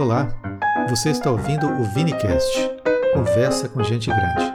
Olá, 0.00 0.28
você 0.88 1.10
está 1.10 1.30
ouvindo 1.30 1.66
o 1.66 1.84
Vinicast, 1.84 2.58
conversa 3.12 3.68
com 3.68 3.82
gente 3.82 4.08
grande. 4.08 4.50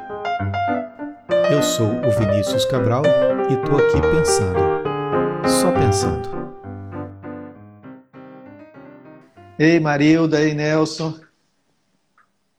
Eu 1.53 1.61
sou 1.61 1.85
o 1.85 2.09
Vinícius 2.17 2.65
Cabral 2.65 3.03
e 3.47 3.53
estou 3.53 3.77
aqui 3.77 4.01
pensando, 4.01 4.59
só 5.47 5.71
pensando. 5.71 6.27
Ei 9.59 9.79
Marilda, 9.79 10.41
ei 10.41 10.55
Nelson. 10.55 11.19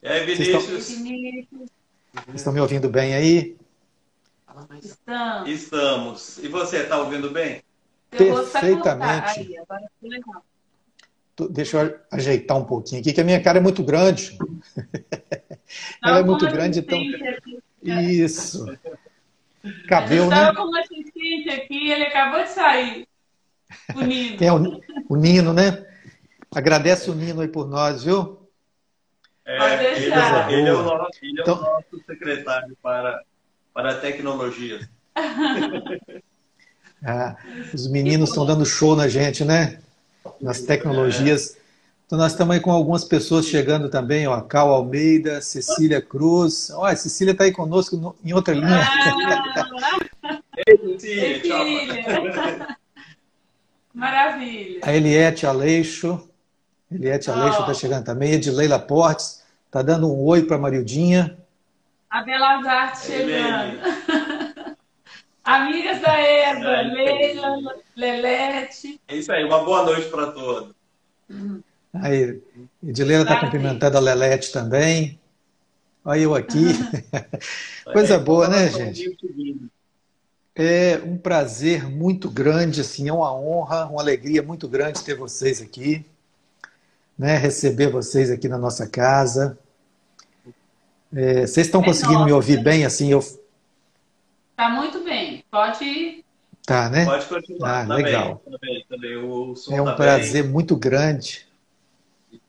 E 0.00 0.06
aí 0.06 0.24
Vinícius? 0.24 0.64
Vocês 0.64 0.90
estão, 0.90 1.66
Vocês 2.14 2.36
estão 2.36 2.52
me 2.52 2.60
ouvindo 2.60 2.88
bem 2.88 3.14
aí? 3.14 3.56
Estamos. 4.80 5.50
Estamos. 5.50 6.38
E 6.38 6.46
você, 6.46 6.82
está 6.84 6.98
ouvindo 6.98 7.32
bem? 7.32 7.64
Perfeitamente. 8.12 9.56
Deixa 11.50 11.82
eu 11.82 11.98
ajeitar 12.10 12.56
um 12.56 12.64
pouquinho 12.64 13.00
aqui, 13.00 13.12
que 13.12 13.20
a 13.20 13.24
minha 13.24 13.42
cara 13.42 13.58
é 13.58 13.60
muito 13.60 13.82
grande. 13.82 14.36
Ela 16.02 16.20
é 16.20 16.24
muito 16.24 16.46
grande, 16.46 16.78
então. 16.78 16.98
Isso. 17.82 18.64
Cabelo, 19.88 20.30
né? 20.30 20.54
com 20.54 20.62
um 20.62 20.76
assistente 20.76 21.50
aqui, 21.50 21.90
ele 21.90 22.04
acabou 22.04 22.42
de 22.42 22.48
sair. 22.48 23.08
O 23.94 24.00
Nino. 24.00 24.36
É 24.40 24.52
o, 24.52 24.80
o 25.08 25.16
Nino, 25.16 25.52
né? 25.52 25.84
Agradece 26.54 27.10
o 27.10 27.14
Nino 27.14 27.40
aí 27.40 27.48
por 27.48 27.68
nós, 27.68 28.04
viu? 28.04 28.48
É, 29.44 29.56
ele, 29.74 30.12
é, 30.12 30.52
ele, 30.52 30.68
é 30.68 30.74
o 30.74 30.82
nosso, 30.82 31.18
ele 31.22 31.40
então... 31.40 31.54
é 31.54 31.58
o 31.58 31.62
nosso 31.62 32.04
secretário 32.06 32.76
para, 32.82 33.22
para 33.74 33.92
a 33.92 34.00
tecnologia. 34.00 34.88
ah, 37.04 37.36
os 37.72 37.86
meninos 37.88 38.30
estão 38.30 38.46
dando 38.46 38.64
show 38.64 38.96
na 38.96 39.06
gente, 39.06 39.44
né? 39.44 39.78
Nas 40.40 40.60
tecnologias. 40.60 41.56
Então 42.06 42.18
nós 42.18 42.32
estamos 42.32 42.54
aí 42.54 42.60
com 42.60 42.70
algumas 42.70 43.04
pessoas 43.04 43.46
chegando 43.46 43.88
também, 43.88 44.28
ó, 44.28 44.34
a 44.34 44.42
Cal 44.42 44.70
Almeida, 44.70 45.40
Cecília 45.40 46.00
Cruz. 46.00 46.70
Ó, 46.70 46.84
a 46.84 46.94
Cecília 46.94 47.32
está 47.32 47.44
aí 47.44 47.52
conosco 47.52 47.96
no, 47.96 48.14
em 48.24 48.32
outra 48.32 48.54
linha. 48.54 48.80
Ah, 48.80 50.38
Ei, 50.66 50.98
Cecília. 50.98 52.76
Maravilha. 53.92 54.80
A 54.82 54.92
Eliette 54.94 55.46
Aleixo. 55.46 56.28
Eliette 56.90 57.30
Aleixo 57.30 57.60
está 57.60 57.72
oh. 57.72 57.74
chegando 57.74 58.04
também. 58.04 58.32
Edileila 58.32 58.78
Portes 58.78 59.42
está 59.66 59.82
dando 59.82 60.06
um 60.06 60.24
oi 60.24 60.44
para 60.44 60.56
a 60.56 60.60
Marildinha. 60.60 61.36
A 62.08 62.22
Belas 62.22 62.64
Artes 62.66 63.04
chegando. 63.04 64.44
Amigas 65.46 66.00
da 66.00 66.18
Eva, 66.18 66.82
Leila, 66.92 67.76
Lelete. 67.94 69.00
É 69.06 69.16
isso 69.16 69.30
aí, 69.30 69.44
uma 69.44 69.64
boa 69.64 69.84
noite 69.84 70.10
para 70.10 70.32
todos. 70.32 70.74
Aí, 71.94 72.42
Edilena 72.84 73.22
está 73.22 73.38
cumprimentando 73.38 73.96
a 73.96 74.00
Lelete 74.00 74.50
também. 74.50 75.20
Olha 76.04 76.18
eu 76.18 76.34
aqui. 76.34 76.64
Coisa 77.92 78.18
boa, 78.18 78.48
né, 78.48 78.68
gente? 78.68 79.16
É 80.52 81.00
um 81.04 81.16
prazer 81.16 81.88
muito 81.88 82.28
grande, 82.28 82.80
assim, 82.80 83.08
é 83.08 83.12
uma 83.12 83.32
honra, 83.32 83.86
uma 83.86 84.02
alegria 84.02 84.42
muito 84.42 84.66
grande 84.66 85.04
ter 85.04 85.14
vocês 85.14 85.62
aqui, 85.62 86.04
né? 87.16 87.36
Receber 87.36 87.88
vocês 87.88 88.32
aqui 88.32 88.48
na 88.48 88.58
nossa 88.58 88.84
casa. 88.84 89.56
É, 91.14 91.46
vocês 91.46 91.68
estão 91.68 91.84
conseguindo 91.84 92.24
me 92.24 92.32
ouvir 92.32 92.60
bem, 92.64 92.84
assim? 92.84 93.12
Eu 93.12 93.22
Tá 94.56 94.70
muito 94.70 95.04
bem. 95.04 95.25
Pode. 95.50 96.24
Tá, 96.64 96.88
né? 96.90 97.04
Pode 97.04 97.26
continuar. 97.26 97.82
Ah, 97.82 97.86
tá 97.86 97.94
legal. 97.94 98.42
Bem, 98.44 98.84
tá 98.88 98.96
bem, 98.96 99.54
tá 99.54 99.74
é 99.76 99.82
um 99.82 99.84
tá 99.86 99.94
prazer 99.94 100.42
bem. 100.42 100.52
muito 100.52 100.76
grande. 100.76 101.46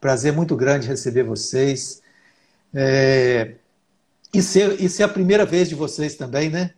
Prazer 0.02 0.34
muito 0.34 0.56
grande 0.56 0.88
receber 0.88 1.23
vocês. 1.23 2.02
É... 2.73 3.56
E, 4.34 4.41
ser, 4.41 4.81
e 4.81 4.90
ser 4.90 5.03
a 5.03 5.08
primeira 5.08 5.46
vez 5.46 5.69
de 5.69 5.75
vocês 5.75 6.16
também, 6.16 6.50
né? 6.50 6.74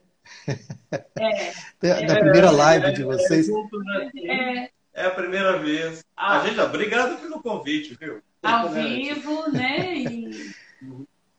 É. 1.20 1.54
Na 1.82 2.16
é, 2.16 2.20
primeira 2.20 2.52
live 2.52 2.94
de 2.94 3.04
vocês. 3.04 3.48
É, 3.50 4.70
é 4.94 5.06
a 5.06 5.12
primeira 5.12 5.58
vez. 5.60 6.04
A 6.16 6.46
gente, 6.46 6.60
obrigado 6.60 7.20
pelo 7.22 7.42
convite, 7.42 7.96
viu? 8.00 8.22
Ao 8.44 8.70
vivo, 8.70 9.50
né? 9.52 9.96
E... 9.96 10.54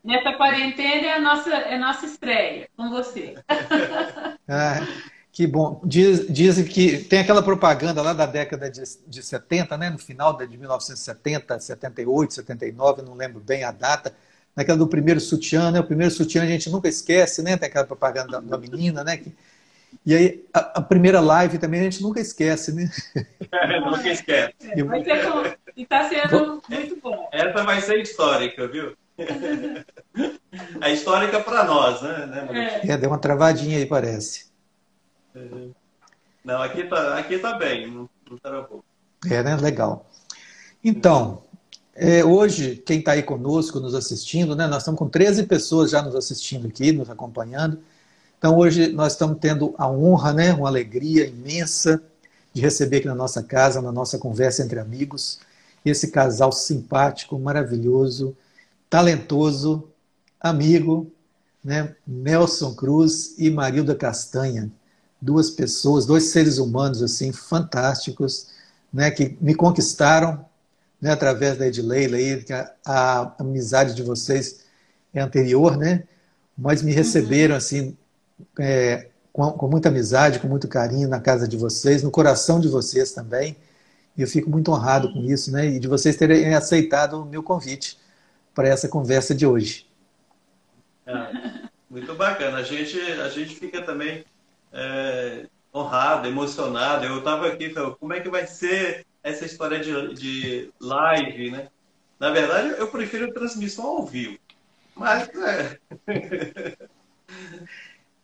Nessa 0.03 0.33
quarentena 0.33 1.07
é 1.07 1.15
a 1.15 1.21
nossa, 1.21 1.51
é 1.51 1.75
a 1.75 1.79
nossa 1.79 2.07
estreia 2.07 2.69
com 2.77 2.91
você. 2.91 3.35
Ah, 4.53 4.85
que 5.31 5.47
bom. 5.47 5.81
Diz, 5.85 6.27
dizem 6.29 6.65
que 6.65 6.99
tem 7.05 7.21
aquela 7.21 7.41
propaganda 7.41 8.03
lá 8.03 8.13
da 8.13 8.27
década 8.27 8.69
de, 8.69 8.83
de 9.07 9.23
70, 9.23 9.79
né? 9.79 9.89
no 9.89 9.99
final 9.99 10.37
de 10.37 10.59
1970, 10.59 11.61
78, 11.61 12.35
79, 12.35 13.03
não 13.03 13.15
lembro 13.15 13.39
bem 13.39 13.63
a 13.63 13.71
data, 13.71 14.13
naquela 14.57 14.77
do 14.77 14.89
primeiro 14.89 15.21
sutiã, 15.21 15.71
né? 15.71 15.79
O 15.79 15.85
primeiro 15.85 16.13
sutiã 16.13 16.43
a 16.43 16.47
gente 16.47 16.69
nunca 16.69 16.89
esquece, 16.89 17.43
né? 17.43 17.57
Tem 17.57 17.69
aquela 17.69 17.87
propaganda 17.87 18.41
da, 18.41 18.59
menina, 18.59 19.05
né? 19.05 19.19
Que, 19.19 19.33
e 20.05 20.17
aí, 20.17 20.45
a, 20.53 20.79
a, 20.79 20.83
primeira 20.83 21.21
live 21.21 21.59
também 21.59 21.81
a 21.81 21.85
gente 21.85 22.03
nunca 22.03 22.21
esquece, 22.21 22.73
né? 22.73 22.91
É, 23.53 23.81
nunca 23.81 24.09
esquece. 24.09 24.55
E 25.77 25.83
está 25.83 26.09
sendo 26.09 26.61
muito 26.69 26.97
bom. 27.01 27.29
Essa 27.33 27.63
vai 27.63 27.81
ser 27.81 28.01
histórica, 28.01 28.67
viu? 28.67 28.97
A 30.81 30.91
histórica 30.91 31.41
para 31.41 31.65
nós, 31.65 32.03
né? 32.03 32.27
né 32.27 32.81
é. 32.85 32.97
deu 32.97 33.11
uma 33.11 33.19
travadinha 33.19 33.79
aí, 33.79 33.87
parece. 33.87 34.47
É. 35.35 35.69
Não, 36.45 36.63
aqui 36.63 36.85
tá, 36.85 37.19
aqui 37.19 37.39
tá 37.39 37.53
bem, 37.55 37.91
não, 37.91 38.09
não 38.29 38.39
travou. 38.39 38.85
É, 39.31 39.43
né? 39.43 39.57
Legal. 39.57 40.07
Então, 40.83 41.43
é, 41.95 42.25
hoje, 42.25 42.77
quem 42.77 43.01
está 43.01 43.13
aí 43.13 43.23
conosco, 43.23 43.79
nos 43.79 43.95
assistindo, 43.95 44.57
né? 44.57 44.67
Nós 44.67 44.79
estamos 44.79 44.99
com 44.99 45.09
13 45.09 45.45
pessoas 45.45 45.91
já 45.91 46.03
nos 46.03 46.17
assistindo 46.17 46.67
aqui, 46.67 46.93
nos 46.93 47.11
acompanhando. 47.11 47.79
Então, 48.39 48.57
hoje 48.57 48.91
nós 48.93 49.13
estamos 49.13 49.39
tendo 49.39 49.75
a 49.77 49.87
honra, 49.89 50.33
né? 50.33 50.55
Uma 50.55 50.69
alegria 50.69 51.27
imensa 51.27 52.03
de 52.55 52.63
receber 52.63 52.99
aqui 52.99 53.07
na 53.07 53.15
nossa 53.15 53.43
casa, 53.43 53.83
na 53.83 53.93
nossa 53.93 54.19
conversa 54.19 54.63
entre 54.63 54.81
amigos, 54.81 55.41
esse 55.85 56.11
casal 56.11 56.51
simpático, 56.51 57.39
maravilhoso, 57.39 58.35
talentoso, 58.91 59.89
amigo, 60.41 61.11
né? 61.65 61.95
Nelson 62.07 62.75
Cruz 62.75 63.37
e 63.39 63.49
Marilda 63.51 63.95
Castanha, 63.95 64.71
duas 65.21 65.49
pessoas, 65.49 66.05
dois 66.05 66.25
seres 66.25 66.59
humanos 66.59 67.01
assim 67.03 67.33
fantásticos, 67.33 68.49
né? 68.93 69.11
Que 69.11 69.37
me 69.41 69.55
conquistaram, 69.55 70.45
né? 71.01 71.13
Através 71.13 71.57
da 71.57 71.69
Edileila 71.69 72.17
aí, 72.17 72.45
a, 72.51 72.73
a, 72.85 73.35
amizade 73.39 73.95
de 73.95 74.03
vocês 74.03 74.65
é 75.15 75.21
anterior, 75.21 75.77
né? 75.77 76.05
Mas 76.59 76.83
me 76.83 76.93
receberam 76.93 77.55
assim 77.55 77.97
é, 78.59 79.09
com, 79.33 79.53
com 79.53 79.69
muita 79.69 79.89
amizade, 79.89 80.41
com 80.41 80.49
muito 80.49 80.67
carinho 80.67 81.09
na 81.09 81.21
casa 81.21 81.47
de 81.47 81.57
vocês, 81.57 82.03
no 82.03 82.11
coração 82.11 82.59
de 82.59 82.69
vocês 82.69 83.13
também. 83.13 83.57
E 84.17 84.23
eu 84.23 84.27
fico 84.27 84.51
muito 84.51 84.73
honrado 84.73 85.13
com 85.13 85.21
isso, 85.21 85.53
né? 85.53 85.67
E 85.67 85.79
de 85.79 85.87
vocês 85.87 86.17
terem 86.17 86.55
aceitado 86.55 87.23
o 87.23 87.25
meu 87.25 87.43
convite 87.43 87.97
para 88.55 88.69
essa 88.69 88.89
conversa 88.89 89.35
de 89.35 89.47
hoje. 89.47 89.87
É, 91.07 91.69
muito 91.89 92.15
bacana. 92.15 92.59
A 92.59 92.63
gente, 92.63 92.99
a 92.99 93.29
gente 93.29 93.55
fica 93.55 93.83
também 93.83 94.25
é, 94.73 95.47
honrado, 95.75 96.29
emocionado. 96.29 97.05
Eu 97.05 97.19
estava 97.19 97.49
aqui, 97.49 97.71
falando, 97.71 97.97
como 97.97 98.13
é 98.13 98.21
que 98.21 98.29
vai 98.29 98.47
ser 98.47 99.07
essa 99.23 99.45
história 99.45 99.79
de, 99.79 100.15
de 100.15 100.71
live, 100.81 101.51
né? 101.51 101.69
Na 102.19 102.31
verdade, 102.31 102.75
eu 102.79 102.89
prefiro 102.89 103.33
transmissão 103.33 103.87
ao 103.87 104.07
vivo. 104.07 104.39
Mas 104.95 105.29
é. 105.29 105.79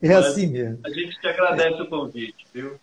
É 0.03 0.12
assim 0.12 0.47
mesmo. 0.48 0.78
A 0.84 0.91
gente 0.91 1.19
te 1.19 1.26
agradece 1.26 1.81
o 1.81 1.88
convite, 1.88 2.47
viu? 2.53 2.78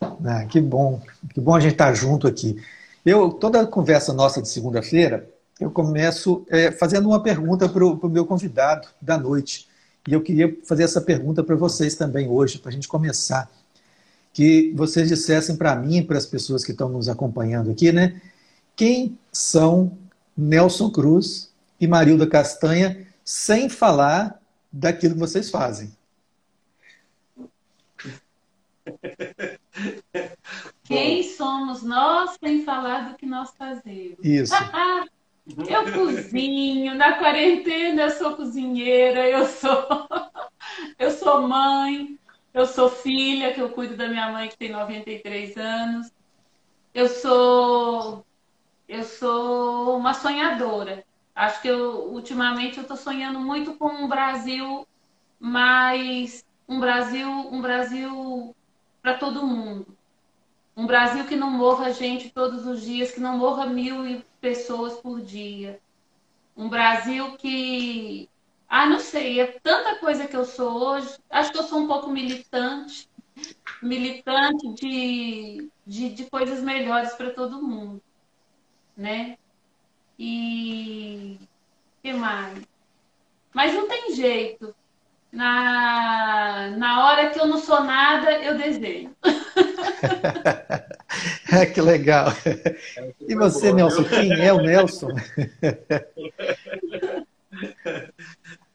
Ah, 0.00 0.44
que 0.46 0.60
bom, 0.60 1.00
que 1.32 1.40
bom 1.40 1.54
a 1.54 1.60
gente 1.60 1.72
estar 1.72 1.92
junto 1.94 2.26
aqui. 2.26 2.56
Eu, 3.04 3.30
toda 3.30 3.60
a 3.60 3.66
conversa 3.66 4.12
nossa 4.12 4.40
de 4.40 4.48
segunda-feira, 4.48 5.28
eu 5.62 5.70
começo 5.70 6.44
é, 6.48 6.72
fazendo 6.72 7.08
uma 7.08 7.22
pergunta 7.22 7.68
para 7.68 7.84
o 7.84 8.08
meu 8.08 8.26
convidado 8.26 8.88
da 9.00 9.16
noite. 9.16 9.68
E 10.06 10.12
eu 10.12 10.20
queria 10.20 10.56
fazer 10.64 10.82
essa 10.82 11.00
pergunta 11.00 11.44
para 11.44 11.54
vocês 11.54 11.94
também 11.94 12.28
hoje, 12.28 12.58
para 12.58 12.70
a 12.70 12.72
gente 12.72 12.88
começar. 12.88 13.48
Que 14.32 14.72
vocês 14.74 15.08
dissessem 15.08 15.56
para 15.56 15.76
mim 15.76 15.98
e 15.98 16.02
para 16.02 16.18
as 16.18 16.26
pessoas 16.26 16.64
que 16.64 16.72
estão 16.72 16.88
nos 16.88 17.08
acompanhando 17.08 17.70
aqui, 17.70 17.92
né? 17.92 18.20
Quem 18.74 19.16
são 19.30 19.96
Nelson 20.36 20.90
Cruz 20.90 21.50
e 21.78 21.86
Marilda 21.86 22.26
Castanha, 22.26 23.06
sem 23.24 23.68
falar 23.68 24.40
daquilo 24.72 25.14
que 25.14 25.20
vocês 25.20 25.50
fazem. 25.50 25.92
Quem 30.82 31.22
somos 31.22 31.82
nós 31.82 32.36
sem 32.42 32.64
falar 32.64 33.10
do 33.10 33.16
que 33.16 33.26
nós 33.26 33.50
fazemos? 33.56 34.18
Isso. 34.22 34.52
Eu 35.46 35.92
cozinho, 35.92 36.94
na 36.94 37.14
quarentena 37.18 38.02
eu 38.02 38.10
sou 38.10 38.36
cozinheira, 38.36 39.28
eu 39.28 39.44
sou, 39.46 39.86
eu 40.98 41.10
sou 41.10 41.42
mãe, 41.42 42.18
eu 42.54 42.64
sou 42.64 42.88
filha, 42.88 43.52
que 43.52 43.60
eu 43.60 43.70
cuido 43.70 43.96
da 43.96 44.08
minha 44.08 44.30
mãe 44.30 44.48
que 44.48 44.56
tem 44.56 44.70
93 44.70 45.56
anos. 45.56 46.12
Eu 46.94 47.08
sou 47.08 48.24
eu 48.88 49.02
sou 49.04 49.96
uma 49.96 50.14
sonhadora. 50.14 51.04
Acho 51.34 51.62
que 51.62 51.68
eu, 51.68 52.12
ultimamente 52.12 52.76
eu 52.76 52.82
estou 52.82 52.96
sonhando 52.96 53.40
muito 53.40 53.74
com 53.74 53.88
um 53.88 54.06
Brasil 54.08 54.86
mais 55.40 56.44
um 56.68 56.78
Brasil, 56.78 57.28
um 57.28 57.60
Brasil 57.60 58.54
para 59.00 59.14
todo 59.14 59.46
mundo. 59.46 59.96
Um 60.76 60.86
Brasil 60.86 61.24
que 61.26 61.34
não 61.34 61.50
morra 61.50 61.92
gente 61.92 62.30
todos 62.30 62.66
os 62.66 62.82
dias, 62.82 63.10
que 63.10 63.20
não 63.20 63.38
morra 63.38 63.66
mil 63.66 64.06
pessoas 64.42 65.00
por 65.00 65.22
dia. 65.22 65.80
Um 66.54 66.68
Brasil 66.68 67.34
que. 67.38 68.28
Ah, 68.68 68.86
não 68.86 68.98
sei, 68.98 69.40
é 69.40 69.46
tanta 69.62 69.96
coisa 69.96 70.26
que 70.26 70.36
eu 70.36 70.44
sou 70.44 70.70
hoje. 70.82 71.16
Acho 71.30 71.52
que 71.52 71.58
eu 71.58 71.62
sou 71.62 71.78
um 71.78 71.86
pouco 71.86 72.10
militante 72.10 73.08
militante 73.82 74.68
de, 74.74 75.70
de, 75.86 76.10
de 76.10 76.24
coisas 76.30 76.62
melhores 76.62 77.14
para 77.14 77.30
todo 77.30 77.62
mundo. 77.62 78.02
Né? 78.96 79.36
E. 80.18 81.38
que 82.02 82.12
mais? 82.12 82.62
Mas 83.52 83.74
não 83.74 83.88
tem 83.88 84.14
jeito. 84.14 84.74
Na, 85.30 86.68
na 86.76 87.06
hora 87.06 87.30
que 87.30 87.40
eu 87.40 87.46
não 87.46 87.58
sou 87.58 87.82
nada, 87.82 88.32
eu 88.42 88.56
desenho. 88.56 89.16
que 91.74 91.80
legal. 91.80 92.28
E 93.20 93.34
você, 93.34 93.72
Nelson, 93.72 94.04
quem 94.04 94.32
é 94.40 94.52
o 94.52 94.60
Nelson? 94.60 95.08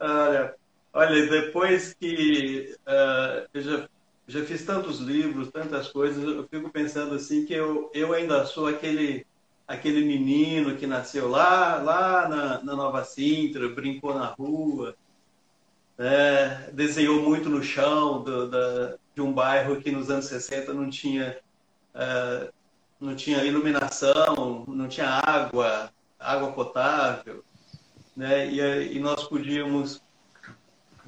olha, 0.00 0.54
olha, 0.92 1.26
depois 1.26 1.94
que 1.94 2.74
uh, 2.86 3.48
eu 3.52 3.60
já, 3.60 3.88
já 4.26 4.44
fiz 4.44 4.64
tantos 4.64 5.00
livros, 5.00 5.50
tantas 5.50 5.88
coisas, 5.88 6.22
eu 6.22 6.46
fico 6.48 6.70
pensando 6.70 7.14
assim 7.14 7.44
que 7.44 7.54
eu, 7.54 7.90
eu 7.94 8.12
ainda 8.12 8.44
sou 8.46 8.66
aquele 8.66 9.26
aquele 9.68 10.02
menino 10.02 10.76
que 10.76 10.86
nasceu 10.86 11.28
lá, 11.28 11.76
lá 11.76 12.26
na, 12.26 12.64
na 12.64 12.74
Nova 12.74 13.04
Sintra, 13.04 13.68
brincou 13.68 14.14
na 14.14 14.24
rua, 14.24 14.96
né? 15.98 16.70
desenhou 16.72 17.20
muito 17.20 17.50
no 17.50 17.62
chão 17.62 18.22
do, 18.22 18.48
da, 18.48 18.96
de 19.14 19.20
um 19.20 19.30
bairro 19.30 19.78
que 19.78 19.90
nos 19.92 20.10
anos 20.10 20.24
60 20.24 20.72
não 20.72 20.88
tinha, 20.88 21.36
uh, 21.94 22.52
não 23.00 23.14
tinha 23.14 23.44
iluminação, 23.44 24.64
não 24.66 24.88
tinha 24.88 25.08
água, 25.08 25.90
água 26.18 26.52
potável, 26.52 27.44
né? 28.16 28.48
e, 28.48 28.96
e 28.96 28.98
nós 28.98 29.24
podíamos 29.24 30.02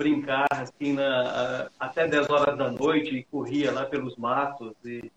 brincar 0.00 0.46
assim, 0.50 0.94
na, 0.94 1.68
até 1.78 2.08
10 2.08 2.30
horas 2.30 2.56
da 2.56 2.70
noite 2.70 3.16
e 3.16 3.24
corria 3.24 3.70
lá 3.70 3.84
pelos 3.84 4.16
matos 4.16 4.72
e, 4.84 5.12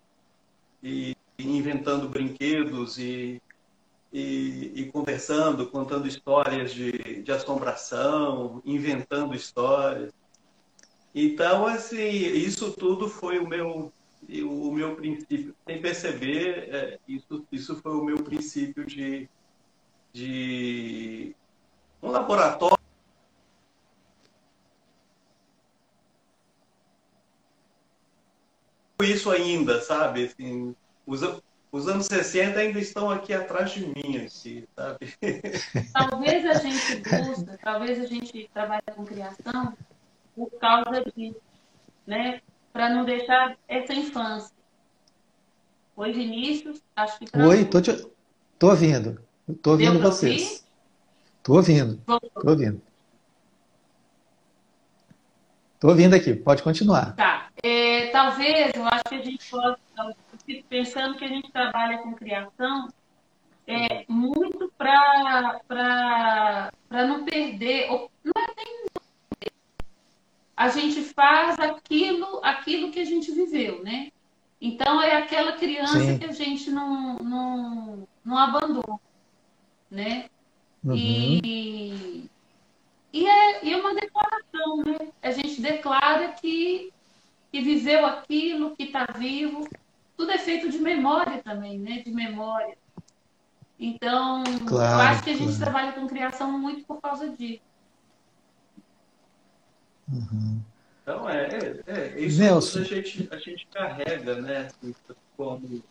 e 0.82 1.16
inventando 1.38 2.06
brinquedos 2.06 2.98
e, 2.98 3.40
e, 4.12 4.72
e, 4.74 4.90
conversando, 4.92 5.66
contando 5.68 6.06
histórias 6.06 6.72
de, 6.72 7.22
de 7.22 7.32
assombração, 7.32 8.60
inventando 8.64 9.34
histórias. 9.34 10.12
Então, 11.14 11.66
assim, 11.66 12.08
isso 12.08 12.72
tudo 12.72 13.08
foi 13.08 13.38
o 13.38 13.48
meu, 13.48 13.90
o 14.42 14.72
meu 14.72 14.96
princípio. 14.96 15.54
Sem 15.66 15.80
perceber, 15.80 16.68
é, 16.74 16.98
isso, 17.08 17.46
isso 17.50 17.76
foi 17.76 17.92
o 17.92 18.04
meu 18.04 18.22
princípio 18.22 18.84
de, 18.84 19.28
de 20.12 21.34
um 22.02 22.10
laboratório 22.10 22.74
isso 29.04 29.30
ainda, 29.30 29.80
sabe? 29.80 30.24
Assim, 30.24 30.74
os, 31.06 31.20
os 31.70 31.88
anos 31.88 32.06
60 32.06 32.58
ainda 32.58 32.78
estão 32.78 33.10
aqui 33.10 33.32
atrás 33.32 33.72
de 33.72 33.86
mim, 33.86 34.18
aqui, 34.18 34.68
sabe? 34.74 35.14
Talvez 35.92 36.46
a 36.46 36.54
gente 36.54 36.96
busca, 36.96 37.58
talvez 37.62 38.00
a 38.00 38.06
gente 38.06 38.50
trabalhe 38.52 38.82
com 38.94 39.04
criação 39.04 39.76
por 40.34 40.50
causa 40.58 41.04
disso, 41.16 41.40
né? 42.06 42.40
Para 42.74 42.90
não 42.90 43.04
deixar 43.04 43.56
essa 43.68 43.94
infância. 43.94 44.52
Oi, 45.96 46.12
Vinícius, 46.12 46.82
acho 46.96 47.20
que... 47.20 47.38
Oi, 47.38 47.64
tô, 47.66 47.80
te... 47.80 48.04
tô 48.58 48.70
ouvindo. 48.70 49.22
Tô 49.62 49.70
ouvindo 49.70 50.00
vocês. 50.00 50.42
Ouvir? 50.42 50.64
Tô 51.44 51.54
ouvindo. 51.54 52.02
Tô 52.04 52.50
ouvindo. 52.50 52.82
Tô 55.78 55.88
ouvindo 55.88 56.16
aqui, 56.16 56.34
pode 56.34 56.64
continuar. 56.64 57.14
Tá. 57.14 57.48
É, 57.62 58.08
talvez, 58.08 58.72
eu 58.74 58.84
acho 58.86 59.04
que 59.08 59.14
a 59.14 59.22
gente 59.22 59.44
fico 60.44 60.68
pensando 60.68 61.16
que 61.16 61.24
a 61.24 61.28
gente 61.28 61.52
trabalha 61.52 61.98
com 61.98 62.12
criação 62.12 62.88
é, 63.68 64.04
muito 64.08 64.72
para 64.76 65.60
não 66.90 67.24
perder, 67.24 67.88
ou, 67.88 68.10
não 68.24 68.32
é 68.36 68.46
nem 68.56 68.84
a 70.56 70.68
gente 70.68 71.02
faz 71.02 71.58
aquilo, 71.58 72.40
aquilo 72.42 72.90
que 72.90 73.00
a 73.00 73.04
gente 73.04 73.30
viveu, 73.32 73.82
né? 73.82 74.10
Então 74.60 75.02
é 75.02 75.16
aquela 75.16 75.52
criança 75.52 75.98
Sim. 75.98 76.18
que 76.18 76.24
a 76.24 76.32
gente 76.32 76.70
não, 76.70 77.16
não, 77.16 78.08
não 78.24 78.38
abandona, 78.38 79.00
né? 79.90 80.30
Uhum. 80.82 80.94
E, 80.94 82.30
e, 83.12 83.26
é, 83.26 83.64
e 83.64 83.72
é 83.72 83.76
uma 83.76 83.94
declaração, 83.94 84.76
né? 84.84 85.08
A 85.22 85.30
gente 85.32 85.60
declara 85.60 86.28
que, 86.28 86.92
que 87.50 87.60
viveu 87.60 88.06
aquilo, 88.06 88.76
que 88.76 88.84
está 88.84 89.06
vivo, 89.18 89.68
tudo 90.16 90.30
é 90.30 90.38
feito 90.38 90.70
de 90.70 90.78
memória 90.78 91.42
também, 91.42 91.78
né? 91.78 92.02
De 92.04 92.12
memória. 92.12 92.76
Então, 93.78 94.44
claro, 94.66 94.94
eu 94.94 95.00
acho 95.08 95.24
que 95.24 95.30
a 95.30 95.36
gente 95.36 95.56
claro. 95.56 95.60
trabalha 95.60 95.92
com 95.92 96.06
criação 96.06 96.52
muito 96.52 96.84
por 96.84 97.00
causa 97.00 97.28
disso. 97.28 97.60
Uhum. 100.10 100.60
Então, 101.02 101.28
é, 101.28 101.46
é, 101.86 102.14
é 102.16 102.20
isso 102.20 102.40
Nelson. 102.40 102.80
a 102.80 102.82
gente, 102.82 103.28
a 103.30 103.36
gente 103.36 103.66
carrega, 103.66 104.40
né? 104.40 104.68
Como, 105.36 105.82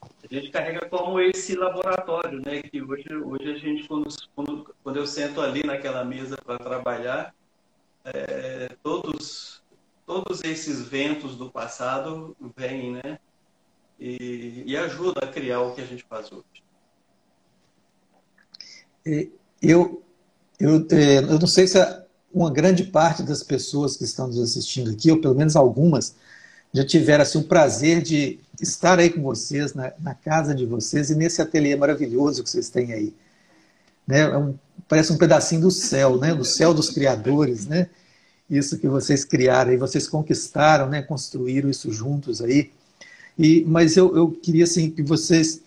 a 0.00 0.34
gente 0.34 0.50
carrega 0.50 0.88
como 0.88 1.20
esse 1.20 1.54
laboratório, 1.54 2.40
né? 2.40 2.62
Que 2.62 2.82
hoje, 2.82 3.14
hoje 3.14 3.52
a 3.52 3.58
gente, 3.58 3.86
quando, 3.86 4.08
quando, 4.34 4.74
quando 4.82 4.96
eu 4.96 5.06
sento 5.06 5.40
ali 5.40 5.62
naquela 5.64 6.04
mesa 6.04 6.36
para 6.36 6.58
trabalhar, 6.58 7.34
é, 8.04 8.76
todos 8.82 9.62
todos 10.08 10.42
esses 10.42 10.88
ventos 10.88 11.36
do 11.36 11.50
passado 11.50 12.34
vêm, 12.56 12.92
né? 12.92 13.18
E, 14.00 14.64
e 14.66 14.76
ajuda 14.76 15.26
a 15.26 15.28
criar 15.30 15.60
o 15.60 15.74
que 15.74 15.82
a 15.82 15.86
gente 15.86 16.02
faz 16.04 16.32
hoje. 16.32 16.64
Eu, 19.60 20.02
eu, 20.58 20.86
é, 20.90 21.18
eu 21.18 21.38
não 21.38 21.46
sei 21.46 21.66
se 21.66 21.78
uma 22.40 22.50
grande 22.50 22.84
parte 22.84 23.22
das 23.22 23.42
pessoas 23.42 23.96
que 23.96 24.04
estão 24.04 24.26
nos 24.26 24.38
assistindo 24.38 24.90
aqui, 24.90 25.10
ou 25.10 25.20
pelo 25.20 25.34
menos 25.34 25.56
algumas, 25.56 26.14
já 26.72 26.84
tiveram 26.84 27.22
assim, 27.22 27.38
o 27.38 27.44
prazer 27.44 28.02
de 28.02 28.38
estar 28.60 28.98
aí 28.98 29.10
com 29.10 29.22
vocês, 29.22 29.74
na, 29.74 29.92
na 30.00 30.14
casa 30.14 30.54
de 30.54 30.66
vocês 30.66 31.10
e 31.10 31.14
nesse 31.14 31.40
ateliê 31.40 31.76
maravilhoso 31.76 32.42
que 32.42 32.50
vocês 32.50 32.68
têm 32.68 32.92
aí. 32.92 33.14
Né? 34.06 34.20
É 34.20 34.36
um, 34.36 34.54
parece 34.88 35.12
um 35.12 35.18
pedacinho 35.18 35.62
do 35.62 35.70
céu, 35.70 36.18
né? 36.18 36.34
do 36.34 36.44
céu 36.44 36.74
dos 36.74 36.90
criadores, 36.90 37.66
né? 37.66 37.88
isso 38.48 38.78
que 38.78 38.88
vocês 38.88 39.24
criaram 39.24 39.72
e 39.72 39.76
vocês 39.76 40.08
conquistaram, 40.08 40.88
né, 40.88 41.02
construíram 41.02 41.68
isso 41.68 41.92
juntos 41.92 42.40
aí. 42.40 42.70
E, 43.38 43.64
mas 43.66 43.96
eu, 43.96 44.16
eu 44.16 44.30
queria 44.30 44.64
assim 44.64 44.90
que 44.90 45.02
vocês 45.02 45.60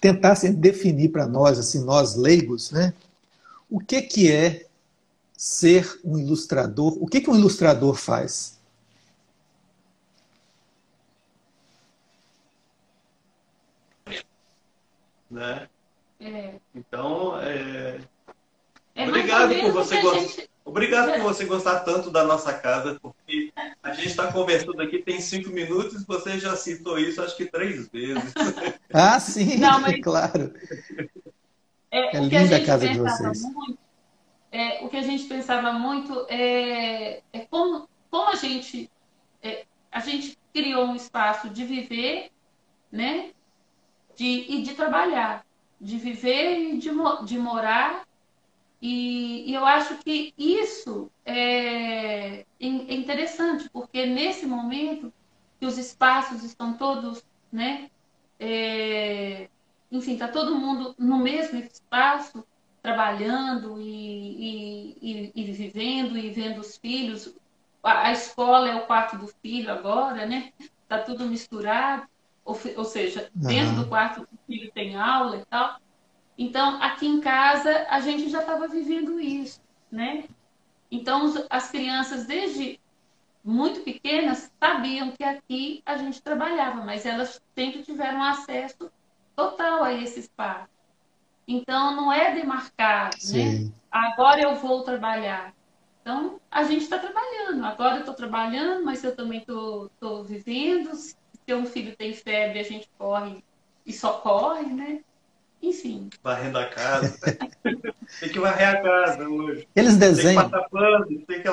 tentassem 0.00 0.52
definir 0.52 1.10
para 1.10 1.26
nós, 1.26 1.58
assim, 1.58 1.84
nós 1.84 2.16
leigos, 2.16 2.70
né, 2.70 2.92
o 3.70 3.78
que 3.78 4.02
que 4.02 4.30
é 4.30 4.66
ser 5.40 5.98
um 6.04 6.18
ilustrador? 6.18 7.02
O 7.02 7.06
que 7.06 7.18
que 7.18 7.30
um 7.30 7.34
ilustrador 7.34 7.94
faz? 7.94 8.60
Né? 15.30 15.66
É. 16.20 16.56
Então, 16.74 17.40
é... 17.40 18.00
É 18.94 19.08
obrigado 19.08 19.58
por 19.60 19.72
você 19.72 20.02
gostar. 20.02 20.20
Gente... 20.20 20.50
Obrigado 20.62 21.12
por 21.14 21.22
você 21.32 21.46
gostar 21.46 21.80
tanto 21.80 22.10
da 22.10 22.22
nossa 22.22 22.52
casa, 22.52 22.98
porque 23.00 23.50
a 23.82 23.94
gente 23.94 24.08
está 24.08 24.30
conversando 24.30 24.82
aqui 24.82 24.98
tem 24.98 25.22
cinco 25.22 25.48
minutos 25.48 26.02
e 26.02 26.06
você 26.06 26.38
já 26.38 26.54
citou 26.54 26.98
isso 26.98 27.22
acho 27.22 27.34
que 27.38 27.46
três 27.46 27.88
vezes. 27.88 28.34
Ah, 28.92 29.18
sim, 29.18 29.56
Não, 29.56 29.80
mas... 29.80 29.98
claro. 30.04 30.52
É, 31.90 32.14
é 32.14 32.20
linda 32.20 32.56
a, 32.56 32.58
a 32.58 32.66
casa 32.66 32.86
de 32.86 32.98
vocês. 32.98 33.40
Muito, 33.40 33.78
é, 34.52 34.84
o 34.84 34.88
que 34.88 34.96
a 34.96 35.02
gente 35.02 35.24
pensava 35.24 35.72
muito 35.72 36.26
é, 36.28 37.22
é 37.32 37.40
como, 37.50 37.88
como 38.10 38.30
a 38.30 38.34
gente 38.34 38.90
é, 39.42 39.64
a 39.90 40.00
gente 40.00 40.38
criou 40.52 40.86
um 40.86 40.96
espaço 40.96 41.48
de 41.50 41.64
viver, 41.64 42.30
né? 42.90 43.32
De, 44.16 44.24
e 44.26 44.62
de 44.62 44.74
trabalhar, 44.74 45.46
de 45.80 45.96
viver 45.96 46.58
e 46.58 46.78
de, 46.78 46.90
de 47.24 47.38
morar 47.38 48.04
e, 48.82 49.50
e 49.50 49.54
eu 49.54 49.64
acho 49.64 49.98
que 49.98 50.32
isso 50.38 51.10
é, 51.24 52.40
é 52.40 52.46
interessante, 52.60 53.68
porque 53.70 54.06
nesse 54.06 54.46
momento 54.46 55.12
que 55.58 55.66
os 55.66 55.76
espaços 55.76 56.42
estão 56.42 56.74
todos 56.74 57.22
né, 57.52 57.90
é, 58.38 59.48
enfim, 59.90 60.14
está 60.14 60.28
todo 60.28 60.54
mundo 60.54 60.94
no 60.98 61.18
mesmo 61.18 61.58
espaço, 61.58 62.46
trabalhando 62.82 63.80
e, 63.80 64.96
e, 65.00 65.32
e, 65.34 65.52
vivendo 65.52 66.16
e 66.16 66.30
vendo 66.30 66.60
os 66.60 66.76
filhos. 66.76 67.34
A, 67.82 68.12
escola 68.12 68.68
é 68.68 68.74
o 68.74 68.86
quarto 68.86 69.16
do 69.16 69.26
filho 69.26 69.70
agora, 69.70 70.26
né? 70.26 70.52
Está 70.58 70.98
tudo 70.98 71.26
misturado, 71.26 72.06
ou, 72.44 72.58
ou 72.76 72.84
seja, 72.84 73.30
dentro 73.34 73.76
uhum. 73.76 73.82
do 73.82 73.88
quarto 73.88 74.20
do 74.20 74.38
filho 74.46 74.70
tem 74.72 74.96
aula 74.96 75.36
e 75.36 75.44
tal. 75.46 75.78
Então, 76.36 76.82
aqui 76.82 77.06
em 77.06 77.20
casa, 77.20 77.86
a 77.88 78.00
gente 78.00 78.28
já 78.28 78.40
estava 78.40 78.66
vivendo 78.66 79.20
isso, 79.20 79.60
né? 79.90 80.24
Então, 80.90 81.32
as 81.48 81.70
crianças, 81.70 82.26
desde 82.26 82.80
muito 83.44 83.80
pequenas, 83.80 84.50
sabiam 84.58 85.12
que 85.12 85.22
aqui 85.22 85.82
a 85.84 85.96
gente 85.96 86.22
trabalhava, 86.22 86.84
mas 86.84 87.06
elas 87.06 87.40
sempre 87.54 87.82
tiveram 87.82 88.22
acesso 88.22 88.90
total 89.36 89.84
a 89.84 89.92
esse 89.92 90.20
espaço. 90.20 90.79
Então, 91.50 91.96
não 91.96 92.12
é 92.12 92.32
demarcado, 92.32 93.16
né? 93.16 93.20
Sim. 93.20 93.64
né? 93.64 93.72
Agora 93.90 94.40
eu 94.40 94.54
vou 94.54 94.84
trabalhar. 94.84 95.52
Então, 96.00 96.40
a 96.48 96.62
gente 96.62 96.82
está 96.82 96.96
trabalhando. 96.96 97.64
Agora 97.64 97.96
eu 97.96 98.00
estou 98.00 98.14
trabalhando, 98.14 98.84
mas 98.84 99.02
eu 99.02 99.16
também 99.16 99.40
estou 99.40 100.22
vivendo. 100.22 100.94
Se 100.94 101.52
um 101.52 101.66
filho 101.66 101.96
tem 101.96 102.14
febre, 102.14 102.60
a 102.60 102.62
gente 102.62 102.88
corre 102.96 103.42
e 103.84 103.92
só 103.92 104.12
corre, 104.12 104.66
né? 104.66 105.00
Enfim. 105.60 106.08
Varrendo 106.22 106.56
a 106.56 106.66
casa. 106.66 107.18
tem 108.20 108.28
que 108.28 108.38
varrer 108.38 108.68
a 108.68 108.80
casa 108.80 109.28
hoje. 109.28 109.66
Eles 109.74 109.96
desenham. 109.96 110.48
Tem 110.48 110.62
que 110.62 110.70
pano, 110.70 111.06
tem 111.26 111.42
que... 111.42 111.48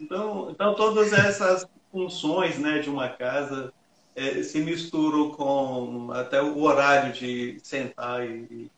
Então, 0.00 0.50
então, 0.50 0.74
todas 0.74 1.14
essas 1.14 1.66
funções 1.90 2.58
né, 2.58 2.80
de 2.80 2.90
uma 2.90 3.08
casa 3.08 3.72
é, 4.14 4.42
se 4.42 4.60
misturam 4.60 5.30
com 5.30 6.10
até 6.12 6.42
o 6.42 6.60
horário 6.60 7.12
de 7.14 7.58
sentar 7.62 8.28
e 8.28 8.70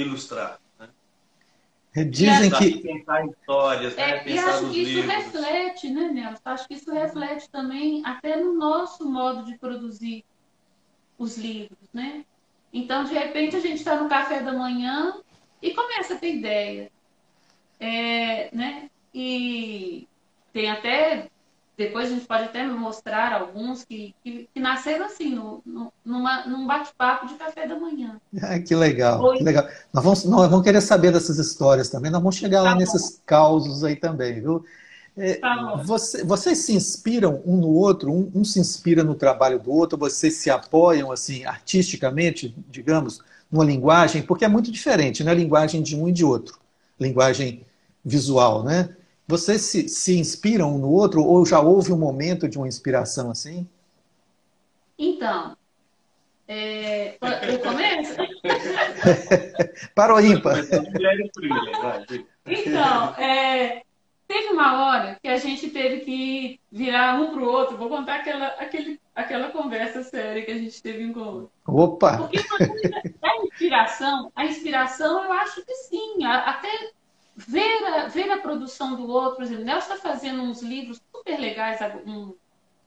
ilustrar. 0.00 0.58
Né? 0.78 2.04
Dizem 2.04 2.50
que. 2.50 2.78
Pensar 2.80 3.26
histórias, 3.26 3.96
né? 3.96 4.18
É, 4.18 4.28
e 4.28 4.38
acho 4.38 4.70
que 4.70 4.82
isso 4.82 5.00
livros. 5.00 5.14
reflete, 5.14 5.90
né, 5.90 6.08
Nelson? 6.08 6.40
Acho 6.44 6.68
que 6.68 6.74
isso 6.74 6.92
reflete 6.92 7.50
também 7.50 8.02
até 8.04 8.36
no 8.36 8.54
nosso 8.54 9.08
modo 9.08 9.44
de 9.44 9.58
produzir 9.58 10.24
os 11.18 11.36
livros, 11.36 11.88
né? 11.92 12.24
Então, 12.72 13.04
de 13.04 13.12
repente, 13.12 13.56
a 13.56 13.60
gente 13.60 13.76
está 13.76 13.96
no 14.02 14.08
café 14.08 14.40
da 14.40 14.52
manhã 14.52 15.20
e 15.60 15.74
começa 15.74 16.14
a 16.14 16.18
ter 16.18 16.36
ideia. 16.36 16.90
É, 17.78 18.54
né? 18.54 18.90
E 19.14 20.08
tem 20.52 20.70
até, 20.70 21.30
depois 21.76 22.06
a 22.06 22.14
gente 22.14 22.26
pode 22.26 22.44
até 22.44 22.66
mostrar 22.66 23.32
alguns 23.32 23.84
que, 23.84 24.14
que, 24.22 24.48
que 24.52 24.60
nasceram 24.60 25.06
assim, 25.06 25.34
no, 25.34 25.62
no, 25.64 25.92
numa, 26.04 26.46
num 26.46 26.66
bate-papo 26.66 27.26
de 27.26 27.34
café 27.34 27.66
da 27.66 27.78
manhã. 27.78 28.20
Ah, 28.42 28.58
que 28.58 28.74
legal, 28.74 29.36
que 29.36 29.44
legal. 29.44 29.66
Nós 29.92 30.04
vamos, 30.04 30.24
nós 30.24 30.50
vamos 30.50 30.64
querer 30.64 30.80
saber 30.80 31.12
dessas 31.12 31.38
histórias 31.38 31.88
também, 31.88 32.10
nós 32.10 32.20
vamos 32.20 32.36
chegar 32.36 32.58
tá 32.58 32.64
lá 32.64 32.72
bom. 32.72 32.78
nesses 32.80 33.20
causos 33.24 33.84
aí 33.84 33.96
também, 33.96 34.40
viu? 34.40 34.64
É, 35.16 35.34
tá 35.34 35.82
você, 35.84 36.24
vocês 36.24 36.58
se 36.58 36.74
inspiram 36.74 37.42
um 37.44 37.56
no 37.56 37.68
outro, 37.68 38.10
um, 38.10 38.30
um, 38.34 38.44
se 38.44 38.58
inspira 38.58 39.04
no 39.04 39.14
trabalho 39.14 39.58
do 39.58 39.70
outro, 39.70 39.98
vocês 39.98 40.34
se 40.34 40.50
apoiam 40.50 41.12
assim 41.12 41.44
artisticamente, 41.44 42.54
digamos, 42.68 43.20
numa 43.50 43.64
linguagem, 43.64 44.22
porque 44.22 44.44
é 44.44 44.48
muito 44.48 44.72
diferente, 44.72 45.22
né? 45.22 45.30
A 45.30 45.34
linguagem 45.34 45.82
de 45.82 45.94
um 45.94 46.08
e 46.08 46.12
de 46.12 46.24
outro, 46.24 46.58
linguagem 46.98 47.64
visual, 48.04 48.62
né? 48.62 48.96
Vocês 49.32 49.62
se, 49.62 49.88
se 49.88 50.18
inspiram 50.18 50.74
um 50.74 50.78
no 50.78 50.90
outro 50.90 51.24
ou 51.24 51.46
já 51.46 51.58
houve 51.58 51.90
um 51.90 51.96
momento 51.96 52.46
de 52.46 52.58
uma 52.58 52.68
inspiração 52.68 53.30
assim? 53.30 53.66
Então, 54.98 55.56
é, 56.46 57.16
eu 57.48 57.58
começo? 57.60 58.14
Para 59.96 60.16
o 60.16 60.20
ímpar. 60.20 60.58
Então, 62.44 63.14
é, 63.14 63.82
Teve 64.32 64.48
uma 64.48 64.86
hora 64.86 65.18
que 65.22 65.28
a 65.28 65.36
gente 65.36 65.68
teve 65.68 66.00
que 66.00 66.60
virar 66.70 67.20
um 67.20 67.34
para 67.34 67.42
o 67.42 67.46
outro. 67.46 67.76
Vou 67.76 67.90
contar 67.90 68.16
aquela, 68.16 68.46
aquele, 68.58 68.98
aquela 69.14 69.50
conversa 69.50 70.02
séria 70.02 70.42
que 70.42 70.50
a 70.50 70.58
gente 70.58 70.82
teve 70.82 71.02
em 71.02 71.12
comum. 71.12 71.48
Opa! 71.66 72.16
Porque 72.16 72.38
a 73.22 73.44
inspiração, 73.44 74.32
a 74.34 74.46
inspiração 74.46 75.24
eu 75.24 75.32
acho 75.32 75.62
que 75.66 75.74
sim. 75.74 76.24
Até 76.24 76.68
ver 77.36 77.84
a, 77.84 78.08
ver 78.08 78.30
a 78.30 78.38
produção 78.38 78.96
do 78.96 79.08
outro. 79.08 79.36
Por 79.36 79.44
exemplo, 79.44 79.64
Nelson 79.64 79.94
está 79.94 80.08
fazendo 80.08 80.42
uns 80.42 80.62
livros 80.62 81.00
super 81.14 81.38
legais, 81.38 81.78
um, 82.06 82.34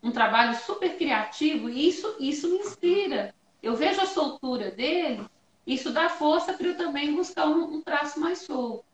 um 0.01 0.11
trabalho 0.11 0.55
super 0.55 0.95
criativo, 0.97 1.69
e 1.69 1.87
isso, 1.87 2.15
isso 2.19 2.49
me 2.49 2.57
inspira. 2.57 3.33
Eu 3.61 3.75
vejo 3.75 4.01
a 4.01 4.05
soltura 4.05 4.69
dele, 4.71 5.25
isso 5.65 5.91
dá 5.91 6.09
força 6.09 6.53
para 6.53 6.67
eu 6.67 6.77
também 6.77 7.15
buscar 7.15 7.47
um, 7.47 7.75
um 7.75 7.81
traço 7.81 8.19
mais 8.19 8.39
solto. 8.39 8.85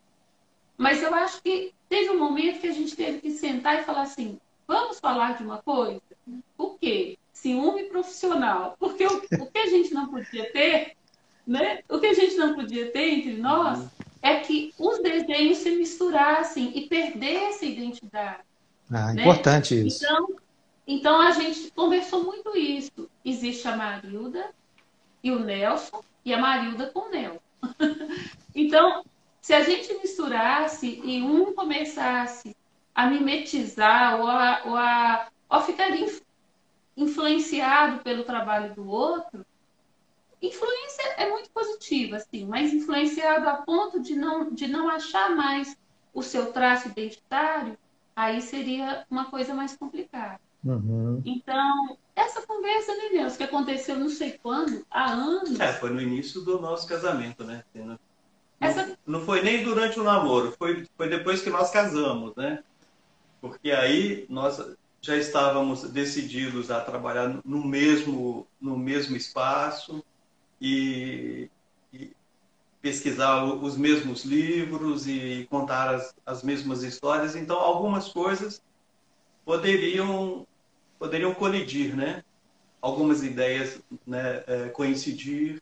Mas 0.78 1.04
eu 1.04 1.14
acho 1.14 1.42
que 1.44 1.74
teve 1.90 2.10
um 2.10 2.18
momento 2.18 2.62
que 2.62 2.68
a 2.68 2.74
gente 2.74 2.96
teve 2.96 3.20
que 3.20 3.32
sentar 3.32 3.80
e 3.80 3.84
falar 3.84 4.04
assim: 4.04 4.40
vamos 4.66 5.00
falar 5.00 5.38
de 5.38 5.44
uma 5.44 5.62
coisa? 5.62 6.02
O 6.58 6.72
quê? 6.72 7.18
Ciúme 7.34 7.84
profissional. 7.84 8.76
Porque 8.80 9.06
o, 9.06 9.18
o 9.18 9.52
que 9.52 9.60
a 9.60 9.68
gente 9.68 9.94
não 9.94 10.08
podia 10.08 10.52
ter, 10.52 10.96
né? 11.46 11.84
O 11.90 12.00
que 12.00 12.08
a 12.08 12.14
gente 12.14 12.36
não 12.36 12.56
podia 12.56 12.92
ter 12.92 13.10
entre 13.10 13.34
nós. 13.34 13.86
É 14.22 14.40
que 14.40 14.74
os 14.78 15.02
desenhos 15.02 15.58
se 15.58 15.72
misturassem 15.72 16.78
e 16.78 16.88
perdessem 16.88 17.72
identidade. 17.72 18.44
Ah, 18.92 19.14
né? 19.14 19.22
importante 19.22 19.88
isso. 19.88 20.04
Então, 20.06 20.28
então 20.86 21.22
a 21.22 21.32
gente 21.32 21.72
conversou 21.72 22.24
muito 22.24 22.56
isso. 22.58 23.10
Existe 23.24 23.68
a 23.68 23.76
Marilda 23.76 24.52
e 25.24 25.32
o 25.32 25.40
Nelson, 25.40 26.04
e 26.26 26.34
a 26.34 26.40
Marilda 26.40 26.88
com 26.88 27.08
o 27.08 27.10
Nelson. 27.10 27.40
então, 28.54 29.04
se 29.42 29.54
a 29.54 29.64
gente 29.64 29.94
misturasse 29.96 31.02
e 31.04 31.22
um 31.22 31.54
começasse 31.54 32.56
a 32.94 33.08
mimetizar 33.08 34.20
ou 34.20 34.28
a, 34.28 34.62
ou 34.66 34.76
a, 34.76 35.28
ou 35.50 35.58
a 35.58 35.62
ficar 35.62 35.90
influenciado 36.96 38.04
pelo 38.04 38.24
trabalho 38.24 38.76
do 38.76 38.88
outro, 38.88 39.46
influência 40.42 41.04
é 41.18 41.30
muito 41.30 41.50
positiva, 41.52 42.18
assim, 42.18 42.46
mas 42.46 42.74
influenciado 42.74 43.48
a 43.48 43.56
ponto 43.56 44.00
de 44.02 44.16
não, 44.16 44.52
de 44.52 44.68
não 44.68 44.90
achar 44.90 45.36
mais 45.36 45.78
o 46.14 46.24
seu 46.24 46.52
traço 46.52 46.88
identitário, 46.88 47.78
aí 48.16 48.42
seria 48.42 49.06
uma 49.10 49.26
coisa 49.26 49.54
mais 49.54 49.76
complicada. 49.76 50.40
Uhum. 50.64 51.22
Então, 51.26 51.98
essa 52.16 52.42
conversa, 52.42 52.96
né, 52.96 53.10
Deus, 53.12 53.38
que 53.38 53.44
aconteceu 53.44 53.98
não 53.98 54.10
sei 54.10 54.40
quando, 54.42 54.86
há 54.90 55.12
anos. 55.12 55.60
É, 55.60 55.74
foi 55.74 55.92
no 55.92 56.02
início 56.02 56.42
do 56.42 56.60
nosso 56.60 56.88
casamento, 56.88 57.44
né? 57.44 57.64
Essa... 58.60 58.98
Não 59.06 59.22
foi 59.22 59.42
nem 59.42 59.64
durante 59.64 60.00
o 60.00 60.04
namoro, 60.04 60.54
foi, 60.58 60.88
foi 60.96 61.10
depois 61.10 61.42
que 61.42 61.50
nós 61.50 61.72
casamos, 61.72 62.36
né? 62.36 62.64
Porque 63.40 63.72
aí 63.72 64.26
nós 64.30 64.62
já 65.02 65.18
estávamos 65.18 65.84
decididos 65.90 66.70
a 66.70 66.80
trabalhar 66.80 67.42
no 67.44 67.66
mesmo, 67.66 68.46
no 68.60 68.78
mesmo 68.78 69.16
espaço 69.16 70.04
e, 70.62 71.50
e 71.92 72.12
pesquisar 72.82 73.44
os 73.44 73.76
mesmos 73.76 74.24
livros 74.24 75.08
e 75.08 75.48
contar 75.50 75.96
as, 75.96 76.16
as 76.26 76.44
mesmas 76.44 76.84
histórias. 76.84 77.36
Então, 77.36 77.58
algumas 77.58 78.10
coisas 78.10 78.62
poderiam, 79.44 80.46
poderiam 81.00 81.34
colidir, 81.34 81.96
né? 81.96 82.24
Algumas 82.80 83.24
ideias 83.24 83.82
né, 84.06 84.44
é, 84.48 84.70
coincidir 84.70 85.62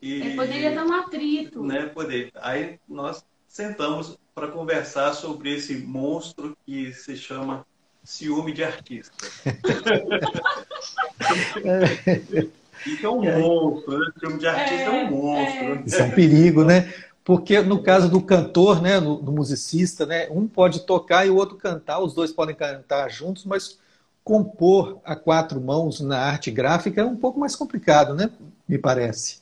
e, 0.00 0.36
poderia 0.36 0.74
dar 0.74 0.84
um 0.84 0.92
atrito. 0.92 1.62
Né, 1.62 1.86
poder. 1.86 2.30
Aí 2.36 2.78
nós 2.88 3.24
sentamos 3.48 4.18
para 4.34 4.48
conversar 4.48 5.14
sobre 5.14 5.54
esse 5.54 5.78
monstro 5.78 6.56
que 6.66 6.92
se 6.92 7.16
chama 7.16 7.66
ciúme 8.04 8.52
de 8.52 8.62
artista. 8.62 9.16
Isso 12.86 13.06
é 13.06 13.10
um 13.10 13.22
monstro, 13.22 13.98
né? 13.98 14.12
Ciúme 14.18 14.38
de 14.38 14.46
artista 14.46 14.82
é, 14.82 14.84
é 14.84 14.90
um 14.90 15.10
monstro. 15.10 15.64
É. 15.64 15.82
Isso 15.86 15.96
é 15.96 16.04
um 16.04 16.10
perigo, 16.10 16.64
né? 16.64 16.92
Porque 17.24 17.60
no 17.60 17.82
caso 17.82 18.08
do 18.08 18.22
cantor, 18.22 18.80
né, 18.80 19.00
do, 19.00 19.16
do 19.16 19.32
musicista, 19.32 20.06
né, 20.06 20.28
um 20.30 20.46
pode 20.46 20.86
tocar 20.86 21.26
e 21.26 21.30
o 21.30 21.34
outro 21.34 21.56
cantar, 21.56 21.98
os 21.98 22.14
dois 22.14 22.30
podem 22.30 22.54
cantar 22.54 23.10
juntos, 23.10 23.44
mas 23.44 23.80
compor 24.22 25.00
a 25.04 25.16
quatro 25.16 25.60
mãos 25.60 26.00
na 26.00 26.20
arte 26.20 26.52
gráfica 26.52 27.00
é 27.00 27.04
um 27.04 27.16
pouco 27.16 27.40
mais 27.40 27.56
complicado, 27.56 28.14
né? 28.14 28.30
Me 28.68 28.78
parece. 28.78 29.40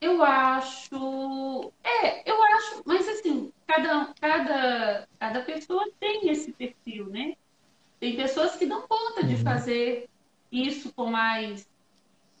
Eu 0.00 0.22
acho. 0.22 1.72
É, 1.82 2.30
eu 2.30 2.42
acho, 2.42 2.82
mas 2.84 3.08
assim, 3.08 3.50
cada, 3.66 4.14
cada, 4.20 5.08
cada 5.18 5.40
pessoa 5.40 5.88
tem 5.98 6.28
esse 6.28 6.52
perfil, 6.52 7.06
né? 7.06 7.34
Tem 7.98 8.16
pessoas 8.16 8.56
que 8.56 8.66
dão 8.66 8.82
conta 8.82 9.24
de 9.24 9.34
uhum. 9.34 9.42
fazer 9.42 10.08
isso 10.52 10.92
com 10.94 11.06
mais, 11.06 11.66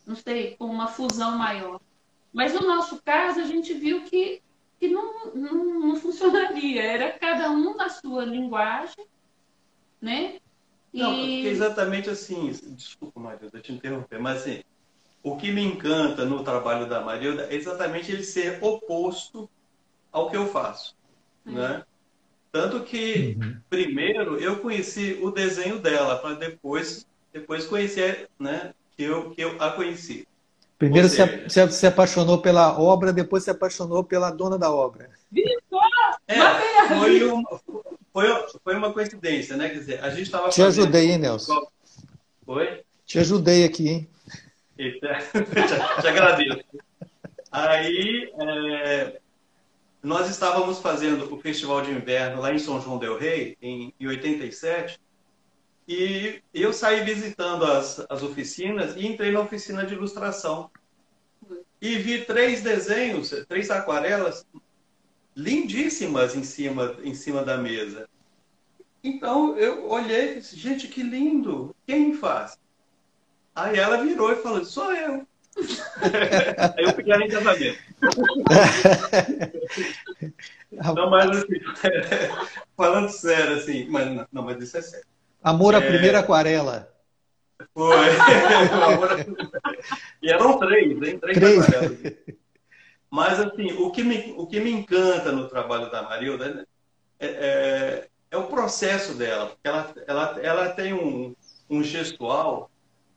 não 0.06 0.14
sei, 0.14 0.56
com 0.56 0.66
uma 0.66 0.86
fusão 0.86 1.36
maior. 1.36 1.80
Mas 2.32 2.54
no 2.54 2.60
nosso 2.60 3.02
caso, 3.02 3.40
a 3.40 3.44
gente 3.44 3.74
viu 3.74 4.04
que, 4.04 4.40
que 4.78 4.88
não, 4.88 5.34
não, 5.34 5.80
não 5.80 5.96
funcionaria. 5.96 6.82
Era 6.82 7.18
cada 7.18 7.50
um 7.50 7.74
na 7.74 7.88
sua 7.88 8.24
linguagem, 8.24 9.06
né? 10.00 10.38
Não, 10.92 11.12
e... 11.12 11.46
exatamente 11.46 12.08
assim. 12.08 12.50
Desculpa, 12.50 13.18
Maria, 13.18 13.50
eu 13.52 13.60
te 13.60 13.72
interromper, 13.72 14.18
mas 14.20 14.42
assim, 14.42 14.62
o 15.22 15.36
que 15.36 15.50
me 15.50 15.62
encanta 15.62 16.24
no 16.24 16.44
trabalho 16.44 16.88
da 16.88 17.00
Marilda 17.00 17.48
é 17.50 17.54
exatamente 17.54 18.12
ele 18.12 18.22
ser 18.22 18.62
oposto 18.62 19.50
ao 20.12 20.30
que 20.30 20.36
eu 20.36 20.46
faço, 20.46 20.96
uhum. 21.44 21.54
né? 21.54 21.84
Tanto 22.52 22.84
que 22.84 23.36
uhum. 23.38 23.60
primeiro 23.68 24.38
eu 24.38 24.60
conheci 24.60 25.18
o 25.20 25.30
desenho 25.30 25.78
dela 25.78 26.16
para 26.16 26.34
depois 26.34 27.06
depois 27.32 27.66
conhecer, 27.66 28.30
né? 28.38 28.72
Que 28.96 29.04
eu 29.04 29.30
que 29.30 29.40
eu 29.40 29.56
a 29.60 29.70
conheci. 29.70 30.26
Primeiro 30.78 31.08
seja, 31.08 31.48
se, 31.48 31.70
se 31.72 31.86
apaixonou 31.86 32.38
pela 32.38 32.78
obra, 32.78 33.12
depois 33.12 33.44
se 33.44 33.50
apaixonou 33.50 34.04
pela 34.04 34.30
dona 34.30 34.58
da 34.58 34.70
obra. 34.70 35.10
É, 36.28 36.38
foi, 36.88 37.22
uma, 37.22 37.60
foi, 38.12 38.46
foi 38.62 38.76
uma 38.76 38.92
coincidência, 38.92 39.56
né? 39.56 39.70
Quer 39.70 39.78
dizer, 39.78 40.04
a 40.04 40.10
gente 40.10 40.22
estava. 40.22 40.48
Te 40.50 40.62
ajudei, 40.62 41.12
hein, 41.12 41.18
Nelson? 41.18 41.66
Oi? 42.46 42.82
Te 43.06 43.18
ajudei 43.18 43.64
aqui, 43.64 43.88
hein? 43.88 44.08
Te, 44.76 45.00
te 45.00 45.06
agradeço. 46.08 46.60
Aí, 47.50 48.32
é, 48.38 49.18
nós 50.02 50.28
estávamos 50.28 50.78
fazendo 50.78 51.32
o 51.34 51.40
Festival 51.40 51.80
de 51.80 51.90
Inverno 51.90 52.40
lá 52.42 52.52
em 52.52 52.58
São 52.58 52.80
João 52.80 52.98
del 52.98 53.18
Rei, 53.18 53.56
em, 53.62 53.94
em 53.98 54.06
87, 54.06 55.00
e 55.88 56.42
eu 56.52 56.72
saí 56.72 57.04
visitando 57.04 57.64
as, 57.64 58.04
as 58.08 58.22
oficinas 58.22 58.96
e 58.96 59.06
entrei 59.06 59.30
na 59.30 59.40
oficina 59.40 59.86
de 59.86 59.94
ilustração. 59.94 60.70
E 61.80 61.96
vi 61.96 62.24
três 62.24 62.62
desenhos, 62.62 63.30
três 63.48 63.70
aquarelas 63.70 64.44
lindíssimas 65.36 66.34
em 66.34 66.42
cima, 66.42 66.96
em 67.04 67.14
cima 67.14 67.44
da 67.44 67.56
mesa. 67.56 68.08
Então 69.04 69.56
eu 69.56 69.88
olhei 69.88 70.32
e 70.32 70.40
disse, 70.40 70.56
gente, 70.56 70.88
que 70.88 71.02
lindo! 71.02 71.74
Quem 71.86 72.14
faz? 72.14 72.58
Aí 73.54 73.78
ela 73.78 74.02
virou 74.02 74.32
e 74.32 74.36
falou, 74.36 74.64
sou 74.64 74.92
eu. 74.92 75.26
Aí 76.76 76.84
eu 76.84 76.92
fiquei 76.94 77.14
em 77.14 77.28
casamento. 77.28 77.78
não, 80.72 81.10
mas 81.10 81.30
assim, 81.30 81.60
falando 82.76 83.08
sério, 83.08 83.56
assim, 83.56 83.88
mas 83.88 84.26
não, 84.32 84.42
mas 84.42 84.62
isso 84.62 84.76
é 84.76 84.82
sério. 84.82 85.06
Amor 85.46 85.76
à 85.76 85.78
é... 85.78 85.80
primeira 85.80 86.18
aquarela. 86.18 86.92
Foi. 87.72 87.94
e 90.20 90.28
eram 90.28 90.58
três, 90.58 91.00
hein? 91.00 91.20
Três, 91.20 91.38
três. 91.38 91.62
aquarelas. 91.62 91.98
Mas, 93.08 93.38
assim, 93.38 93.70
o 93.74 93.92
que, 93.92 94.02
me, 94.02 94.34
o 94.36 94.44
que 94.48 94.58
me 94.58 94.72
encanta 94.72 95.30
no 95.30 95.48
trabalho 95.48 95.88
da 95.88 96.02
Marilda 96.02 96.52
né, 96.52 96.64
é, 97.20 97.26
é, 97.28 98.08
é 98.28 98.36
o 98.36 98.48
processo 98.48 99.14
dela. 99.14 99.46
Porque 99.46 99.68
ela, 99.68 99.94
ela, 100.08 100.40
ela 100.40 100.68
tem 100.70 100.92
um, 100.92 101.32
um 101.70 101.80
gestual 101.80 102.68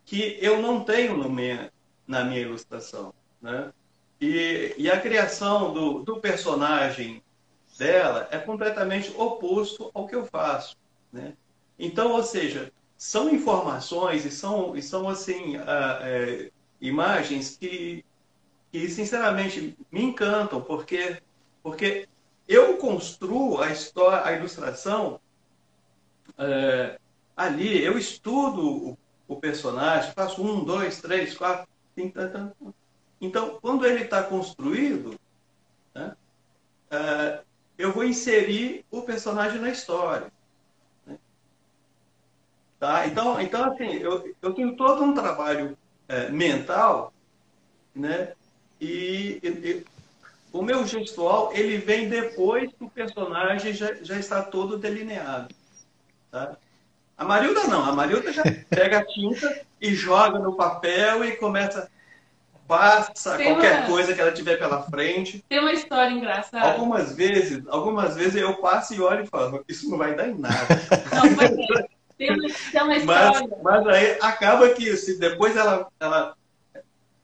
que 0.05 0.37
eu 0.39 0.61
não 0.61 0.83
tenho 0.83 1.17
no 1.17 1.31
minha, 1.31 1.73
na 2.07 2.23
minha 2.23 2.41
ilustração. 2.41 3.11
Né? 3.41 3.73
E, 4.21 4.75
e 4.77 4.91
a 4.91 5.01
criação 5.01 5.73
do, 5.73 6.03
do 6.03 6.19
personagem 6.19 7.23
dela 7.75 8.27
é 8.29 8.37
completamente 8.37 9.11
oposto 9.17 9.89
ao 9.95 10.05
que 10.05 10.13
eu 10.13 10.27
faço. 10.27 10.77
Né? 11.11 11.33
Então, 11.79 12.11
ou 12.11 12.21
seja, 12.21 12.71
são 12.97 13.29
informações 13.29 14.25
e 14.25 14.31
são, 14.31 14.75
e 14.75 14.81
são 14.81 15.07
assim, 15.07 15.55
é, 15.55 16.51
imagens 16.81 17.55
que, 17.55 18.03
que, 18.69 18.89
sinceramente, 18.89 19.77
me 19.89 20.03
encantam, 20.03 20.61
porque, 20.61 21.21
porque 21.63 22.09
eu 22.45 22.77
construo 22.77 23.61
a 23.61 23.71
história, 23.71 24.27
a 24.27 24.33
ilustração 24.33 25.21
é, 26.37 26.99
ali, 27.37 27.81
eu 27.81 27.97
estudo 27.97 28.89
o, 28.89 28.97
o, 29.29 29.35
personagem, 29.37 30.11
faço 30.11 30.43
um, 30.43 30.65
dois, 30.65 30.99
três, 30.99 31.37
quatro. 31.37 31.65
Então, 33.21 33.57
quando 33.61 33.85
ele 33.85 34.03
está 34.03 34.23
construído, 34.23 35.17
né, 35.95 36.15
é, 36.91 37.41
eu 37.77 37.93
vou 37.93 38.03
inserir 38.03 38.85
o 38.91 39.01
personagem 39.01 39.61
na 39.61 39.69
história. 39.69 40.29
Tá? 42.79 43.05
Então, 43.07 43.41
então 43.41 43.71
assim, 43.71 43.97
eu, 43.97 44.33
eu 44.41 44.53
tenho 44.53 44.75
todo 44.75 45.03
um 45.03 45.13
trabalho 45.13 45.77
é, 46.07 46.29
mental, 46.29 47.13
né? 47.93 48.29
E, 48.79 49.39
e, 49.43 49.85
o 50.53 50.61
meu 50.61 50.87
gestual, 50.87 51.51
ele 51.53 51.77
vem 51.77 52.07
depois 52.07 52.71
que 52.71 52.83
o 52.83 52.89
personagem 52.89 53.73
já, 53.73 53.93
já 53.95 54.17
está 54.17 54.41
todo 54.41 54.77
delineado. 54.77 55.53
Tá? 56.31 56.55
A 57.17 57.25
Marilda 57.25 57.65
não, 57.65 57.83
a 57.83 57.91
Marilda 57.91 58.31
já 58.31 58.43
pega 58.69 58.99
a 58.99 59.05
tinta 59.05 59.61
e 59.81 59.93
joga 59.93 60.39
no 60.39 60.55
papel 60.55 61.25
e 61.25 61.35
começa 61.35 61.89
passa 62.65 63.35
Tem 63.35 63.51
qualquer 63.51 63.79
uma... 63.79 63.87
coisa 63.87 64.13
que 64.13 64.21
ela 64.21 64.31
tiver 64.31 64.57
pela 64.57 64.83
frente. 64.83 65.43
Tem 65.49 65.59
uma 65.59 65.73
história 65.73 66.11
engraçada. 66.11 66.71
Algumas 66.71 67.15
vezes, 67.15 67.63
algumas 67.67 68.15
vezes 68.15 68.35
eu 68.35 68.53
passo 68.57 68.93
e 68.93 69.01
olho 69.01 69.23
e 69.23 69.27
falo, 69.27 69.65
isso 69.67 69.89
não 69.89 69.97
vai 69.97 70.15
dar 70.15 70.29
em 70.29 70.37
nada. 70.37 70.67
Não, 71.11 71.35
vai 71.35 71.49
Mas, 73.05 73.41
mas 73.63 73.87
aí 73.87 74.17
acaba 74.21 74.69
que 74.69 74.97
se 74.97 75.17
depois 75.17 75.55
ela, 75.55 75.87
ela, 75.99 76.35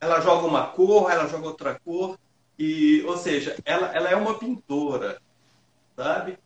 ela 0.00 0.20
joga 0.20 0.46
uma 0.46 0.66
cor, 0.68 1.10
ela 1.10 1.28
joga 1.28 1.46
outra 1.46 1.78
cor, 1.84 2.18
e, 2.58 3.02
ou 3.06 3.18
seja, 3.18 3.56
ela, 3.64 3.88
ela 3.94 4.08
é 4.08 4.16
uma 4.16 4.38
pintora, 4.38 5.20
sabe? 5.94 6.38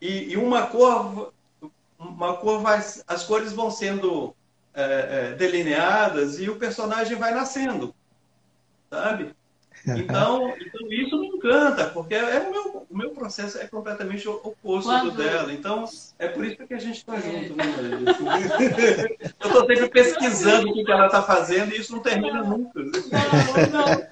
E, 0.00 0.32
e 0.32 0.36
uma 0.38 0.66
cor, 0.66 1.32
uma 1.98 2.36
cor 2.38 2.60
vai, 2.60 2.78
as 3.06 3.24
cores 3.24 3.52
vão 3.52 3.70
sendo 3.70 4.34
é, 4.72 4.82
é, 4.82 5.32
delineadas 5.34 6.40
e 6.40 6.48
o 6.48 6.56
personagem 6.56 7.18
vai 7.18 7.34
nascendo, 7.34 7.94
sabe? 8.88 9.34
Então, 9.86 10.54
então, 10.60 10.92
isso 10.92 11.18
me 11.18 11.28
encanta, 11.28 11.86
porque 11.86 12.14
é 12.14 12.40
o, 12.40 12.50
meu, 12.50 12.86
o 12.90 12.96
meu 12.96 13.10
processo 13.10 13.58
é 13.58 13.66
completamente 13.66 14.28
oposto 14.28 14.90
Quando... 14.90 15.10
do 15.10 15.16
dela. 15.16 15.52
Então, 15.52 15.84
é 16.18 16.28
por 16.28 16.44
isso 16.44 16.66
que 16.66 16.74
a 16.74 16.78
gente 16.78 16.96
está 16.96 17.18
junto, 17.18 17.56
né, 17.56 17.64
Eu 19.18 19.48
estou 19.48 19.66
sempre 19.66 19.88
pesquisando 19.88 20.70
o 20.70 20.74
que 20.74 20.90
ela 20.90 21.06
está 21.06 21.22
fazendo 21.22 21.74
e 21.74 21.80
isso 21.80 21.92
não 21.92 22.02
termina 22.02 22.42
nunca. 22.42 22.78
Não, 22.78 22.90
não. 23.70 24.10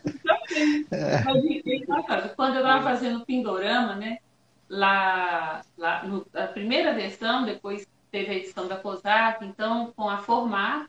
Quando 2.35 2.55
eu 2.55 2.61
estava 2.61 2.83
fazendo 2.83 3.19
o 3.19 3.27
Pindorama, 3.27 3.95
né? 3.95 4.19
Lá, 4.69 5.63
lá 5.77 6.05
no, 6.05 6.27
a 6.35 6.47
primeira 6.47 6.95
versão, 6.95 7.45
depois 7.45 7.87
teve 8.11 8.31
a 8.31 8.35
edição 8.35 8.69
da 8.69 8.77
COSAC, 8.77 9.45
então 9.45 9.93
com 9.97 10.09
a 10.09 10.19
Formar, 10.19 10.89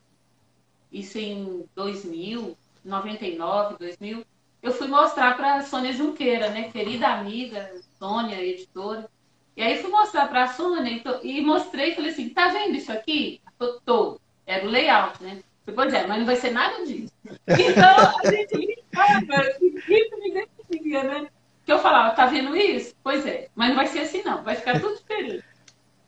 isso 0.92 1.18
em 1.18 1.66
2000, 1.76 2.58
99, 2.84 3.78
2000, 3.78 4.26
eu 4.62 4.72
fui 4.72 4.88
mostrar 4.88 5.36
para 5.38 5.56
a 5.56 5.62
Sônia 5.62 5.94
Junqueira, 5.94 6.50
né, 6.50 6.70
querida 6.72 7.08
amiga, 7.08 7.72
Sônia, 7.98 8.44
editora. 8.44 9.10
E 9.56 9.62
aí 9.62 9.78
fui 9.78 9.90
mostrar 9.90 10.28
para 10.28 10.44
a 10.44 10.48
Sônia 10.48 10.92
e, 10.92 11.00
to, 11.02 11.20
e 11.24 11.42
mostrei, 11.42 11.96
falei 11.96 12.12
assim, 12.12 12.30
tá 12.30 12.50
vendo 12.50 12.76
isso 12.76 12.92
aqui? 12.92 13.42
Tô, 13.58 13.80
tô. 13.82 14.22
Era 14.46 14.66
o 14.66 14.70
layout, 14.70 15.22
né? 15.22 15.42
Falei, 15.66 15.76
pois 15.76 15.94
é, 15.94 16.08
mas 16.08 16.20
não 16.20 16.26
vai 16.26 16.36
ser 16.36 16.52
nada 16.52 16.86
disso. 16.86 17.14
Então, 17.48 18.14
a 18.24 18.32
gente 18.32 18.56
limpava, 18.56 19.50
isso 19.62 20.20
me 20.20 20.32
definia, 20.32 21.04
né? 21.04 21.28
Que 21.66 21.72
eu 21.72 21.80
falava, 21.80 22.16
tá 22.16 22.26
vendo 22.26 22.56
isso? 22.56 22.96
Pois 23.04 23.26
é, 23.26 23.50
mas 23.56 23.70
não 23.70 23.76
vai 23.76 23.88
ser 23.88 24.00
assim 24.00 24.24
não, 24.24 24.44
vai 24.44 24.56
ficar 24.56 24.80
tudo 24.80 24.96
diferente. 24.96 25.44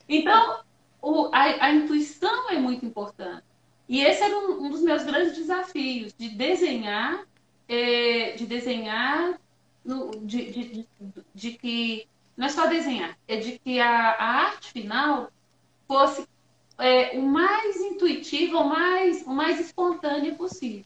Então, 0.07 0.61
o, 1.01 1.29
a, 1.33 1.65
a 1.65 1.71
intuição 1.71 2.49
é 2.49 2.57
muito 2.57 2.85
importante. 2.85 3.43
E 3.87 4.01
esse 4.01 4.23
era 4.23 4.37
um, 4.37 4.65
um 4.65 4.69
dos 4.69 4.81
meus 4.81 5.03
grandes 5.03 5.35
desafios, 5.35 6.13
de 6.17 6.29
desenhar 6.29 7.25
é, 7.71 8.33
de 8.33 8.45
desenhar, 8.45 9.39
no, 9.83 10.11
de, 10.11 10.51
de, 10.51 10.63
de, 10.73 10.87
de, 11.33 11.51
que 11.53 12.05
não 12.35 12.47
é 12.47 12.49
só 12.49 12.67
desenhar, 12.67 13.17
é 13.25 13.37
de 13.37 13.57
que 13.59 13.79
a, 13.79 14.11
a 14.11 14.25
arte 14.47 14.73
final 14.73 15.31
fosse 15.87 16.27
é, 16.77 17.17
o 17.17 17.21
mais 17.21 17.77
intuitiva, 17.77 18.57
o 18.57 18.67
mais, 18.67 19.23
o 19.25 19.29
mais 19.29 19.57
espontânea 19.61 20.35
possível. 20.35 20.83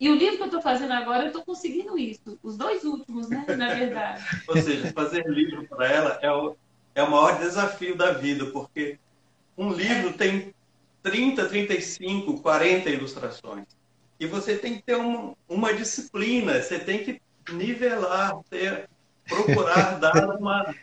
E 0.00 0.08
o 0.08 0.14
livro 0.14 0.36
que 0.38 0.42
eu 0.42 0.46
estou 0.46 0.62
fazendo 0.62 0.92
agora, 0.92 1.24
eu 1.24 1.26
estou 1.26 1.44
conseguindo 1.44 1.98
isso. 1.98 2.38
Os 2.42 2.56
dois 2.56 2.84
últimos, 2.84 3.28
né? 3.28 3.44
Na 3.56 3.74
verdade. 3.74 4.24
Ou 4.48 4.56
seja, 4.56 4.92
fazer 4.92 5.26
livro 5.28 5.66
para 5.68 5.86
ela 5.86 6.18
é 6.22 6.30
o, 6.32 6.56
é 6.94 7.02
o 7.02 7.10
maior 7.10 7.38
desafio 7.38 7.96
da 7.96 8.12
vida, 8.12 8.46
porque 8.46 8.98
um 9.56 9.70
livro 9.70 10.08
é. 10.08 10.12
tem 10.14 10.54
30, 11.02 11.46
35, 11.48 12.40
40 12.40 12.90
ilustrações. 12.90 13.66
E 14.18 14.26
você 14.26 14.56
tem 14.56 14.76
que 14.76 14.82
ter 14.82 14.96
um, 14.96 15.34
uma 15.48 15.74
disciplina, 15.74 16.60
você 16.60 16.78
tem 16.78 17.04
que 17.04 17.20
nivelar, 17.52 18.38
ter, 18.48 18.88
procurar 19.26 19.98
dar 20.00 20.36
uma, 20.36 20.74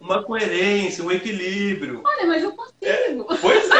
uma 0.00 0.22
coerência, 0.22 1.04
um 1.04 1.10
equilíbrio. 1.10 2.02
Olha, 2.04 2.26
mas 2.26 2.42
eu 2.42 2.52
consigo. 2.52 2.82
É, 2.82 3.14
pois 3.40 3.70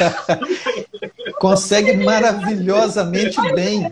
é. 0.00 1.32
Consegue 1.38 1.96
maravilhosamente 2.04 3.40
bem. 3.54 3.86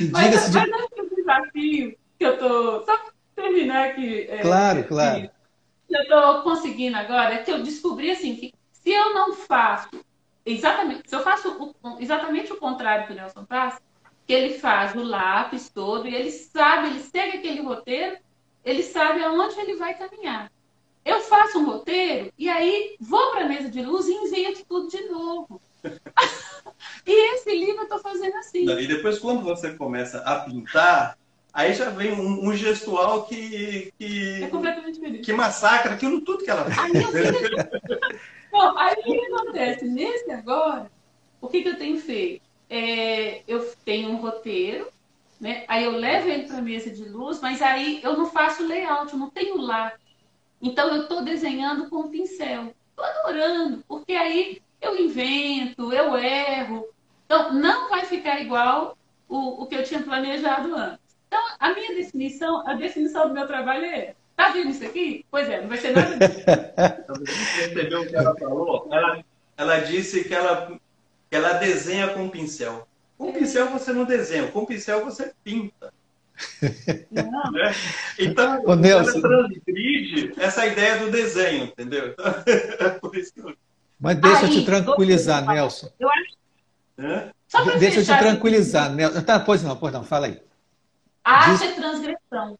E 0.00 0.04
mas, 0.08 0.50
de... 0.50 0.58
mas 0.58 0.72
acho 0.72 0.88
que 0.88 1.00
o 1.00 1.16
desafio 1.16 1.96
que 2.18 2.24
eu 2.24 2.38
tô. 2.38 2.84
Só 2.84 2.98
terminar 3.34 3.90
aqui. 3.90 4.26
É, 4.28 4.38
claro, 4.38 4.84
claro. 4.84 5.30
Que 5.88 5.96
eu 5.96 6.02
estou 6.02 6.42
conseguindo 6.42 6.96
agora 6.96 7.34
é 7.34 7.38
que 7.38 7.50
eu 7.50 7.62
descobri 7.62 8.10
assim 8.10 8.36
que 8.36 8.52
se 8.72 8.90
eu 8.90 9.12
não 9.12 9.34
faço 9.34 9.90
exatamente, 10.44 11.08
se 11.08 11.14
eu 11.14 11.22
faço 11.22 11.74
o, 11.82 12.00
exatamente 12.00 12.52
o 12.52 12.56
contrário 12.56 13.06
que 13.06 13.12
o 13.12 13.16
Nelson 13.16 13.44
faz, 13.46 13.80
que 14.26 14.32
ele 14.32 14.58
faz 14.58 14.94
o 14.94 15.02
lápis 15.02 15.68
todo 15.68 16.08
e 16.08 16.14
ele 16.14 16.30
sabe, 16.30 16.88
ele 16.88 17.00
segue 17.00 17.38
aquele 17.38 17.60
roteiro, 17.60 18.16
ele 18.64 18.82
sabe 18.82 19.22
aonde 19.22 19.58
ele 19.60 19.76
vai 19.76 19.94
caminhar. 19.94 20.50
Eu 21.04 21.20
faço 21.20 21.58
um 21.58 21.66
roteiro 21.66 22.32
e 22.38 22.48
aí 22.48 22.96
vou 22.98 23.30
para 23.30 23.44
a 23.44 23.48
mesa 23.48 23.68
de 23.68 23.82
luz 23.82 24.06
e 24.06 24.12
invento 24.12 24.64
tudo 24.66 24.88
de 24.88 25.02
novo. 25.08 25.60
e 27.06 27.34
esse 27.34 27.54
livro 27.54 27.80
eu 27.80 27.82
estou 27.82 27.98
fazendo 27.98 28.36
assim. 28.36 28.66
E 28.66 28.86
depois, 28.86 29.18
quando 29.18 29.42
você 29.42 29.74
começa 29.74 30.18
a 30.20 30.40
pintar, 30.40 31.18
aí 31.52 31.74
já 31.74 31.90
vem 31.90 32.12
um, 32.12 32.48
um 32.48 32.56
gestual 32.56 33.24
que, 33.24 33.92
que, 33.98 34.42
é 34.42 35.20
que 35.22 35.32
massacra 35.34 35.92
aquilo 35.92 36.22
tudo 36.22 36.42
que 36.42 36.50
ela 36.50 36.64
faz. 36.70 36.90
Aí, 36.94 37.02
Bom, 38.54 38.78
aí 38.78 38.94
o 38.94 39.02
que 39.02 39.34
acontece? 39.34 39.84
Nesse 39.84 40.30
agora, 40.30 40.88
o 41.40 41.48
que, 41.48 41.60
que 41.60 41.70
eu 41.70 41.76
tenho 41.76 41.98
feito? 41.98 42.40
É, 42.70 43.42
eu 43.48 43.68
tenho 43.84 44.10
um 44.10 44.16
roteiro, 44.16 44.88
né? 45.40 45.64
aí 45.66 45.82
eu 45.82 45.90
levo 45.90 46.28
ele 46.28 46.46
para 46.46 46.58
a 46.58 46.62
mesa 46.62 46.88
de 46.88 47.02
luz, 47.02 47.40
mas 47.40 47.60
aí 47.60 48.00
eu 48.04 48.16
não 48.16 48.26
faço 48.26 48.64
layout, 48.64 49.12
eu 49.12 49.18
não 49.18 49.28
tenho 49.28 49.56
lá. 49.56 49.92
Então 50.62 50.88
eu 50.94 51.02
estou 51.02 51.24
desenhando 51.24 51.90
com 51.90 51.96
o 51.96 52.08
pincel. 52.08 52.72
Estou 52.90 53.04
adorando, 53.04 53.82
porque 53.88 54.12
aí 54.12 54.62
eu 54.80 54.96
invento, 55.00 55.92
eu 55.92 56.16
erro. 56.16 56.86
Então 57.26 57.52
não 57.52 57.90
vai 57.90 58.04
ficar 58.04 58.40
igual 58.40 58.96
o, 59.28 59.64
o 59.64 59.66
que 59.66 59.74
eu 59.74 59.82
tinha 59.82 60.00
planejado 60.00 60.72
antes. 60.76 61.16
Então 61.26 61.42
a 61.58 61.74
minha 61.74 61.92
definição, 61.92 62.64
a 62.68 62.74
definição 62.74 63.26
do 63.26 63.34
meu 63.34 63.48
trabalho 63.48 63.84
é 63.84 64.14
Tá 64.36 64.50
vendo 64.50 64.70
isso 64.70 64.84
aqui? 64.84 65.24
Pois 65.30 65.48
é, 65.48 65.60
não 65.60 65.68
vai 65.68 65.78
ser 65.78 65.92
nada 65.92 66.16
disso. 66.16 66.40
Você 67.08 67.68
percebeu 67.68 68.02
o 68.02 68.06
que 68.06 68.16
ela 68.16 68.34
falou? 68.36 68.88
Ela, 68.90 69.24
ela 69.56 69.78
disse 69.78 70.24
que 70.24 70.34
ela, 70.34 70.72
que 71.30 71.36
ela 71.36 71.54
desenha 71.54 72.08
com 72.08 72.28
pincel. 72.28 72.86
Com 73.16 73.32
pincel 73.32 73.68
você 73.68 73.92
não 73.92 74.04
desenha, 74.04 74.48
com 74.48 74.66
pincel 74.66 75.04
você 75.04 75.32
pinta. 75.44 75.92
Né? 77.12 77.72
Então, 78.18 78.62
Ô, 78.64 78.74
Nelson. 78.74 79.20
transgride 79.20 80.32
essa 80.36 80.66
ideia 80.66 80.98
do 80.98 81.10
desenho, 81.10 81.66
entendeu? 81.66 82.08
Então, 82.08 82.26
é 82.86 82.90
por 82.90 83.16
isso 83.16 83.32
que 83.32 83.40
eu... 83.40 83.54
Mas 84.00 84.18
deixa 84.18 84.38
Aí, 84.38 84.44
eu 84.44 84.50
te 84.50 84.64
tranquilizar, 84.64 85.46
Nelson. 85.46 85.90
Eu 85.98 86.08
acho... 86.10 87.78
Deixa 87.78 88.00
eu 88.00 88.04
te 88.04 88.18
tranquilizar, 88.18 88.92
Nelson. 88.92 89.22
Tá, 89.22 89.38
pois 89.38 89.62
não, 89.62 89.76
pois 89.76 89.92
não, 89.92 90.02
fala 90.02 90.26
aí. 90.26 90.42
Arte 91.22 91.50
Diz... 91.50 91.62
é 91.62 91.72
transgressão. 91.72 92.58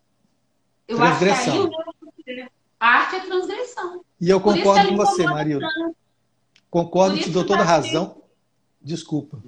Eu 0.86 0.96
transgressão. 0.96 1.64
acho 1.64 2.24
que 2.24 2.30
aí 2.30 2.48
a 2.80 2.86
arte 2.86 3.16
é 3.16 3.20
transgressão. 3.20 4.04
E 4.20 4.28
eu 4.28 4.40
concordo 4.40 4.88
com 4.88 4.96
você, 4.96 5.24
Marilda. 5.24 5.66
Concordo, 6.70 7.18
te 7.18 7.30
dou 7.30 7.46
toda 7.46 7.62
a 7.62 7.66
razão. 7.66 8.22
Desculpa. 8.80 9.40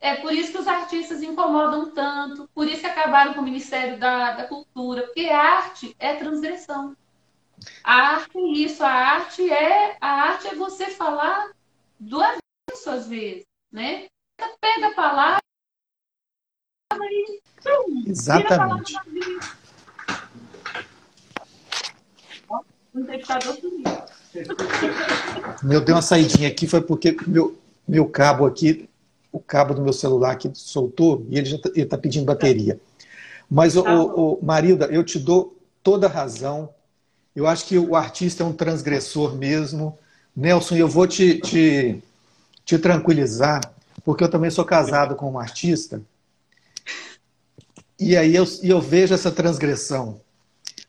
É 0.00 0.16
por 0.16 0.32
isso 0.32 0.50
que 0.50 0.58
os 0.58 0.66
artistas 0.66 1.22
incomodam 1.22 1.90
tanto, 1.90 2.48
por 2.54 2.66
isso 2.66 2.80
que 2.80 2.86
acabaram 2.86 3.34
com 3.34 3.40
o 3.40 3.44
Ministério 3.44 4.00
da, 4.00 4.32
da 4.32 4.46
Cultura, 4.46 5.02
porque 5.02 5.28
a 5.28 5.40
arte 5.40 5.94
é 5.98 6.16
transgressão. 6.16 6.96
A 7.84 7.94
arte 7.94 8.36
é 8.36 8.40
isso, 8.40 8.82
a 8.82 8.90
arte 8.90 9.48
é 9.48 9.96
a 10.00 10.08
arte 10.08 10.48
é 10.48 10.54
você 10.54 10.86
falar 10.86 11.52
do 12.00 12.20
avesso 12.20 12.90
às 12.90 13.06
vezes, 13.06 13.44
né? 13.70 14.06
Você 14.40 14.56
pega 14.60 14.88
a 14.88 14.94
palavra 14.94 15.42
e 17.02 17.40
Exatamente. 18.06 18.94
Meu, 25.62 25.80
deu 25.80 25.94
uma 25.94 26.02
saidinha 26.02 26.48
aqui, 26.48 26.66
foi 26.66 26.80
porque 26.80 27.16
meu, 27.26 27.56
meu 27.86 28.06
cabo 28.06 28.46
aqui 28.46 28.88
o 29.32 29.40
cabo 29.40 29.72
do 29.72 29.80
meu 29.80 29.94
celular 29.94 30.36
que 30.36 30.50
soltou 30.52 31.26
e 31.30 31.38
ele 31.38 31.46
já 31.46 31.56
está 31.56 31.70
tá 31.88 31.98
pedindo 31.98 32.26
bateria. 32.26 32.78
Mas, 33.50 33.76
o, 33.76 33.82
o, 33.82 34.34
o, 34.34 34.44
Marilda, 34.44 34.86
eu 34.86 35.02
te 35.02 35.18
dou 35.18 35.58
toda 35.82 36.06
a 36.06 36.10
razão. 36.10 36.68
Eu 37.34 37.46
acho 37.46 37.66
que 37.66 37.78
o 37.78 37.96
artista 37.96 38.42
é 38.42 38.46
um 38.46 38.52
transgressor 38.52 39.34
mesmo. 39.34 39.98
Nelson, 40.36 40.76
eu 40.76 40.88
vou 40.88 41.06
te, 41.06 41.38
te, 41.40 42.02
te 42.64 42.78
tranquilizar, 42.78 43.60
porque 44.04 44.22
eu 44.22 44.30
também 44.30 44.50
sou 44.50 44.64
casado 44.64 45.16
com 45.16 45.30
um 45.30 45.38
artista. 45.38 46.02
E 47.98 48.16
aí 48.16 48.34
eu, 48.34 48.44
eu 48.62 48.80
vejo 48.80 49.14
essa 49.14 49.30
transgressão. 49.30 50.20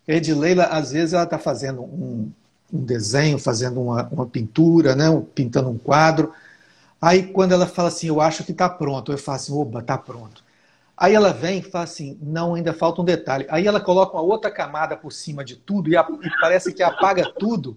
Edileila, 0.07 0.65
às 0.65 0.91
vezes, 0.91 1.13
ela 1.13 1.23
está 1.23 1.39
fazendo 1.39 1.81
um, 1.81 2.31
um, 2.71 2.83
desenho, 2.83 3.39
fazendo 3.39 3.81
uma, 3.81 4.07
uma 4.09 4.25
pintura, 4.25 4.95
né? 4.95 5.05
pintando 5.33 5.69
um 5.69 5.77
quadro. 5.77 6.33
Aí 7.01 7.23
quando 7.23 7.51
ela 7.51 7.67
fala 7.67 7.89
assim, 7.89 8.07
eu 8.07 8.21
acho 8.21 8.45
que 8.45 8.53
está 8.53 8.69
pronto, 8.69 9.11
eu 9.11 9.17
falo 9.17 9.35
assim, 9.35 9.53
oba, 9.53 9.79
está 9.79 9.97
pronto. 9.97 10.41
Aí 10.95 11.13
ela 11.13 11.33
vem 11.33 11.59
e 11.59 11.61
fala 11.61 11.83
assim, 11.83 12.17
não, 12.21 12.55
ainda 12.55 12.73
falta 12.73 13.01
um 13.01 13.03
detalhe. 13.03 13.45
Aí 13.49 13.67
ela 13.67 13.81
coloca 13.81 14.15
uma 14.15 14.21
outra 14.21 14.49
camada 14.49 14.95
por 14.95 15.11
cima 15.11 15.43
de 15.43 15.57
tudo 15.57 15.89
e, 15.89 15.97
a, 15.97 16.01
e 16.01 16.29
parece 16.39 16.71
que 16.71 16.81
apaga 16.81 17.29
tudo. 17.37 17.75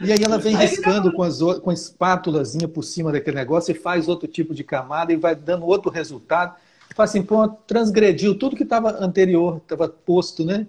E 0.00 0.12
aí 0.12 0.22
ela 0.22 0.38
vem 0.38 0.54
riscando 0.54 1.12
com, 1.12 1.24
as, 1.24 1.40
com 1.40 1.70
a 1.70 1.74
espátulazinha 1.74 2.68
por 2.68 2.84
cima 2.84 3.10
daquele 3.10 3.36
negócio 3.36 3.72
e 3.72 3.74
faz 3.74 4.06
outro 4.06 4.28
tipo 4.28 4.54
de 4.54 4.62
camada 4.62 5.12
e 5.12 5.16
vai 5.16 5.34
dando 5.34 5.66
outro 5.66 5.90
resultado. 5.90 6.54
Fala 6.94 7.08
assim, 7.08 7.22
pronto, 7.22 7.56
transgrediu 7.66 8.38
tudo 8.38 8.54
que 8.54 8.62
estava 8.62 9.04
anterior, 9.04 9.56
estava 9.56 9.88
posto, 9.88 10.44
né? 10.44 10.66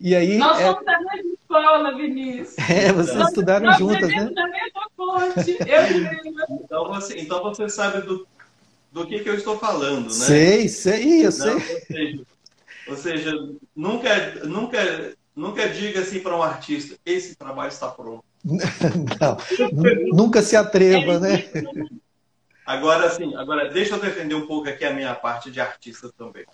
E 0.00 0.16
aí, 0.16 0.36
Nós 0.36 0.58
é... 0.58 0.66
somos 0.66 0.84
da 0.84 1.00
mesma 1.00 1.32
escola, 1.32 1.96
Vinícius. 1.96 2.56
É, 2.68 2.92
vocês 2.92 3.16
nós, 3.16 3.28
estudaram 3.28 3.66
nós 3.66 3.78
juntas, 3.78 4.08
né? 4.08 4.30
da 4.30 4.48
mesma 4.48 4.90
fonte. 4.96 5.58
Eu 5.60 6.56
então, 6.60 6.88
você, 6.88 7.18
então 7.20 7.42
você 7.42 7.68
sabe 7.68 8.02
do, 8.02 8.26
do 8.90 9.06
que, 9.06 9.20
que 9.20 9.28
eu 9.28 9.34
estou 9.34 9.58
falando, 9.58 10.04
né? 10.04 10.10
Sei, 10.10 10.68
sei, 10.68 11.26
eu 11.26 11.32
sei. 11.32 11.50
Não, 11.50 11.54
ou, 11.54 11.60
seja, 11.60 12.24
ou 12.88 12.96
seja, 12.96 13.48
nunca, 13.76 14.44
nunca, 14.44 15.14
nunca 15.36 15.68
diga 15.68 16.00
assim 16.00 16.20
para 16.20 16.36
um 16.36 16.42
artista, 16.42 16.96
esse 17.06 17.36
trabalho 17.36 17.68
está 17.68 17.88
pronto. 17.88 18.24
Não, 18.44 19.36
nunca 20.12 20.42
se 20.42 20.56
atreva, 20.56 21.20
né? 21.20 21.44
Agora, 22.66 23.08
sim, 23.08 23.36
agora 23.36 23.70
deixa 23.70 23.94
eu 23.94 24.00
defender 24.00 24.34
um 24.34 24.48
pouco 24.48 24.68
aqui 24.68 24.84
a 24.84 24.92
minha 24.92 25.14
parte 25.14 25.48
de 25.48 25.60
artista 25.60 26.10
também 26.18 26.44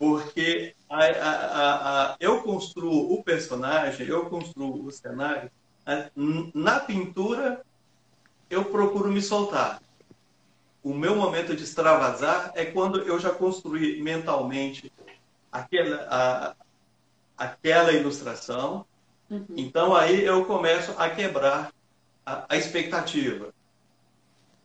porque 0.00 0.74
a, 0.88 1.04
a, 1.04 2.12
a, 2.12 2.16
eu 2.18 2.42
construo 2.42 3.12
o 3.12 3.22
personagem, 3.22 4.06
eu 4.06 4.30
construo 4.30 4.86
o 4.86 4.90
cenário. 4.90 5.50
Na 6.54 6.80
pintura, 6.80 7.62
eu 8.48 8.64
procuro 8.64 9.12
me 9.12 9.20
soltar. 9.20 9.82
O 10.82 10.94
meu 10.94 11.14
momento 11.14 11.54
de 11.54 11.64
extravasar 11.64 12.50
é 12.54 12.64
quando 12.64 13.02
eu 13.02 13.20
já 13.20 13.28
construí 13.28 14.02
mentalmente 14.02 14.90
aquela, 15.52 16.56
aquela 17.36 17.92
ilustração. 17.92 18.86
Uhum. 19.28 19.44
Então 19.54 19.94
aí 19.94 20.24
eu 20.24 20.46
começo 20.46 20.94
a 20.96 21.10
quebrar 21.10 21.74
a, 22.24 22.56
expectativa. 22.56 23.52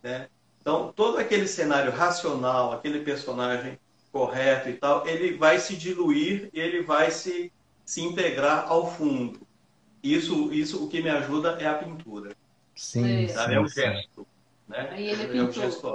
Né? 0.01 0.29
Então, 0.61 0.93
todo 0.95 1.17
aquele 1.17 1.45
cenário 1.45 1.91
racional, 1.91 2.71
aquele 2.71 3.01
personagem 3.01 3.77
correto 4.15 4.69
e 4.69 4.73
tal, 4.73 5.05
ele 5.05 5.35
vai 5.35 5.59
se 5.59 5.75
diluir, 5.75 6.49
ele 6.53 6.81
vai 6.81 7.11
se, 7.11 7.51
se 7.83 7.99
integrar 7.99 8.65
ao 8.69 8.89
fundo. 8.89 9.41
Isso, 10.01 10.53
isso 10.53 10.81
o 10.81 10.87
que 10.87 11.03
me 11.03 11.09
ajuda 11.09 11.57
é 11.59 11.67
a 11.67 11.73
pintura. 11.73 12.31
Sim, 12.73 13.27
sim 13.27 13.33
É 13.35 13.59
o 13.59 13.67
gesto. 13.67 14.25
Né? 14.69 14.87
Aí 14.89 15.09
ele 15.09 15.37
é, 15.37 15.43
o 15.43 15.51
gesto. 15.51 15.85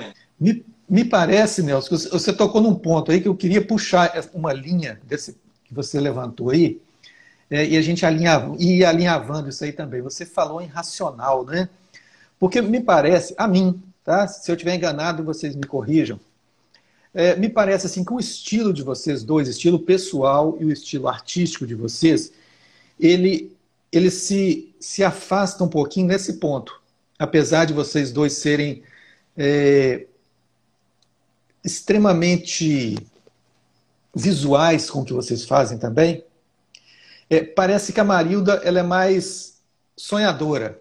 É. 0.00 0.12
Me, 0.40 0.66
me 0.88 1.04
parece, 1.04 1.62
Nelson, 1.62 1.96
que 1.96 2.08
você 2.08 2.32
tocou 2.32 2.60
num 2.60 2.74
ponto 2.74 3.12
aí 3.12 3.20
que 3.20 3.28
eu 3.28 3.36
queria 3.36 3.64
puxar 3.64 4.12
uma 4.34 4.52
linha 4.52 5.00
desse 5.04 5.38
que 5.64 5.72
você 5.72 6.00
levantou 6.00 6.50
aí, 6.50 6.82
é, 7.48 7.64
e 7.64 7.76
a 7.76 7.82
gente 7.82 8.04
alinhava, 8.04 8.52
ia 8.58 8.88
alinhavando 8.88 9.48
isso 9.48 9.62
aí 9.62 9.72
também. 9.72 10.02
Você 10.02 10.26
falou 10.26 10.60
em 10.60 10.66
racional, 10.66 11.44
né? 11.44 11.68
Porque 12.36 12.60
me 12.60 12.80
parece, 12.80 13.32
a 13.38 13.46
mim, 13.46 13.80
tá? 14.02 14.26
Se 14.26 14.50
eu 14.50 14.56
estiver 14.56 14.74
enganado, 14.74 15.22
vocês 15.22 15.54
me 15.54 15.68
corrijam 15.68 16.18
é, 17.12 17.34
me 17.36 17.48
parece 17.48 17.86
assim 17.86 18.04
que 18.04 18.12
o 18.12 18.20
estilo 18.20 18.72
de 18.72 18.82
vocês 18.82 19.22
dois, 19.22 19.48
estilo 19.48 19.78
pessoal 19.78 20.56
e 20.60 20.64
o 20.64 20.70
estilo 20.70 21.08
artístico 21.08 21.66
de 21.66 21.74
vocês, 21.74 22.32
ele, 22.98 23.56
ele 23.90 24.10
se, 24.10 24.72
se 24.78 25.02
afasta 25.02 25.64
um 25.64 25.68
pouquinho 25.68 26.06
nesse 26.06 26.34
ponto. 26.34 26.80
Apesar 27.18 27.64
de 27.64 27.72
vocês 27.72 28.12
dois 28.12 28.34
serem 28.34 28.82
é, 29.36 30.06
extremamente 31.64 32.96
visuais 34.14 34.88
com 34.88 35.00
o 35.00 35.04
que 35.04 35.12
vocês 35.12 35.44
fazem 35.44 35.78
também, 35.78 36.24
é, 37.28 37.42
parece 37.42 37.92
que 37.92 38.00
a 38.00 38.04
Marilda 38.04 38.54
ela 38.64 38.80
é 38.80 38.82
mais 38.82 39.60
sonhadora. 39.96 40.80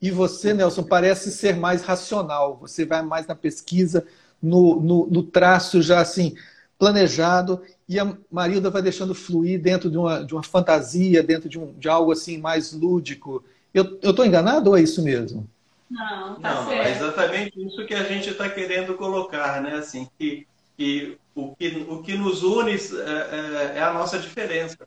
E 0.00 0.10
você, 0.10 0.52
Nelson, 0.52 0.82
parece 0.82 1.30
ser 1.30 1.56
mais 1.56 1.82
racional. 1.82 2.56
Você 2.56 2.84
vai 2.84 3.02
mais 3.02 3.26
na 3.26 3.36
pesquisa, 3.36 4.04
no, 4.42 4.80
no, 4.80 5.06
no 5.06 5.22
traço 5.22 5.80
já 5.80 6.00
assim 6.00 6.34
planejado 6.78 7.62
e 7.88 8.00
a 8.00 8.16
Marilda 8.30 8.70
vai 8.70 8.82
deixando 8.82 9.14
fluir 9.14 9.60
dentro 9.60 9.90
de 9.90 9.96
uma, 9.96 10.24
de 10.24 10.34
uma 10.34 10.42
fantasia, 10.42 11.22
dentro 11.22 11.48
de, 11.48 11.58
um, 11.58 11.72
de 11.74 11.88
algo 11.88 12.10
assim 12.10 12.38
mais 12.38 12.72
lúdico. 12.72 13.44
Eu 13.72 13.98
estou 14.02 14.24
enganado 14.24 14.70
ou 14.70 14.76
é 14.76 14.82
isso 14.82 15.02
mesmo? 15.02 15.48
Não, 15.88 16.40
tá 16.40 16.54
não, 16.54 16.68
certo. 16.68 16.86
é 16.86 16.90
exatamente 16.90 17.66
isso 17.66 17.86
que 17.86 17.94
a 17.94 18.02
gente 18.02 18.30
está 18.30 18.48
querendo 18.48 18.94
colocar, 18.94 19.62
né? 19.62 19.74
Assim, 19.74 20.08
que, 20.18 20.46
que, 20.76 21.18
o, 21.34 21.54
que 21.54 21.86
o 21.88 22.02
que 22.02 22.16
nos 22.16 22.42
une 22.42 22.72
é, 22.72 22.76
é, 22.76 23.78
é 23.78 23.82
a 23.82 23.92
nossa 23.92 24.18
diferença. 24.18 24.78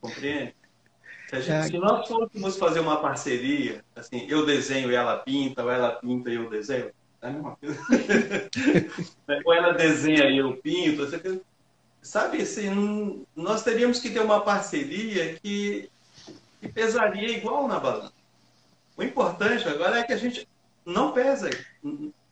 Compreende? 0.00 0.54
Se, 1.28 1.42
gente, 1.42 1.50
é. 1.52 1.62
se, 1.62 1.78
nós 1.78 2.08
fôssemos 2.08 2.56
fazer 2.56 2.80
uma 2.80 2.96
parceria, 2.96 3.84
assim, 3.94 4.26
eu 4.28 4.44
desenho 4.44 4.90
e 4.90 4.94
ela 4.96 5.16
pinta, 5.18 5.62
ou 5.62 5.70
ela 5.70 5.92
pinta 5.92 6.28
e 6.28 6.34
eu 6.34 6.50
desenho, 6.50 6.90
é 7.22 7.26
a 7.26 7.30
mesma 7.30 7.56
coisa. 7.56 7.78
ou 9.44 9.54
ela 9.54 9.72
desenha 9.72 10.30
e 10.30 10.38
eu 10.38 10.56
pinto, 10.56 11.06
sabe 12.02 12.42
assim, 12.42 13.24
nós 13.36 13.62
teríamos 13.62 14.00
que 14.00 14.10
ter 14.10 14.20
uma 14.20 14.40
parceria 14.40 15.34
que, 15.34 15.90
que 16.60 16.68
pesaria 16.68 17.36
igual 17.36 17.68
na 17.68 17.78
balança. 17.78 18.12
O 18.96 19.02
importante 19.02 19.68
agora 19.68 19.98
é 19.98 20.02
que 20.02 20.12
a 20.12 20.16
gente 20.16 20.48
não 20.84 21.12
pesa, 21.12 21.50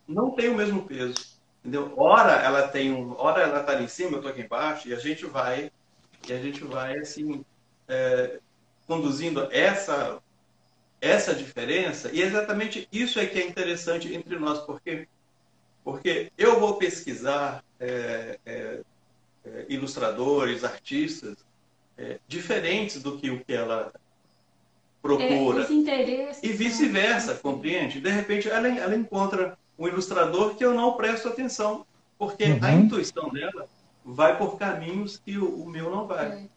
não 0.07 0.31
tem 0.31 0.48
o 0.48 0.55
mesmo 0.55 0.83
peso. 0.85 1.38
Entendeu? 1.61 1.92
Ora 1.96 2.33
ela 2.33 2.68
tem 2.68 2.92
um, 2.92 3.14
ora 3.18 3.42
ela 3.42 3.61
está 3.61 3.72
ali 3.72 3.85
em 3.85 3.88
cima, 3.88 4.12
eu 4.12 4.16
estou 4.16 4.31
aqui 4.31 4.42
embaixo, 4.42 4.88
e 4.88 4.94
a 4.94 4.98
gente 4.98 5.27
vai, 5.27 5.70
e 6.27 6.33
a 6.33 6.40
gente 6.40 6.64
vai 6.64 6.96
assim, 6.98 7.44
é, 7.87 8.38
conduzindo 8.87 9.48
essa, 9.53 10.18
essa 11.01 11.35
diferença, 11.35 12.11
e 12.13 12.21
exatamente 12.21 12.89
isso 12.91 13.19
é 13.21 13.27
que 13.27 13.39
é 13.39 13.47
interessante 13.47 14.13
entre 14.13 14.39
nós, 14.39 14.61
porque, 14.61 15.07
porque 15.85 16.33
eu 16.37 16.59
vou 16.59 16.75
pesquisar 16.75 17.63
é, 17.79 18.39
é, 18.45 18.81
é 19.45 19.67
ilustradores, 19.69 20.65
artistas, 20.65 21.37
é, 21.97 22.19
diferentes 22.27 23.03
do 23.03 23.17
que 23.19 23.31
o 23.31 23.45
que 23.45 23.53
ela 23.53 23.93
procura. 25.01 25.63
É, 25.63 26.31
e 26.43 26.53
vice-versa, 26.53 27.35
compreende? 27.35 28.01
De 28.01 28.11
repente, 28.11 28.49
ela, 28.49 28.69
ela 28.69 28.97
encontra 28.97 29.57
um 29.79 29.87
ilustrador 29.87 30.55
que 30.57 30.65
eu 30.65 30.75
não 30.75 30.95
presto 30.95 31.29
atenção, 31.29 31.87
porque 32.19 32.45
uhum. 32.45 32.59
a 32.63 32.73
intuição 32.73 33.31
dela 33.31 33.69
vai 34.05 34.37
por 34.37 34.59
caminhos 34.59 35.21
que 35.25 35.39
o, 35.39 35.63
o 35.63 35.69
meu 35.69 35.91
não 35.91 36.07
vai. 36.07 36.49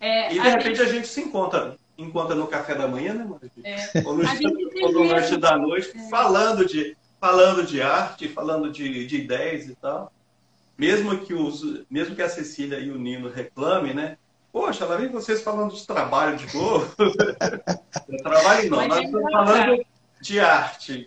É, 0.00 0.32
e 0.32 0.34
de 0.34 0.40
repente 0.40 0.76
gente... 0.76 0.82
a 0.82 0.92
gente 0.92 1.08
se 1.08 1.20
encontra, 1.20 1.76
encontra 1.96 2.34
no 2.34 2.46
café 2.46 2.74
da 2.74 2.88
manhã, 2.88 3.14
né, 3.14 3.24
Maria? 3.24 3.50
É. 3.64 4.02
Ou 4.04 4.16
no, 4.16 4.24
ou 4.82 4.92
no 4.92 5.02
lanche 5.04 5.36
da 5.36 5.56
noite, 5.56 5.92
é. 5.94 6.08
falando, 6.08 6.64
de, 6.64 6.96
falando 7.20 7.64
de 7.64 7.82
arte, 7.82 8.28
falando 8.28 8.70
de, 8.70 9.06
de 9.06 9.16
ideias 9.16 9.66
e 9.66 9.74
tal. 9.74 10.12
Mesmo 10.76 11.18
que, 11.18 11.34
os, 11.34 11.84
mesmo 11.90 12.16
que 12.16 12.22
a 12.22 12.28
Cecília 12.28 12.78
e 12.78 12.90
o 12.90 12.98
Nino 12.98 13.28
reclamem, 13.28 13.94
né? 13.94 14.16
Poxa, 14.52 14.84
lá 14.84 14.96
vem 14.96 15.08
vocês 15.08 15.42
falando 15.42 15.74
de 15.74 15.86
trabalho 15.86 16.36
de 16.36 16.54
novo. 16.54 16.94
trabalho 18.22 18.70
não, 18.70 18.88
nós 18.88 19.04
estamos 19.04 19.32
falando 19.32 19.84
de 20.20 20.40
arte. 20.40 21.06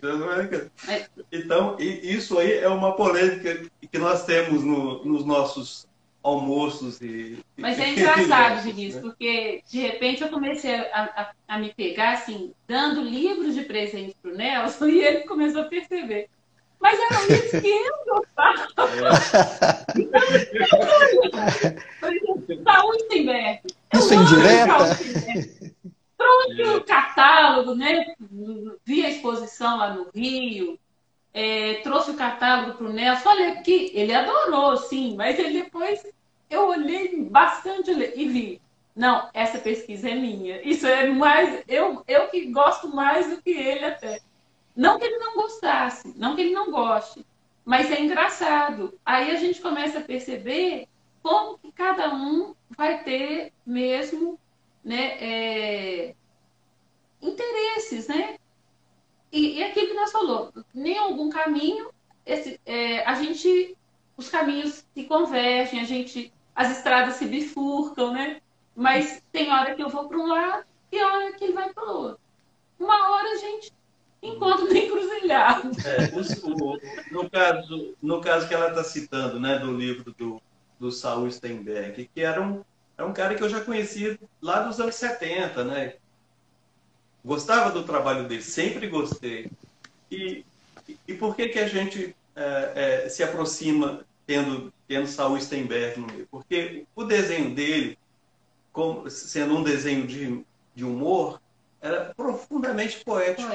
Então, 1.32 1.76
isso 1.78 2.38
aí 2.38 2.58
é 2.58 2.68
uma 2.68 2.96
polêmica 2.96 3.68
que 3.90 3.98
nós 3.98 4.24
temos 4.24 4.62
no, 4.62 5.04
nos 5.04 5.24
nossos 5.24 5.86
almoços 6.26 7.00
e. 7.00 7.38
Mas 7.56 7.78
é 7.78 7.90
engraçado, 7.94 8.62
Vinícius, 8.62 8.96
né? 8.96 9.00
porque 9.02 9.62
de 9.70 9.78
repente 9.78 10.22
eu 10.22 10.28
comecei 10.28 10.74
a, 10.74 11.32
a, 11.48 11.54
a, 11.54 11.58
me 11.58 11.72
pegar 11.72 12.14
assim, 12.14 12.52
dando 12.66 13.00
livros 13.00 13.54
de 13.54 13.62
presente 13.62 14.16
para 14.20 14.32
o 14.32 14.34
Nelson, 14.34 14.86
e 14.88 15.04
ele 15.04 15.20
começou 15.20 15.62
a 15.62 15.66
perceber. 15.66 16.28
Mas 16.78 16.98
eram 16.98 17.26
livros 17.26 17.50
que 17.50 17.68
eu 17.68 17.94
gostava. 18.04 18.68
É. 21.42 22.62
Saúde 22.62 23.04
Stenberg. 23.04 23.60
Isso 23.94 24.12
é 24.12 24.16
indireta? 24.16 24.74
Trouxe 26.18 26.62
o 26.76 26.84
catálogo, 26.84 27.74
né? 27.74 28.14
Vi 28.84 29.06
a 29.06 29.10
exposição 29.10 29.78
lá 29.78 29.94
no 29.94 30.08
Rio. 30.14 30.78
É, 31.38 31.82
trouxe 31.82 32.12
o 32.12 32.16
catálogo 32.16 32.78
para 32.78 32.86
o 32.86 32.92
Nelson. 32.92 33.22
Falei 33.22 33.56
que 33.56 33.90
ele 33.92 34.14
adorou, 34.14 34.74
sim, 34.78 35.14
mas 35.16 35.38
ele 35.38 35.64
depois 35.64 36.02
eu 36.48 36.68
olhei 36.68 37.24
bastante 37.24 37.90
e 37.90 38.26
vi. 38.26 38.62
Não, 38.94 39.28
essa 39.34 39.58
pesquisa 39.58 40.08
é 40.08 40.14
minha. 40.14 40.62
Isso 40.66 40.86
é 40.86 41.10
mais. 41.10 41.62
Eu, 41.68 42.02
eu 42.08 42.28
que 42.28 42.46
gosto 42.46 42.88
mais 42.88 43.28
do 43.28 43.42
que 43.42 43.50
ele 43.50 43.84
até. 43.84 44.18
Não 44.74 44.98
que 44.98 45.04
ele 45.04 45.18
não 45.18 45.34
gostasse, 45.34 46.14
não 46.16 46.34
que 46.34 46.40
ele 46.40 46.54
não 46.54 46.70
goste, 46.70 47.26
mas 47.64 47.90
é 47.90 48.00
engraçado. 48.00 48.98
Aí 49.04 49.30
a 49.30 49.34
gente 49.34 49.60
começa 49.60 49.98
a 49.98 50.02
perceber 50.02 50.88
como 51.22 51.58
que 51.58 51.70
cada 51.70 52.14
um 52.14 52.54
vai 52.70 53.02
ter 53.02 53.52
mesmo 53.66 54.38
né, 54.82 55.18
é, 55.20 56.14
interesses, 57.20 58.08
né? 58.08 58.38
E, 59.32 59.58
e 59.58 59.62
aquilo 59.64 59.88
que 59.88 59.94
nós 59.94 60.12
falou, 60.12 60.52
nem 60.74 60.96
algum 60.98 61.28
caminho, 61.28 61.90
esse, 62.24 62.60
é, 62.64 63.04
a 63.04 63.14
gente, 63.14 63.76
os 64.16 64.28
caminhos 64.28 64.84
se 64.94 65.04
convergem, 65.04 65.80
a 65.80 65.84
gente 65.84 66.32
as 66.54 66.78
estradas 66.78 67.16
se 67.16 67.26
bifurcam, 67.26 68.12
né? 68.12 68.40
Mas 68.74 69.22
tem 69.30 69.52
hora 69.52 69.74
que 69.74 69.82
eu 69.82 69.90
vou 69.90 70.08
para 70.08 70.18
um 70.18 70.26
lado 70.26 70.64
e 70.90 71.02
hora 71.02 71.32
que 71.32 71.44
ele 71.44 71.52
vai 71.52 71.70
para 71.72 71.84
o 71.84 71.96
outro. 71.96 72.20
Uma 72.78 73.10
hora 73.10 73.28
a 73.30 73.36
gente 73.36 73.72
encontra 74.22 74.64
uma 74.64 74.78
encruzilhada. 74.78 75.70
É, 75.84 77.12
no, 77.12 77.30
caso, 77.30 77.94
no 78.02 78.20
caso 78.20 78.48
que 78.48 78.54
ela 78.54 78.70
está 78.70 78.82
citando, 78.82 79.38
né, 79.38 79.58
do 79.58 79.76
livro 79.76 80.14
do, 80.16 80.40
do 80.80 80.90
Saul 80.90 81.30
Steinberg, 81.30 82.10
que 82.12 82.20
era 82.22 82.40
um, 82.40 82.64
era 82.96 83.06
um 83.06 83.12
cara 83.12 83.34
que 83.34 83.42
eu 83.42 83.48
já 83.48 83.60
conhecia 83.60 84.18
lá 84.40 84.60
dos 84.60 84.80
anos 84.80 84.94
70, 84.94 85.64
né? 85.64 85.94
Gostava 87.26 87.72
do 87.72 87.82
trabalho 87.82 88.28
dele, 88.28 88.40
sempre 88.40 88.86
gostei. 88.86 89.50
E, 90.08 90.46
e 91.08 91.14
por 91.14 91.34
que, 91.34 91.48
que 91.48 91.58
a 91.58 91.66
gente 91.66 92.14
é, 92.36 93.04
é, 93.04 93.08
se 93.08 93.24
aproxima 93.24 94.04
tendo, 94.24 94.72
tendo 94.86 95.08
Saul 95.08 95.40
Steinberg 95.40 95.98
no 95.98 96.06
meio. 96.06 96.28
Porque 96.30 96.86
o 96.94 97.02
desenho 97.02 97.52
dele, 97.52 97.98
como, 98.72 99.10
sendo 99.10 99.56
um 99.56 99.64
desenho 99.64 100.06
de, 100.06 100.44
de 100.72 100.84
humor, 100.84 101.40
era 101.80 102.14
profundamente 102.14 103.02
poético. 103.04 103.50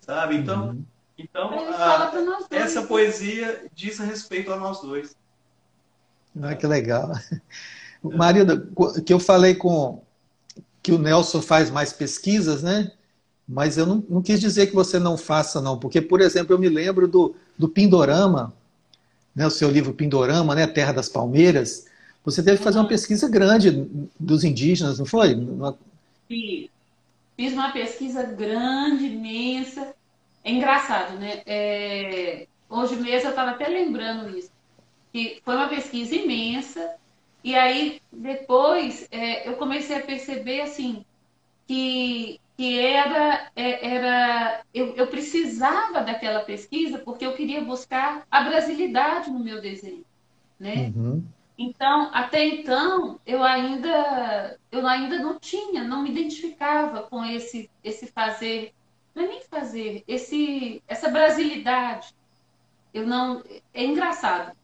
Sabe? 0.00 0.36
Então, 0.36 0.68
uhum. 0.68 0.84
então 1.16 1.50
a, 1.70 2.12
essa 2.50 2.82
né? 2.82 2.86
poesia 2.86 3.70
diz 3.74 3.98
respeito 3.98 4.52
a 4.52 4.56
nós 4.56 4.82
dois. 4.82 5.16
Ah, 6.42 6.54
que 6.54 6.66
legal. 6.66 7.10
Marida, 8.02 8.68
que 9.04 9.14
eu 9.14 9.18
falei 9.18 9.54
com 9.54 10.02
que 10.86 10.92
o 10.92 10.98
Nelson 10.98 11.42
faz 11.42 11.68
mais 11.68 11.92
pesquisas, 11.92 12.62
né? 12.62 12.92
Mas 13.48 13.76
eu 13.76 13.84
não, 13.84 14.04
não, 14.08 14.22
quis 14.22 14.38
dizer 14.38 14.68
que 14.68 14.74
você 14.74 15.00
não 15.00 15.18
faça, 15.18 15.60
não, 15.60 15.76
porque, 15.76 16.00
por 16.00 16.20
exemplo, 16.20 16.54
eu 16.54 16.60
me 16.60 16.68
lembro 16.68 17.08
do, 17.08 17.34
do 17.58 17.68
Pindorama, 17.68 18.54
né, 19.34 19.44
o 19.44 19.50
seu 19.50 19.68
livro 19.68 19.92
Pindorama, 19.92 20.54
né, 20.54 20.64
Terra 20.64 20.92
das 20.92 21.08
Palmeiras, 21.08 21.86
você 22.24 22.40
teve 22.40 22.58
que 22.58 22.62
fazer 22.62 22.78
uma 22.78 22.86
pesquisa 22.86 23.28
grande 23.28 23.88
dos 24.18 24.44
indígenas, 24.44 25.00
não 25.00 25.06
foi? 25.06 25.34
Fiz. 26.28 26.70
Uma 27.52 27.72
pesquisa 27.72 28.22
grande, 28.22 29.06
imensa. 29.06 29.92
É 30.44 30.52
engraçado, 30.52 31.18
né? 31.18 31.42
É... 31.46 32.46
Hoje 32.70 32.94
mesmo 32.94 33.26
eu 33.26 33.30
estava 33.30 33.50
até 33.50 33.66
lembrando 33.66 34.38
isso. 34.38 34.50
Que 35.12 35.40
foi 35.44 35.56
uma 35.56 35.68
pesquisa 35.68 36.14
imensa. 36.14 36.94
E 37.46 37.54
aí, 37.54 38.02
depois, 38.12 39.06
é, 39.08 39.48
eu 39.48 39.54
comecei 39.54 39.94
a 39.94 40.02
perceber, 40.02 40.62
assim, 40.62 41.04
que 41.64 42.40
que 42.56 42.80
era, 42.80 43.50
é, 43.54 43.94
era 43.94 44.62
eu, 44.72 44.96
eu, 44.96 45.06
precisava 45.08 46.00
daquela 46.00 46.40
pesquisa 46.40 46.98
porque 46.98 47.24
eu 47.24 47.34
queria 47.34 47.62
buscar 47.62 48.26
a 48.30 48.40
brasilidade 48.40 49.30
no 49.30 49.38
meu 49.38 49.60
desenho, 49.60 50.04
né? 50.58 50.90
Uhum. 50.96 51.22
Então, 51.58 52.10
até 52.14 52.46
então, 52.46 53.20
eu 53.26 53.44
ainda, 53.44 54.58
eu 54.72 54.86
ainda 54.86 55.18
não 55.18 55.38
tinha, 55.38 55.84
não 55.84 56.02
me 56.02 56.10
identificava 56.10 57.02
com 57.02 57.22
esse, 57.26 57.70
esse 57.84 58.06
fazer, 58.06 58.72
não 59.14 59.22
é 59.24 59.28
nem 59.28 59.42
fazer, 59.42 60.02
esse, 60.08 60.82
essa 60.88 61.10
brasilidade. 61.10 62.12
Eu 62.92 63.06
não, 63.06 63.44
é 63.74 63.84
engraçado. 63.84 64.56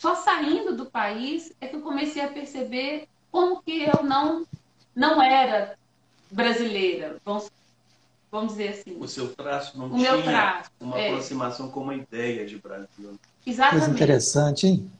Só 0.00 0.14
saindo 0.14 0.74
do 0.74 0.86
país 0.86 1.52
é 1.60 1.66
que 1.66 1.76
eu 1.76 1.82
comecei 1.82 2.22
a 2.22 2.28
perceber 2.28 3.06
como 3.30 3.62
que 3.62 3.82
eu 3.82 4.02
não, 4.02 4.46
não 4.96 5.20
era 5.20 5.76
brasileira, 6.30 7.18
vamos, 7.22 7.50
vamos 8.32 8.52
dizer 8.52 8.68
assim. 8.68 8.96
O 8.98 9.06
seu 9.06 9.28
traço 9.34 9.78
não 9.78 9.92
o 9.92 9.96
tinha 9.98 10.22
traço, 10.22 10.70
uma 10.80 10.98
é. 10.98 11.08
aproximação 11.08 11.70
com 11.70 11.80
uma 11.80 11.94
ideia 11.94 12.46
de 12.46 12.56
Brasil. 12.56 13.20
Exatamente. 13.44 13.84
Coisa 13.84 13.94
interessante, 13.94 14.66
hein? 14.68 14.90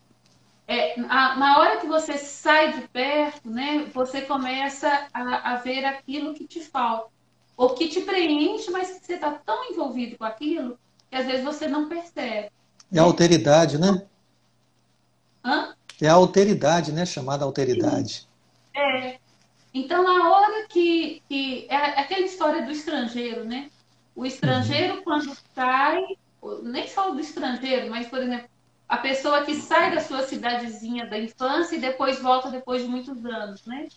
É, 0.69 1.01
a, 1.01 1.35
na 1.35 1.59
hora 1.59 1.79
que 1.79 1.87
você 1.87 2.19
sai 2.19 2.75
de 2.79 2.87
perto, 2.89 3.49
né, 3.49 3.91
você 3.95 4.21
começa 4.21 5.09
a, 5.15 5.55
a 5.55 5.57
ver 5.57 5.83
aquilo 5.83 6.35
que 6.35 6.47
te 6.47 6.61
falta. 6.61 7.09
Ou 7.57 7.71
que 7.71 7.89
te 7.89 8.03
preenche, 8.03 8.71
mas 8.71 8.91
que 8.91 9.07
você 9.07 9.15
está 9.15 9.31
tão 9.31 9.73
envolvido 9.73 10.19
com 10.19 10.25
aquilo 10.25 10.79
que 11.09 11.17
às 11.17 11.25
vezes 11.25 11.43
você 11.43 11.67
não 11.67 11.89
percebe. 11.89 12.51
É 12.93 12.99
a 12.99 13.03
alteridade, 13.03 13.79
né? 13.79 14.07
Hã? 15.45 15.75
É 16.01 16.09
a 16.09 16.15
alteridade, 16.15 16.93
né? 16.93 17.05
Chamada 17.05 17.45
alteridade. 17.45 18.27
É. 18.75 19.19
Então, 19.73 20.03
na 20.03 20.31
hora 20.31 20.67
que, 20.69 21.23
que. 21.29 21.67
É 21.69 21.77
aquela 21.77 22.25
história 22.25 22.63
do 22.63 22.71
estrangeiro, 22.71 23.45
né? 23.45 23.71
O 24.15 24.27
estrangeiro, 24.27 24.97
uhum. 24.97 25.03
quando 25.03 25.37
sai, 25.55 26.05
nem 26.63 26.89
só 26.89 27.11
do 27.11 27.21
estrangeiro, 27.21 27.89
mas, 27.91 28.09
por 28.09 28.19
exemplo, 28.19 28.49
a 28.89 28.97
pessoa 28.97 29.45
que 29.45 29.55
sai 29.55 29.95
da 29.95 30.01
sua 30.01 30.27
cidadezinha 30.27 31.07
da 31.07 31.19
infância 31.19 31.77
e 31.77 31.81
depois 31.81 32.21
volta 32.21 32.51
depois 32.51 32.83
de 32.83 32.89
muitos 32.89 33.25
anos, 33.25 33.65
né? 33.65 33.89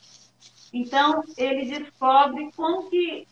Então, 0.71 1.23
ele 1.36 1.65
descobre 1.65 2.51
como 2.56 2.89
que, 2.89 3.27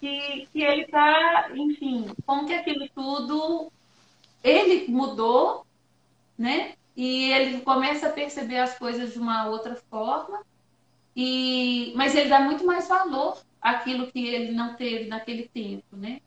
que, 0.00 0.48
que 0.52 0.62
ele 0.62 0.82
está, 0.82 1.50
enfim, 1.54 2.10
como 2.26 2.46
que 2.46 2.54
aquilo 2.54 2.88
tudo, 2.94 3.72
ele 4.42 4.88
mudou, 4.88 5.66
né? 6.38 6.74
E 6.96 7.30
ele 7.30 7.60
começa 7.60 8.06
a 8.06 8.12
perceber 8.12 8.58
as 8.58 8.78
coisas 8.78 9.12
de 9.12 9.18
uma 9.18 9.48
outra 9.48 9.76
forma, 9.90 10.40
e, 11.14 11.92
mas 11.94 12.14
ele 12.14 12.28
dá 12.28 12.40
muito 12.40 12.64
mais 12.64 12.88
valor 12.88 13.38
àquilo 13.60 14.10
que 14.10 14.26
ele 14.26 14.52
não 14.52 14.74
teve 14.74 15.06
naquele 15.06 15.48
tempo, 15.48 15.84
né? 15.92 16.20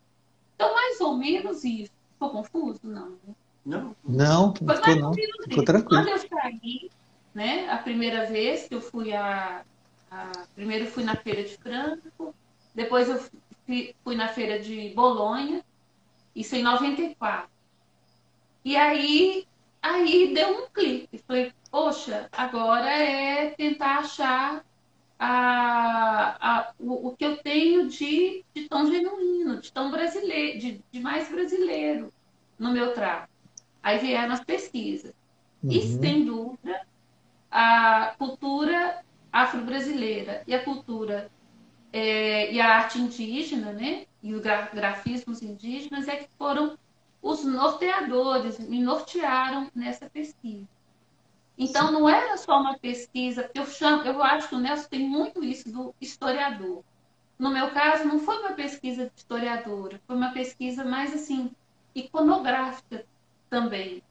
Então, 0.55 0.73
mais 0.75 0.99
ou 1.01 1.17
menos 1.17 1.63
isso. 1.63 1.91
Ficou 2.13 2.29
confuso? 2.31 2.81
Não. 2.83 3.09
Né? 3.09 3.35
Não, 3.65 3.95
não, 4.03 4.53
Foi 4.55 4.79
mais 4.79 4.99
não. 4.99 5.13
Ficou 5.13 5.63
tranquilo. 5.63 6.03
Quando 6.03 6.09
eu 6.09 6.17
saí, 6.17 6.89
né, 7.33 7.69
a 7.69 7.77
primeira 7.77 8.25
vez 8.25 8.67
que 8.67 8.75
eu 8.75 8.81
fui 8.81 9.13
a, 9.13 9.63
a, 10.11 10.31
Primeiro 10.55 10.87
fui 10.87 11.03
na 11.03 11.15
feira 11.15 11.43
de 11.43 11.55
Franco, 11.57 12.35
depois 12.73 13.07
eu 13.09 13.19
fui, 13.65 13.95
fui 14.03 14.15
na 14.15 14.27
feira 14.27 14.59
de 14.59 14.89
Bolonha, 14.89 15.63
isso 16.35 16.55
em 16.55 16.63
94. 16.63 17.49
E 18.65 18.75
aí, 18.75 19.47
aí 19.81 20.33
deu 20.33 20.63
um 20.63 20.69
clique. 20.69 21.21
Falei, 21.25 21.53
poxa, 21.71 22.27
agora 22.31 22.89
é 22.89 23.51
tentar 23.51 23.99
achar 23.99 24.63
a, 25.17 26.37
a, 26.39 26.73
o, 26.79 27.09
o, 27.09 27.15
que 27.15 27.25
eu 27.25 27.37
tenho 27.37 27.89
de, 27.89 28.43
de 28.53 28.69
tão 28.69 28.89
genuíno, 28.89 29.59
de 29.59 29.71
tão 29.71 29.91
brasileiro, 29.91 30.59
de, 30.59 30.83
de 30.91 30.99
mais 30.99 31.29
brasileiro 31.29 32.13
no 32.57 32.71
meu 32.71 32.93
trato. 32.93 33.29
Aí 33.83 33.97
vieram 33.99 34.33
as 34.33 34.43
pesquisas. 34.43 35.13
Uhum. 35.61 35.71
E, 35.71 35.81
sem 35.81 36.25
dúvida, 36.25 36.85
a 37.51 38.15
cultura 38.17 39.03
afro-brasileira 39.31 40.43
e 40.47 40.53
a 40.53 40.63
cultura 40.63 41.29
é, 41.91 42.51
e 42.51 42.59
a 42.61 42.75
arte 42.75 42.99
indígena, 42.99 43.71
né? 43.73 44.05
E 44.21 44.33
os 44.33 44.41
grafismos 44.41 45.41
indígenas 45.41 46.07
é 46.07 46.17
que 46.17 46.29
foram 46.37 46.77
os 47.21 47.43
norteadores, 47.43 48.59
me 48.59 48.81
nortearam 48.81 49.69
nessa 49.75 50.09
pesquisa. 50.09 50.67
Então, 51.57 51.91
não 51.91 52.07
era 52.07 52.37
só 52.37 52.59
uma 52.59 52.77
pesquisa, 52.79 53.43
porque 53.43 53.59
eu, 53.59 53.65
chamo, 53.65 54.03
eu 54.03 54.23
acho 54.23 54.47
que 54.47 54.55
o 54.55 54.59
Nelson 54.59 54.87
tem 54.87 55.01
muito 55.01 55.43
isso 55.43 55.69
do 55.69 55.93
historiador. 55.99 56.83
No 57.37 57.49
meu 57.51 57.71
caso, 57.71 58.05
não 58.05 58.19
foi 58.19 58.37
uma 58.39 58.53
pesquisa 58.53 59.05
de 59.05 59.11
historiadora, 59.17 59.99
foi 60.07 60.15
uma 60.15 60.31
pesquisa 60.31 60.85
mais 60.85 61.13
assim, 61.13 61.51
iconográfica 61.93 63.05
também. 63.49 64.01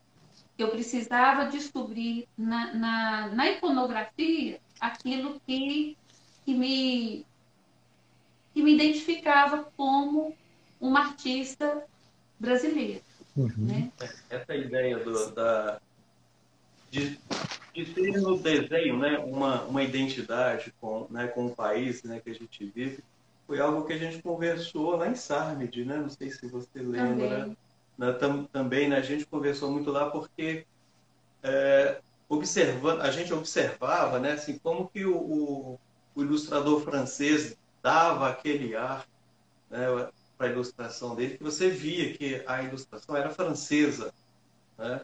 Eu 0.58 0.68
precisava 0.68 1.46
descobrir 1.46 2.28
na, 2.36 2.74
na, 2.74 3.28
na 3.28 3.50
iconografia 3.50 4.60
aquilo 4.78 5.40
que, 5.46 5.96
que, 6.44 6.54
me, 6.54 7.24
que 8.52 8.62
me 8.62 8.74
identificava 8.74 9.72
como 9.76 10.36
uma 10.80 11.00
artista 11.00 11.86
brasileira. 12.38 13.00
Uhum. 13.36 13.52
Né? 13.56 13.92
Essa 14.30 14.54
ideia 14.54 14.98
do, 14.98 15.30
da, 15.30 15.80
de, 16.90 17.18
de 17.74 17.84
ter 17.86 18.20
no 18.20 18.38
desenho 18.38 18.98
né, 18.98 19.18
uma, 19.18 19.62
uma 19.62 19.82
identidade 19.82 20.72
com, 20.80 21.06
né, 21.10 21.28
com 21.28 21.46
o 21.46 21.54
país 21.54 22.02
né, 22.02 22.20
que 22.20 22.30
a 22.30 22.34
gente 22.34 22.64
vive, 22.64 23.02
foi 23.46 23.60
algo 23.60 23.86
que 23.86 23.92
a 23.92 23.98
gente 23.98 24.20
conversou 24.20 24.96
lá 24.96 25.08
em 25.08 25.14
Sarmid, 25.14 25.84
né? 25.84 25.96
Não 25.96 26.10
sei 26.10 26.30
se 26.30 26.46
você 26.48 26.80
lembra. 26.80 27.28
Também, 27.28 27.56
né, 27.96 28.12
tam, 28.12 28.44
também 28.44 28.88
né, 28.88 28.96
a 28.96 29.02
gente 29.02 29.24
conversou 29.24 29.70
muito 29.70 29.90
lá 29.90 30.10
porque 30.10 30.66
é, 31.42 32.00
observando, 32.28 33.00
a 33.00 33.10
gente 33.10 33.32
observava 33.32 34.18
né, 34.18 34.32
assim, 34.32 34.58
como 34.58 34.88
que 34.88 35.04
o, 35.04 35.16
o, 35.16 35.80
o 36.14 36.22
ilustrador 36.22 36.80
francês 36.82 37.56
dava 37.82 38.28
aquele 38.28 38.76
ar 38.76 39.06
né, 39.70 39.86
para 40.38 40.46
a 40.46 40.50
ilustração 40.50 41.14
dele, 41.14 41.36
que 41.36 41.42
você 41.42 41.68
via 41.68 42.14
que 42.14 42.42
a 42.46 42.62
ilustração 42.62 43.16
era 43.16 43.28
francesa. 43.28 44.14
Né? 44.78 45.00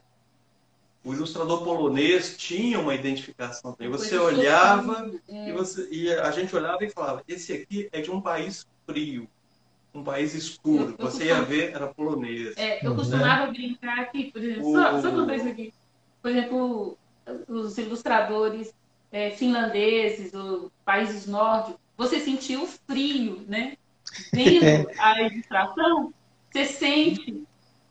o 1.05 1.12
ilustrador 1.12 1.62
polonês 1.62 2.35
tinha 2.37 2.81
uma 2.81 2.94
identificação 2.94 3.73
também. 3.75 3.90
Você 3.90 4.16
olhava 4.16 5.12
é. 5.29 5.51
e, 5.51 5.53
você, 5.53 5.87
e 5.90 6.11
a 6.11 6.31
gente 6.31 6.57
olhava 6.57 6.83
e 6.83 6.90
falava: 6.90 7.23
esse 7.29 7.53
aqui 7.53 7.88
é 7.92 8.01
de 8.01 8.11
um 8.11 8.20
país 8.20 8.66
frio, 8.87 9.29
um 9.94 10.03
país 10.03 10.35
escuro. 10.35 10.85
Eu, 10.85 10.97
eu 10.99 11.11
você 11.11 11.27
ia 11.27 11.42
ver, 11.42 11.75
era 11.75 11.87
polonês. 11.88 12.57
É, 12.57 12.85
eu 12.85 12.94
costumava 12.94 13.53
brincar 13.53 14.01
aqui, 14.01 14.33
por 14.33 14.42
exemplo, 14.42 14.70
o... 14.70 14.73
só, 14.73 15.03
só 15.03 15.11
contar 15.11 15.37
isso 15.37 15.49
aqui. 15.49 15.75
Por 16.23 16.31
exemplo, 16.31 16.99
os 17.47 17.77
ilustradores 17.77 18.75
é, 19.12 19.31
finlandeses, 19.31 20.33
os 20.33 20.70
países 20.87 21.27
nórdicos, 21.27 21.79
você 21.99 22.18
sentiu 22.18 22.62
o 22.62 22.66
frio, 22.66 23.44
né? 23.47 23.77
Vendo 24.33 24.64
é. 24.64 24.87
a 24.98 25.22
ilustração, 25.22 26.12
você 26.50 26.66
sente 26.66 27.42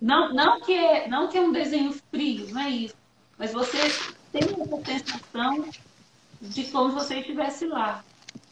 não, 0.01 0.33
não, 0.33 0.59
que 0.61 0.73
é, 0.73 1.07
não 1.07 1.27
que 1.29 1.37
é 1.37 1.41
um 1.41 1.51
desenho 1.51 1.93
frio, 2.11 2.47
não 2.51 2.61
é 2.61 2.69
isso 2.69 2.95
mas 3.37 3.51
você 3.51 3.77
tem 4.31 4.41
essa 4.41 4.85
sensação 4.85 5.65
de 6.41 6.63
como 6.65 6.89
se 6.89 6.95
você 6.95 7.19
estivesse 7.19 7.65
lá. 7.65 8.03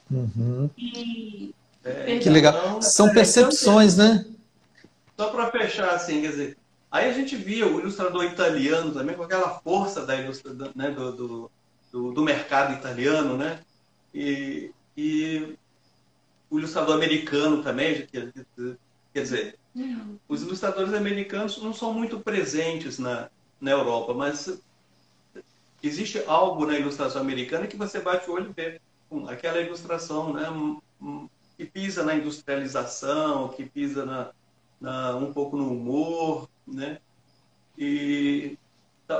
Uhum. 0.09 0.69
E... 0.77 1.53
É, 1.83 2.19
que 2.19 2.29
legal. 2.29 2.53
Então, 2.53 2.81
São 2.81 3.07
é, 3.07 3.13
percepções, 3.13 3.93
então, 3.93 4.13
né? 4.13 4.25
Só 5.17 5.29
para 5.29 5.49
fechar, 5.49 5.95
assim, 5.95 6.21
quer 6.21 6.29
dizer, 6.29 6.57
aí 6.91 7.09
a 7.09 7.13
gente 7.13 7.35
via 7.35 7.65
o 7.67 7.79
ilustrador 7.79 8.25
italiano 8.25 8.91
também 8.91 9.15
com 9.15 9.23
aquela 9.23 9.61
força 9.61 10.05
da 10.05 10.15
ilustra, 10.15 10.53
né, 10.75 10.91
do, 10.91 11.11
do, 11.11 11.51
do, 11.91 12.11
do 12.11 12.23
mercado 12.23 12.73
italiano, 12.73 13.37
né? 13.37 13.59
E, 14.13 14.71
e 14.97 15.55
o 16.51 16.59
ilustrador 16.59 16.95
americano 16.95 17.63
também, 17.63 18.05
quer, 18.05 18.31
quer 19.13 19.21
dizer, 19.21 19.57
uhum. 19.73 20.19
os 20.27 20.43
ilustradores 20.43 20.93
americanos 20.93 21.57
não 21.63 21.73
são 21.73 21.93
muito 21.93 22.19
presentes 22.19 22.99
na, 22.99 23.29
na 23.59 23.71
Europa, 23.71 24.13
mas 24.13 24.61
existe 25.81 26.21
algo 26.27 26.65
na 26.65 26.77
ilustração 26.77 27.21
americana 27.21 27.67
que 27.67 27.77
você 27.77 28.01
bate 28.01 28.29
o 28.29 28.33
olho 28.33 28.49
e 28.49 28.53
vê 28.53 28.81
aquela 29.29 29.61
ilustração 29.61 30.33
né, 30.33 30.43
que 31.57 31.65
pisa 31.65 32.03
na 32.03 32.15
industrialização, 32.15 33.47
que 33.47 33.65
pisa 33.65 34.05
na, 34.05 34.31
na, 34.79 35.15
um 35.15 35.31
pouco 35.31 35.55
no 35.55 35.71
humor, 35.71 36.49
né? 36.67 36.99
E, 37.77 38.57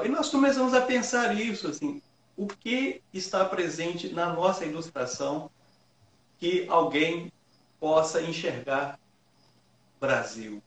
e 0.03 0.09
nós 0.09 0.29
começamos 0.29 0.73
a 0.73 0.81
pensar 0.81 1.39
isso, 1.39 1.67
assim, 1.67 2.01
o 2.35 2.45
que 2.45 3.01
está 3.13 3.45
presente 3.45 4.09
na 4.09 4.33
nossa 4.33 4.65
ilustração 4.65 5.49
que 6.41 6.67
alguém 6.67 7.31
possa 7.79 8.21
enxergar 8.21 8.99
Brasil, 9.97 10.61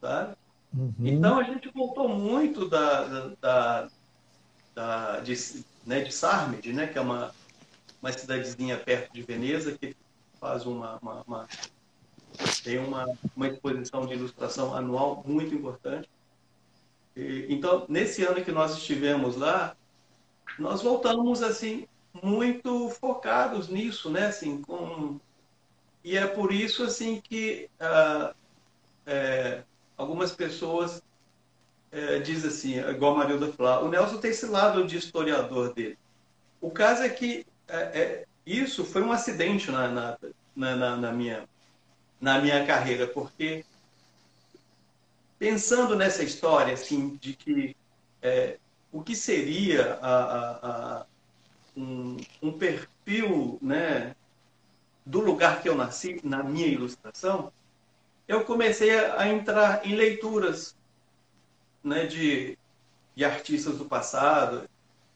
tá? 0.00 0.34
Uhum. 0.72 0.94
Então 1.00 1.38
a 1.38 1.42
gente 1.42 1.68
voltou 1.68 2.08
muito 2.08 2.66
da, 2.66 3.04
da, 3.04 3.28
da 3.40 3.88
da, 4.78 5.18
de, 5.18 5.34
né, 5.84 6.02
de 6.02 6.12
Sarmed, 6.12 6.72
né, 6.72 6.86
que 6.86 6.96
é 6.96 7.00
uma, 7.00 7.34
uma 8.00 8.12
cidadezinha 8.12 8.76
perto 8.78 9.12
de 9.12 9.22
Veneza, 9.22 9.76
que 9.76 9.96
faz 10.40 10.64
uma, 10.64 10.98
uma, 11.02 11.24
uma 11.26 11.48
tem 12.62 12.78
uma, 12.78 13.06
uma 13.34 13.48
exposição 13.48 14.06
de 14.06 14.14
ilustração 14.14 14.72
anual 14.72 15.24
muito 15.26 15.52
importante. 15.52 16.08
E, 17.16 17.46
então, 17.48 17.86
nesse 17.88 18.22
ano 18.24 18.44
que 18.44 18.52
nós 18.52 18.76
estivemos 18.76 19.34
lá, 19.34 19.74
nós 20.56 20.80
voltamos 20.80 21.42
assim 21.42 21.88
muito 22.22 22.90
focados 22.90 23.68
nisso, 23.68 24.10
né? 24.10 24.26
Assim, 24.26 24.62
com... 24.62 25.18
E 26.04 26.16
é 26.16 26.26
por 26.26 26.52
isso 26.52 26.84
assim 26.84 27.20
que 27.20 27.68
ah, 27.78 28.34
é, 29.06 29.62
algumas 29.96 30.32
pessoas 30.32 31.02
é, 31.90 32.18
diz 32.18 32.44
assim, 32.44 32.78
igual 32.78 33.14
a 33.14 33.18
Marilda 33.18 33.52
falou, 33.52 33.86
o 33.86 33.90
Nelson 33.90 34.18
tem 34.18 34.30
esse 34.30 34.46
lado 34.46 34.86
de 34.86 34.96
historiador 34.96 35.72
dele. 35.74 35.98
O 36.60 36.70
caso 36.70 37.02
é 37.02 37.08
que 37.08 37.46
é, 37.66 37.76
é, 37.76 38.26
isso 38.46 38.84
foi 38.84 39.02
um 39.02 39.12
acidente 39.12 39.70
na, 39.70 39.88
na, 39.88 40.18
na, 40.54 40.96
na, 40.96 41.12
minha, 41.12 41.48
na 42.20 42.40
minha 42.40 42.64
carreira, 42.66 43.06
porque 43.06 43.64
pensando 45.38 45.96
nessa 45.96 46.22
história 46.22 46.74
assim, 46.74 47.16
de 47.20 47.34
que 47.34 47.76
é, 48.20 48.58
o 48.92 49.02
que 49.02 49.14
seria 49.14 49.98
a, 50.02 51.00
a, 51.00 51.06
um, 51.78 52.16
um 52.42 52.52
perfil 52.52 53.58
né, 53.62 54.14
do 55.06 55.20
lugar 55.20 55.62
que 55.62 55.68
eu 55.68 55.76
nasci, 55.76 56.20
na 56.24 56.42
minha 56.42 56.66
ilustração, 56.66 57.52
eu 58.26 58.44
comecei 58.44 58.90
a 58.98 59.28
entrar 59.28 59.86
em 59.86 59.94
leituras 59.94 60.76
né, 61.82 62.06
de, 62.06 62.58
de 63.14 63.24
artistas 63.24 63.78
do 63.78 63.84
passado. 63.84 64.68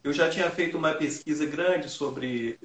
Eu 0.02 0.12
já 0.12 0.30
tinha 0.30 0.50
feito 0.50 0.78
uma 0.78 0.94
pesquisa 0.94 1.44
grande 1.44 1.88
sobre, 1.88 2.58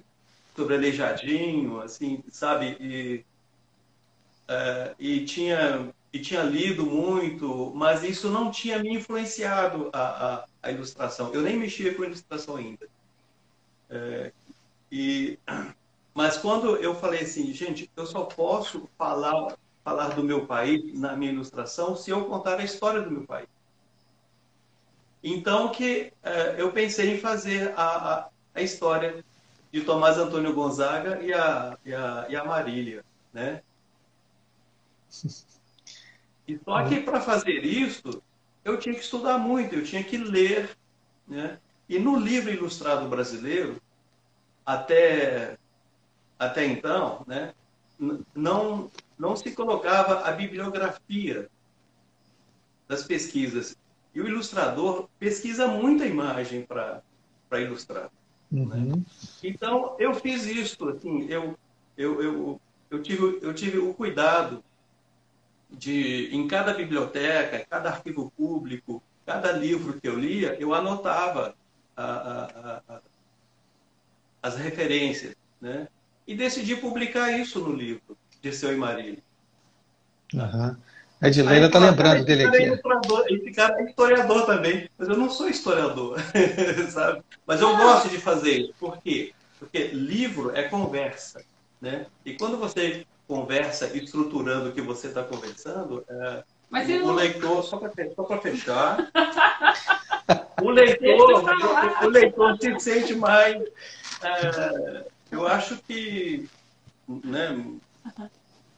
sobre 0.56 0.76
Aleijadinho, 0.76 1.82
assim, 1.82 2.24
sabe? 2.32 2.78
E, 2.80 3.26
uh, 4.50 4.96
e 4.98 5.26
tinha 5.26 5.92
e 6.14 6.20
tinha 6.20 6.42
lido 6.42 6.86
muito, 6.86 7.72
mas 7.76 8.02
isso 8.02 8.30
não 8.30 8.50
tinha 8.50 8.80
me 8.80 8.90
influenciado 8.96 9.90
a, 9.92 10.36
a, 10.36 10.46
a 10.64 10.72
ilustração. 10.72 11.34
Eu 11.34 11.42
nem 11.42 11.58
mexia 11.58 11.94
com 11.94 12.04
ilustração 12.04 12.56
ainda. 12.56 12.88
É, 13.90 14.32
e, 14.92 15.40
mas 16.14 16.38
quando 16.38 16.78
eu 16.78 16.96
falei 16.96 17.22
assim, 17.22 17.54
gente, 17.54 17.90
eu 17.96 18.06
só 18.06 18.24
posso 18.24 18.90
falar, 18.98 19.56
falar 19.84 20.10
do 20.10 20.24
meu 20.24 20.46
país 20.46 20.98
na 21.00 21.16
minha 21.16 21.32
ilustração 21.32 21.96
se 21.96 22.10
eu 22.10 22.26
contar 22.26 22.60
a 22.60 22.64
história 22.64 23.02
do 23.02 23.12
meu 23.12 23.26
país. 23.26 23.48
Então 25.24 25.70
que 25.70 26.14
é, 26.24 26.56
eu 26.58 26.72
pensei 26.72 27.16
em 27.16 27.20
fazer 27.20 27.74
a, 27.78 28.14
a, 28.14 28.30
a, 28.56 28.62
história 28.62 29.24
de 29.72 29.82
Tomás 29.82 30.18
Antônio 30.18 30.54
Gonzaga 30.54 31.22
e 31.22 31.34
a, 31.34 31.78
e 31.86 31.94
a, 31.94 32.26
e 32.30 32.36
a 32.36 32.46
Marília, 32.46 33.04
né? 33.34 33.62
E 36.48 36.58
só 36.64 36.88
que 36.88 37.02
para 37.02 37.20
fazer 37.20 37.66
isso, 37.66 38.24
eu 38.64 38.80
tinha 38.80 38.96
que 38.96 39.02
estudar 39.02 39.38
muito, 39.38 39.76
eu 39.76 39.84
tinha 39.84 40.04
que 40.04 40.18
ler. 40.18 40.70
Né? 41.28 41.60
E 41.90 41.98
no 42.00 42.18
livro 42.18 42.52
ilustrado 42.52 43.08
brasileiro, 43.08 43.82
até, 44.66 45.58
até 46.38 46.66
então, 46.66 47.24
né, 47.26 47.54
não, 48.36 48.92
não 49.18 49.36
se 49.36 49.52
colocava 49.52 50.28
a 50.28 50.32
bibliografia 50.32 51.50
das 52.88 53.04
pesquisas. 53.04 53.78
E 54.14 54.22
o 54.22 54.28
ilustrador 54.28 55.08
pesquisa 55.20 55.68
muita 55.68 56.06
imagem 56.06 56.64
para 56.64 57.02
ilustrar. 57.62 58.10
Né? 58.52 58.62
Uhum. 58.62 58.96
Né? 58.98 59.02
Então, 59.44 59.96
eu 60.00 60.14
fiz 60.16 60.46
isso. 60.46 60.90
Assim, 60.90 61.28
eu, 61.30 61.58
eu, 61.98 62.22
eu, 62.22 62.62
eu, 62.90 63.02
tive, 63.02 63.40
eu 63.42 63.54
tive 63.54 63.78
o 63.78 63.94
cuidado 63.94 64.64
de, 65.70 66.30
em 66.34 66.48
cada 66.48 66.74
biblioteca, 66.74 67.66
cada 67.70 67.90
arquivo 67.90 68.32
público, 68.36 69.02
cada 69.26 69.52
livro 69.52 70.00
que 70.00 70.08
eu 70.08 70.18
lia, 70.18 70.58
eu 70.60 70.74
anotava 70.74 71.56
a, 71.98 72.04
a, 72.06 72.82
a, 72.88 73.02
as 74.42 74.56
referências, 74.56 75.36
né? 75.60 75.88
E 76.28 76.36
decidi 76.36 76.76
publicar 76.76 77.32
isso 77.32 77.60
no 77.60 77.74
livro 77.74 78.18
de 78.42 78.54
Seu 78.54 78.72
e 78.74 78.78
Marília. 78.78 79.24
Uhum. 80.34 80.76
A 81.20 81.28
Edileira 81.28 81.66
está 81.66 81.80
lembrando 81.80 82.24
dele 82.24 82.46
aqui. 82.46 82.64
É 82.64 83.34
esse 83.34 83.52
cara 83.52 83.82
é 83.82 83.86
historiador 83.86 84.46
também, 84.46 84.88
mas 84.98 85.10
eu 85.10 85.18
não 85.18 85.30
sou 85.30 85.50
historiador, 85.50 86.20
sabe? 86.92 87.24
Mas 87.46 87.60
eu 87.60 87.76
gosto 87.76 88.10
de 88.10 88.20
fazer 88.20 88.60
isso. 88.60 88.74
Por 88.80 89.02
quê? 89.02 89.34
Porque 89.58 89.88
livro 89.88 90.56
é 90.56 90.64
conversa, 90.64 91.44
né? 91.82 92.06
E 92.24 92.34
quando 92.34 92.58
você 92.58 93.06
conversa 93.28 93.88
estruturando 93.98 94.70
o 94.70 94.72
que 94.72 94.82
você 94.82 95.08
está 95.08 95.24
conversando, 95.24 96.06
é, 96.08 96.44
o, 97.04 97.12
leitor, 97.12 97.64
só 97.64 97.78
para 97.78 98.42
fechar, 98.42 99.10
o 100.62 100.70
leitor, 100.70 101.44
o, 102.04 102.08
leitor 102.08 102.58
se 102.60 102.80
sente 102.80 103.16
mais, 103.16 103.62
é, 104.22 105.06
eu 105.32 105.48
acho 105.48 105.78
que, 105.78 106.50
né, 107.08 107.66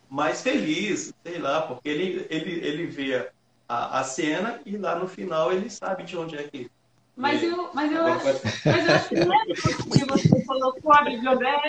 mais 0.09 0.41
feliz, 0.41 1.13
sei 1.23 1.39
lá, 1.39 1.61
porque 1.63 1.89
ele, 1.89 2.27
ele, 2.29 2.67
ele 2.67 2.85
vê 2.85 3.29
a, 3.67 3.99
a 3.99 4.03
cena 4.03 4.59
e 4.65 4.77
lá 4.77 4.95
no 4.95 5.07
final 5.07 5.51
ele 5.51 5.69
sabe 5.69 6.03
de 6.03 6.17
onde 6.17 6.35
é 6.35 6.43
que 6.43 6.69
mas 7.19 7.43
eu, 7.43 7.69
mas 7.73 7.91
eu, 7.91 8.07
acho, 8.07 8.25
mas 8.65 8.87
eu 8.87 8.95
acho 8.95 9.09
que 9.09 9.15
não 9.15 9.33
é 9.33 9.45
porque 9.45 10.05
você 10.05 10.45
colocou 10.45 10.93
a 10.93 11.01
biblioteca. 11.01 11.67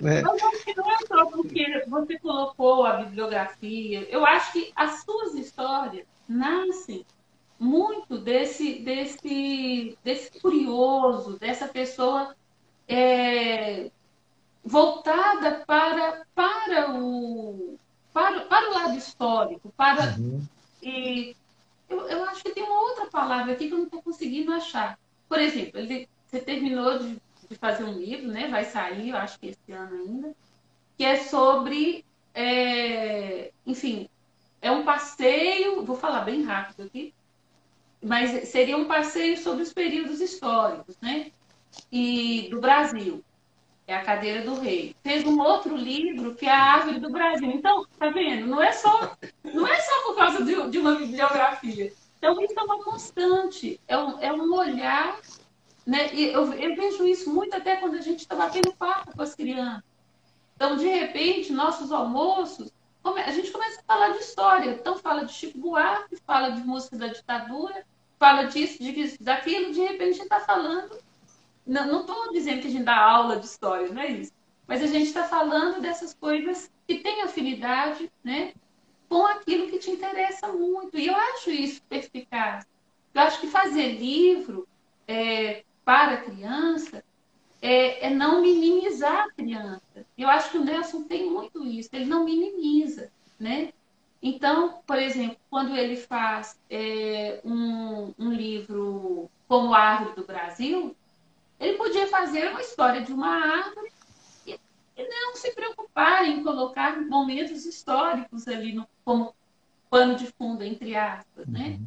Né? 0.00 0.22
Mas 0.22 0.42
acho 0.42 0.64
que 0.64 0.74
não 0.74 0.90
é 0.90 0.96
só 1.06 1.26
porque 1.26 1.84
você 1.88 2.18
colocou 2.18 2.86
a 2.86 2.94
bibliografia. 2.94 4.08
Eu 4.10 4.24
acho 4.24 4.52
que 4.54 4.72
as 4.74 5.02
suas 5.02 5.34
histórias 5.34 6.06
nascem 6.26 7.04
muito 7.58 8.18
desse, 8.18 8.78
desse, 8.78 9.98
desse 10.02 10.40
curioso, 10.40 11.38
dessa 11.38 11.68
pessoa 11.68 12.34
é, 12.88 13.90
voltada 14.64 15.62
para, 15.66 16.22
para, 16.34 16.94
o, 16.94 17.78
para, 18.10 18.40
para 18.46 18.70
o 18.70 18.74
lado 18.74 18.96
histórico, 18.96 19.70
para 19.76 20.14
uhum. 20.18 20.42
e 20.82 21.36
eu, 21.92 22.08
eu 22.08 22.24
acho 22.24 22.42
que 22.42 22.50
tem 22.50 22.62
uma 22.62 22.80
outra 22.80 23.06
palavra 23.06 23.52
aqui 23.52 23.68
que 23.68 23.74
eu 23.74 23.78
não 23.78 23.84
estou 23.84 24.02
conseguindo 24.02 24.52
achar. 24.52 24.98
Por 25.28 25.38
exemplo, 25.38 25.78
ele, 25.78 26.08
você 26.26 26.40
terminou 26.40 26.98
de, 26.98 27.20
de, 27.48 27.56
fazer 27.56 27.84
um 27.84 27.92
livro, 27.92 28.28
né? 28.28 28.48
Vai 28.48 28.64
sair, 28.64 29.10
eu 29.10 29.16
acho 29.16 29.38
que 29.38 29.48
esse 29.48 29.72
ano 29.72 29.94
ainda, 29.94 30.34
que 30.96 31.04
é 31.04 31.16
sobre, 31.16 32.04
é, 32.34 33.52
enfim, 33.66 34.08
é 34.60 34.70
um 34.70 34.84
passeio, 34.84 35.84
vou 35.84 35.96
falar 35.96 36.22
bem 36.22 36.42
rápido 36.42 36.86
aqui, 36.86 37.14
mas 38.02 38.48
seria 38.48 38.76
um 38.76 38.86
passeio 38.86 39.36
sobre 39.36 39.62
os 39.62 39.72
períodos 39.72 40.20
históricos, 40.20 40.96
né? 41.00 41.30
E 41.90 42.48
do 42.50 42.60
Brasil 42.60 43.24
é 43.86 43.94
a 43.94 44.04
cadeira 44.04 44.42
do 44.42 44.54
rei. 44.54 44.94
Fez 45.02 45.24
um 45.24 45.40
outro 45.40 45.76
livro 45.76 46.34
que 46.34 46.46
é 46.46 46.52
a 46.52 46.74
árvore 46.74 47.00
do 47.00 47.10
Brasil. 47.10 47.50
Então, 47.50 47.86
tá 47.98 48.10
vendo? 48.10 48.46
Não 48.46 48.62
é 48.62 48.72
só, 48.72 49.16
não 49.44 49.66
é 49.66 49.80
só 49.80 50.02
por 50.04 50.16
causa 50.16 50.44
de, 50.44 50.70
de 50.70 50.78
uma 50.78 50.94
bibliografia. 50.94 51.92
Então, 52.18 52.40
isso 52.40 52.54
é 52.56 52.62
uma 52.62 52.84
constante, 52.84 53.80
é 53.88 53.98
um, 53.98 54.20
é 54.20 54.32
um 54.32 54.54
olhar, 54.54 55.18
né? 55.84 56.14
E 56.14 56.26
eu, 56.26 56.52
eu 56.52 56.76
vejo 56.76 57.04
isso 57.04 57.32
muito 57.32 57.56
até 57.56 57.76
quando 57.76 57.96
a 57.96 58.00
gente 58.00 58.20
está 58.20 58.36
batendo 58.36 58.72
papo 58.74 59.16
com 59.16 59.22
as 59.22 59.34
crianças. 59.34 59.82
Então, 60.54 60.76
de 60.76 60.86
repente, 60.86 61.52
nossos 61.52 61.90
almoços, 61.90 62.70
a 63.04 63.32
gente 63.32 63.50
começa 63.50 63.80
a 63.80 63.82
falar 63.82 64.10
de 64.10 64.18
história. 64.18 64.70
Então, 64.70 64.96
fala 64.96 65.24
de 65.24 65.32
Chico 65.32 65.58
Buarque, 65.58 66.16
fala 66.24 66.50
de 66.50 66.60
música 66.60 66.96
da 66.96 67.08
ditadura, 67.08 67.84
fala 68.16 68.44
disso, 68.44 68.80
disso, 68.80 69.16
daquilo. 69.20 69.72
De 69.72 69.80
repente, 69.80 70.02
a 70.02 70.12
gente 70.12 70.22
está 70.22 70.38
falando 70.38 70.96
não 71.66 72.00
estou 72.00 72.32
dizendo 72.32 72.60
que 72.60 72.68
a 72.68 72.70
gente 72.70 72.84
dá 72.84 72.96
aula 72.96 73.36
de 73.36 73.46
história, 73.46 73.92
não 73.92 74.02
é 74.02 74.10
isso. 74.10 74.32
Mas 74.66 74.82
a 74.82 74.86
gente 74.86 75.06
está 75.06 75.24
falando 75.24 75.80
dessas 75.80 76.14
coisas 76.14 76.70
que 76.86 76.98
têm 76.98 77.22
afinidade 77.22 78.10
né, 78.22 78.52
com 79.08 79.26
aquilo 79.26 79.68
que 79.68 79.78
te 79.78 79.90
interessa 79.90 80.48
muito. 80.48 80.98
E 80.98 81.06
eu 81.06 81.14
acho 81.14 81.50
isso 81.50 81.82
perspicaz. 81.88 82.66
Eu 83.14 83.22
acho 83.22 83.40
que 83.40 83.46
fazer 83.46 83.92
livro 83.92 84.66
é, 85.06 85.64
para 85.84 86.18
criança 86.18 87.04
é, 87.60 88.06
é, 88.06 88.10
não 88.10 88.42
minimizar 88.42 89.26
a 89.26 89.32
criança. 89.32 90.06
Eu 90.18 90.28
acho 90.28 90.50
que 90.50 90.58
o 90.58 90.64
Nelson 90.64 91.04
tem 91.04 91.30
muito 91.30 91.64
isso, 91.64 91.90
ele 91.92 92.06
não 92.06 92.24
minimiza, 92.24 93.10
né? 93.38 93.72
Então, 94.20 94.80
por 94.86 94.98
exemplo, 94.98 95.36
quando 95.50 95.76
ele 95.76 95.96
faz 95.96 96.58
é, 96.70 97.40
um, 97.44 98.14
um 98.18 98.32
livro 98.32 99.30
como 99.48 99.74
Árvore 99.74 100.16
do 100.16 100.24
Brasil, 100.24 100.96
ele 101.62 101.78
podia 101.78 102.08
fazer 102.08 102.50
uma 102.50 102.60
história 102.60 103.02
de 103.02 103.12
uma 103.12 103.28
árvore 103.28 103.92
e, 104.46 104.58
e 104.96 105.08
não 105.08 105.36
se 105.36 105.52
preocupar 105.52 106.26
em 106.26 106.42
colocar 106.42 107.00
momentos 107.00 107.64
históricos 107.64 108.48
ali 108.48 108.74
no, 108.74 108.86
como 109.04 109.32
pano 109.88 110.16
de 110.16 110.26
fundo, 110.26 110.64
entre 110.64 110.96
aspas, 110.96 111.46
né? 111.46 111.78
Uhum. 111.78 111.86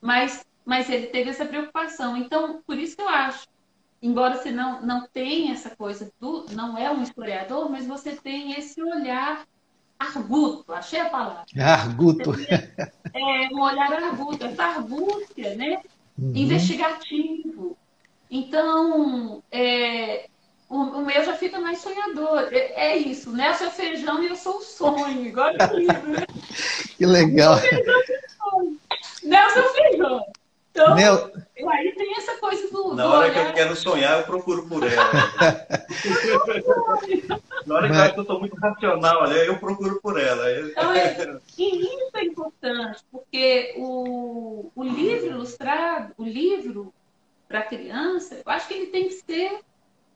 Mas, 0.00 0.46
mas 0.64 0.88
ele 0.88 1.08
teve 1.08 1.30
essa 1.30 1.44
preocupação. 1.44 2.16
Então, 2.16 2.62
por 2.66 2.78
isso 2.78 2.96
que 2.96 3.02
eu 3.02 3.08
acho, 3.08 3.46
embora 4.00 4.36
você 4.36 4.50
não, 4.50 4.80
não 4.80 5.06
tenha 5.06 5.52
essa 5.52 5.76
coisa 5.76 6.10
do, 6.18 6.46
não 6.52 6.78
é 6.78 6.90
um 6.90 7.02
historiador, 7.02 7.70
mas 7.70 7.86
você 7.86 8.16
tem 8.16 8.52
esse 8.52 8.82
olhar 8.82 9.46
arguto, 9.98 10.72
achei 10.72 11.00
a 11.00 11.10
palavra. 11.10 11.44
Arguto. 11.60 12.32
É, 13.14 13.54
um 13.54 13.60
olhar 13.60 13.92
arguto, 13.92 14.42
essa 14.46 14.64
argúcia, 14.64 15.54
né? 15.54 15.82
Uhum. 16.18 16.32
Investigativo. 16.34 17.76
Então, 18.34 19.42
é, 19.52 20.24
o, 20.66 20.78
o, 20.78 21.04
meu 21.04 21.22
já 21.22 21.34
fica 21.34 21.60
mais 21.60 21.80
sonhador. 21.80 22.48
É, 22.50 22.92
é 22.92 22.96
isso, 22.96 23.30
né? 23.30 23.52
Seu 23.52 23.70
feijão 23.70 24.22
e 24.22 24.28
eu 24.28 24.36
sou 24.36 24.56
o 24.56 24.62
sonho, 24.62 25.26
igual 25.26 25.50
livro, 25.50 26.08
né? 26.08 26.24
Que 26.96 27.04
legal. 27.04 27.56
Nelson 29.22 29.62
Feijão. 29.74 30.24
Então, 30.70 30.94
Nel... 30.94 31.30
aí 31.68 31.94
tem 31.94 32.16
essa 32.16 32.38
coisa 32.38 32.70
do. 32.70 32.94
Na 32.94 33.02
do 33.02 33.08
hora 33.10 33.30
olhar... 33.30 33.44
que 33.44 33.50
eu 33.50 33.52
quero 33.52 33.76
sonhar, 33.76 34.20
eu 34.20 34.24
procuro 34.24 34.66
por 34.66 34.82
ela. 34.82 35.12
Na 37.66 37.74
hora 37.74 37.88
Mas... 37.90 38.12
que 38.12 38.18
eu 38.18 38.22
estou 38.22 38.40
muito 38.40 38.56
racional, 38.56 39.30
eu 39.30 39.58
procuro 39.58 40.00
por 40.00 40.18
ela. 40.18 40.58
Então, 40.58 40.90
é, 40.94 41.36
e 41.58 41.82
isso 41.82 42.10
é 42.14 42.24
importante, 42.24 43.04
porque 43.12 43.74
o, 43.76 44.70
o 44.74 44.82
livro 44.82 45.26
ilustrado, 45.26 46.14
o 46.16 46.24
livro 46.24 46.94
para 47.52 47.60
a 47.60 47.66
criança, 47.66 48.36
eu 48.36 48.50
acho 48.50 48.66
que 48.66 48.72
ele 48.72 48.86
tem 48.86 49.08
que 49.08 49.14
ser 49.14 49.60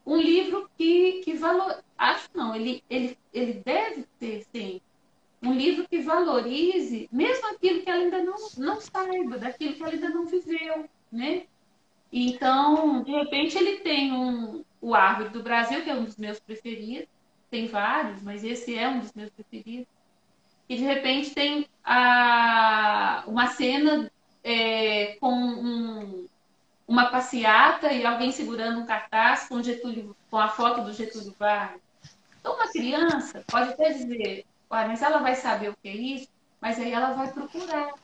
um 0.06 0.16
livro 0.16 0.70
que, 0.78 1.20
que 1.22 1.34
valor. 1.34 1.84
Acho 1.98 2.30
não, 2.34 2.56
ele, 2.56 2.82
ele, 2.88 3.18
ele 3.32 3.62
deve 3.62 4.06
ter, 4.18 4.46
sim, 4.50 4.80
um 5.42 5.52
livro 5.52 5.86
que 5.86 5.98
valorize 5.98 7.08
mesmo 7.12 7.46
aquilo 7.48 7.82
que 7.82 7.90
ela 7.90 8.04
ainda 8.04 8.24
não, 8.24 8.36
não 8.56 8.80
saiba, 8.80 9.36
daquilo 9.36 9.74
que 9.74 9.82
ela 9.82 9.92
ainda 9.92 10.08
não 10.08 10.24
viveu, 10.24 10.88
né? 11.12 11.42
Então, 12.10 13.02
de 13.02 13.12
repente, 13.12 13.58
ele 13.58 13.80
tem 13.80 14.12
um, 14.12 14.64
o 14.80 14.94
Árvore 14.94 15.28
do 15.28 15.42
Brasil, 15.42 15.82
que 15.82 15.90
é 15.90 15.94
um 15.94 16.04
dos 16.04 16.16
meus 16.16 16.40
preferidos, 16.40 17.08
tem 17.50 17.66
vários, 17.66 18.22
mas 18.22 18.44
esse 18.44 18.74
é 18.74 18.88
um 18.88 19.00
dos 19.00 19.12
meus 19.12 19.28
preferidos. 19.28 19.86
E 20.68 20.76
de 20.76 20.84
repente 20.84 21.34
tem 21.34 21.68
a, 21.84 23.24
uma 23.26 23.48
cena 23.48 24.10
é, 24.42 25.16
com 25.20 25.32
um, 25.32 26.26
uma 26.86 27.10
passeata 27.10 27.92
e 27.92 28.06
alguém 28.06 28.30
segurando 28.30 28.80
um 28.80 28.86
cartaz 28.86 29.48
com, 29.48 29.62
Getúlio, 29.62 30.16
com 30.30 30.38
a 30.38 30.48
foto 30.48 30.82
do 30.82 30.92
Getúlio 30.92 31.34
Vargas. 31.38 31.80
Então, 32.40 32.54
uma 32.54 32.68
criança 32.68 33.42
pode 33.50 33.70
até 33.70 33.92
dizer, 33.92 34.46
mas 34.70 35.02
ela 35.02 35.18
vai 35.18 35.34
saber 35.34 35.70
o 35.70 35.76
que 35.82 35.88
é 35.88 35.96
isso, 35.96 36.28
mas 36.60 36.78
aí 36.78 36.92
ela 36.92 37.12
vai 37.12 37.32
procurar, 37.32 37.94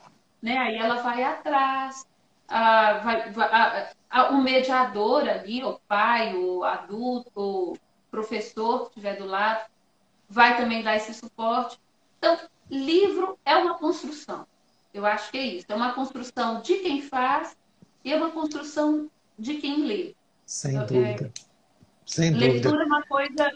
né? 0.42 0.58
aí 0.58 0.76
ela 0.76 1.02
vai 1.02 1.22
atrás. 1.22 2.06
Ah, 2.48 2.98
vai, 2.98 3.32
ah, 3.38 3.90
ah, 4.10 4.30
o 4.30 4.42
mediador 4.42 5.28
ali, 5.28 5.64
o 5.64 5.80
pai, 5.88 6.34
o 6.34 6.64
adulto, 6.64 7.30
o 7.34 7.78
professor 8.10 8.80
que 8.80 8.88
estiver 8.88 9.16
do 9.16 9.24
lado, 9.24 9.64
vai 10.28 10.56
também 10.56 10.82
dar 10.82 10.96
esse 10.96 11.14
suporte. 11.14 11.80
Então, 12.18 12.38
livro 12.68 13.38
é 13.44 13.56
uma 13.56 13.78
construção. 13.78 14.46
Eu 14.92 15.06
acho 15.06 15.30
que 15.30 15.38
é 15.38 15.46
isso. 15.46 15.66
É 15.68 15.74
uma 15.74 15.94
construção 15.94 16.60
de 16.60 16.78
quem 16.78 17.00
faz 17.00 17.56
e 18.04 18.12
é 18.12 18.16
uma 18.16 18.30
construção 18.30 19.08
de 19.38 19.54
quem 19.54 19.86
lê. 19.86 20.14
Sem 20.46 20.74
então, 20.74 20.86
dúvida. 20.86 21.32
É, 21.34 21.40
Sem 22.04 22.30
leitura 22.30 22.48
dúvida. 22.48 22.68
Leitura 22.68 22.82
é 22.82 22.86
uma 22.86 23.02
coisa 23.02 23.52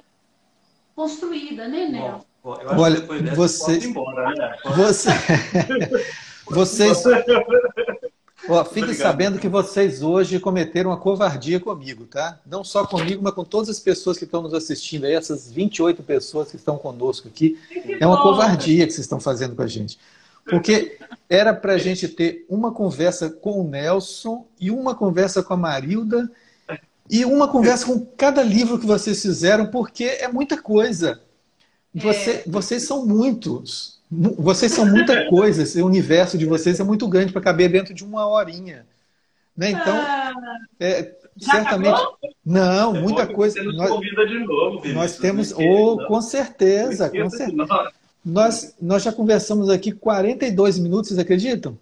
construída, 0.95 1.69
né, 1.69 1.89
Nel? 1.89 2.25
Olha, 2.43 3.01
você, 3.35 3.79
embora, 3.79 4.31
né? 4.31 4.57
você, 4.77 5.11
vocês, 6.47 7.03
ó, 8.49 8.65
fiquem 8.65 8.95
sabendo 8.95 9.37
que 9.41 9.49
vocês 9.49 10.01
hoje 10.01 10.39
cometeram 10.39 10.91
uma 10.91 10.97
covardia 10.97 11.59
comigo, 11.59 12.07
tá? 12.07 12.39
Não 12.47 12.63
só 12.63 12.87
comigo, 12.87 13.21
mas 13.21 13.35
com 13.35 13.43
todas 13.43 13.69
as 13.69 13.81
pessoas 13.81 14.17
que 14.17 14.25
estão 14.25 14.43
nos 14.43 14.55
assistindo 14.55 15.07
aí, 15.07 15.15
essas 15.15 15.51
28 15.51 16.05
pessoas 16.05 16.49
que 16.49 16.57
estão 16.57 16.79
conosco 16.79 17.27
aqui. 17.27 17.59
É 18.01 18.07
uma 18.07 18.23
covardia 18.23 18.87
que 18.87 18.93
vocês 18.93 19.05
estão 19.05 19.19
fazendo 19.19 19.57
com 19.57 19.63
a 19.63 19.67
gente. 19.67 19.99
Porque 20.49 20.99
era 21.29 21.53
para 21.53 21.73
a 21.73 21.79
gente 21.79 22.09
ter 22.09 22.45
uma 22.49 22.73
conversa 22.73 23.31
com 23.31 23.61
o 23.61 23.69
Nelson 23.69 24.47
e 24.61 24.71
uma 24.71 24.95
conversa 24.95 25.43
com 25.43 25.55
a 25.55 25.57
Marilda 25.57 26.31
e 27.11 27.25
uma 27.25 27.49
conversa 27.49 27.87
com 27.87 28.05
cada 28.17 28.43
livro 28.43 28.79
que 28.79 28.87
vocês 28.87 29.21
fizeram, 29.23 29.67
porque 29.67 30.05
é 30.05 30.29
muita 30.29 30.61
coisa. 30.61 31.21
Você, 31.95 32.31
é. 32.31 32.45
Vocês 32.47 32.83
são 32.83 33.07
muitos. 33.07 34.01
Vocês 34.11 34.73
são 34.73 34.87
muita 34.87 35.29
coisa. 35.29 35.63
Esse 35.63 35.83
universo 35.83 36.37
de 36.37 36.47
vocês 36.47 36.79
é 36.79 36.85
muito 36.85 37.09
grande 37.09 37.33
para 37.33 37.43
caber 37.43 37.71
dentro 37.71 37.95
de 37.95 38.05
uma 38.05 38.27
horinha. 38.27 38.87
Né? 39.57 39.71
Então, 39.71 39.95
ah, 39.97 40.33
é, 40.79 41.15
certamente. 41.39 41.95
Acabou? 41.95 42.19
Não, 42.45 42.93
muita 42.95 43.27
coisa. 43.27 43.63
Nós, 43.63 43.91
de 44.01 44.39
novo, 44.45 44.89
nós 44.89 45.17
temos. 45.17 45.53
Oh, 45.53 46.07
com 46.07 46.21
certeza, 46.21 47.09
com 47.11 47.31
certeza. 47.31 47.93
Nós, 48.27 48.75
nós 48.83 49.05
já 49.05 49.13
conversamos 49.13 49.71
aqui 49.71 49.93
42 49.93 50.81
minutos, 50.81 51.09
vocês 51.09 51.19
acreditam? 51.21 51.79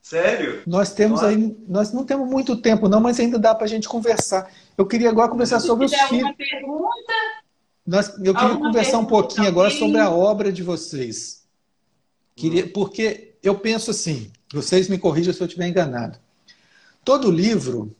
Sério? 0.00 0.62
Nós 0.64 0.92
temos 0.92 1.20
Nossa. 1.20 1.34
aí, 1.34 1.56
nós 1.66 1.92
não 1.92 2.04
temos 2.04 2.30
muito 2.30 2.54
tempo 2.56 2.88
não, 2.88 3.00
mas 3.00 3.18
ainda 3.18 3.40
dá 3.40 3.52
para 3.52 3.64
a 3.64 3.68
gente 3.68 3.88
conversar. 3.88 4.48
Eu 4.78 4.86
queria 4.86 5.08
agora 5.08 5.28
conversar 5.28 5.58
Se 5.58 5.66
sobre 5.66 5.86
os 5.86 5.92
filhos. 5.92 6.30
pergunta? 6.36 7.12
Nós, 7.84 8.08
eu 8.22 8.32
queria 8.32 8.56
conversar 8.56 8.98
um 8.98 9.04
pouquinho 9.04 9.48
agora 9.48 9.68
sobre 9.68 9.98
a 9.98 10.08
obra 10.08 10.52
de 10.52 10.62
vocês. 10.62 11.42
Queria, 12.36 12.66
hum. 12.66 12.70
porque 12.72 13.34
eu 13.42 13.56
penso 13.58 13.90
assim, 13.90 14.30
vocês 14.52 14.88
me 14.88 14.96
corrijam 14.96 15.34
se 15.34 15.40
eu 15.40 15.46
estiver 15.48 15.66
enganado. 15.66 16.20
Todo 17.04 17.32
livro, 17.32 17.92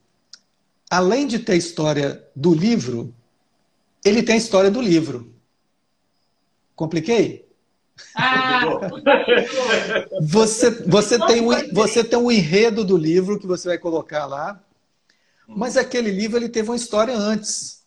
além 0.89 1.27
de 1.27 1.41
ter 1.41 1.55
a 1.55 1.57
história 1.57 2.25
do 2.37 2.55
livro, 2.55 3.13
ele 4.05 4.23
tem 4.23 4.37
a 4.37 4.39
história 4.39 4.71
do 4.71 4.81
livro. 4.81 5.35
Compliquei? 6.77 7.44
Ah, 8.17 8.81
você, 10.21 10.71
você, 10.71 11.19
tem 11.27 11.41
o, 11.41 11.75
você 11.75 12.03
tem 12.03 12.19
o 12.19 12.31
enredo 12.31 12.85
do 12.85 12.97
livro 12.97 13.39
que 13.39 13.47
você 13.47 13.69
vai 13.69 13.79
colocar 13.79 14.27
lá, 14.27 14.61
mas 15.47 15.77
aquele 15.77 16.11
livro 16.11 16.39
ele 16.39 16.49
teve 16.49 16.71
uma 16.71 16.77
história 16.77 17.17
antes. 17.17 17.85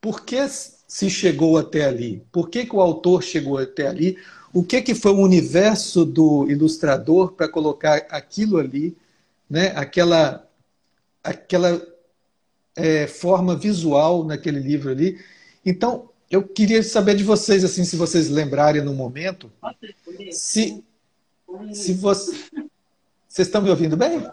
Por 0.00 0.24
que 0.24 0.46
se 0.48 1.10
chegou 1.10 1.56
até 1.56 1.84
ali? 1.84 2.22
Por 2.30 2.48
que, 2.48 2.66
que 2.66 2.76
o 2.76 2.80
autor 2.80 3.22
chegou 3.22 3.58
até 3.58 3.86
ali? 3.86 4.18
O 4.52 4.62
que, 4.62 4.80
que 4.80 4.94
foi 4.94 5.12
o 5.12 5.20
universo 5.20 6.04
do 6.04 6.46
ilustrador 6.48 7.32
para 7.32 7.48
colocar 7.48 8.06
aquilo 8.10 8.58
ali, 8.58 8.96
né? 9.48 9.72
aquela, 9.76 10.48
aquela 11.22 11.80
é, 12.74 13.06
forma 13.06 13.56
visual 13.56 14.24
naquele 14.24 14.60
livro 14.60 14.90
ali? 14.90 15.18
Então, 15.64 16.08
eu 16.30 16.46
queria 16.46 16.82
saber 16.82 17.14
de 17.14 17.24
vocês, 17.24 17.64
assim, 17.64 17.84
se 17.84 17.96
vocês 17.96 18.28
lembrarem 18.28 18.82
no 18.82 18.94
momento, 18.94 19.50
se, 20.32 20.84
se 21.72 21.94
você... 21.94 22.32
Vocês 23.28 23.48
estão 23.48 23.62
me 23.62 23.70
ouvindo 23.70 23.96
bem? 23.96 24.28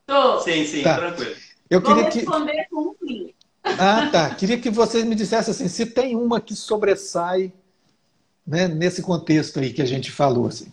Estou. 0.00 0.40
Sim, 0.40 0.64
sim, 0.66 0.82
tá. 0.82 0.96
tranquilo. 0.96 1.34
Eu 1.68 1.80
queria 1.80 2.02
Vou 2.02 2.12
responder 2.12 2.64
que... 2.64 2.68
com 2.68 2.96
um 3.00 3.30
Ah, 3.62 4.08
tá. 4.10 4.34
Queria 4.34 4.58
que 4.58 4.70
vocês 4.70 5.04
me 5.04 5.14
dissessem 5.14 5.52
assim, 5.52 5.68
se 5.68 5.86
tem 5.86 6.14
uma 6.14 6.40
que 6.40 6.54
sobressai 6.54 7.52
né, 8.46 8.68
nesse 8.68 9.02
contexto 9.02 9.58
aí 9.58 9.72
que 9.72 9.80
a 9.80 9.86
gente 9.86 10.10
falou. 10.10 10.48
Assim. 10.48 10.72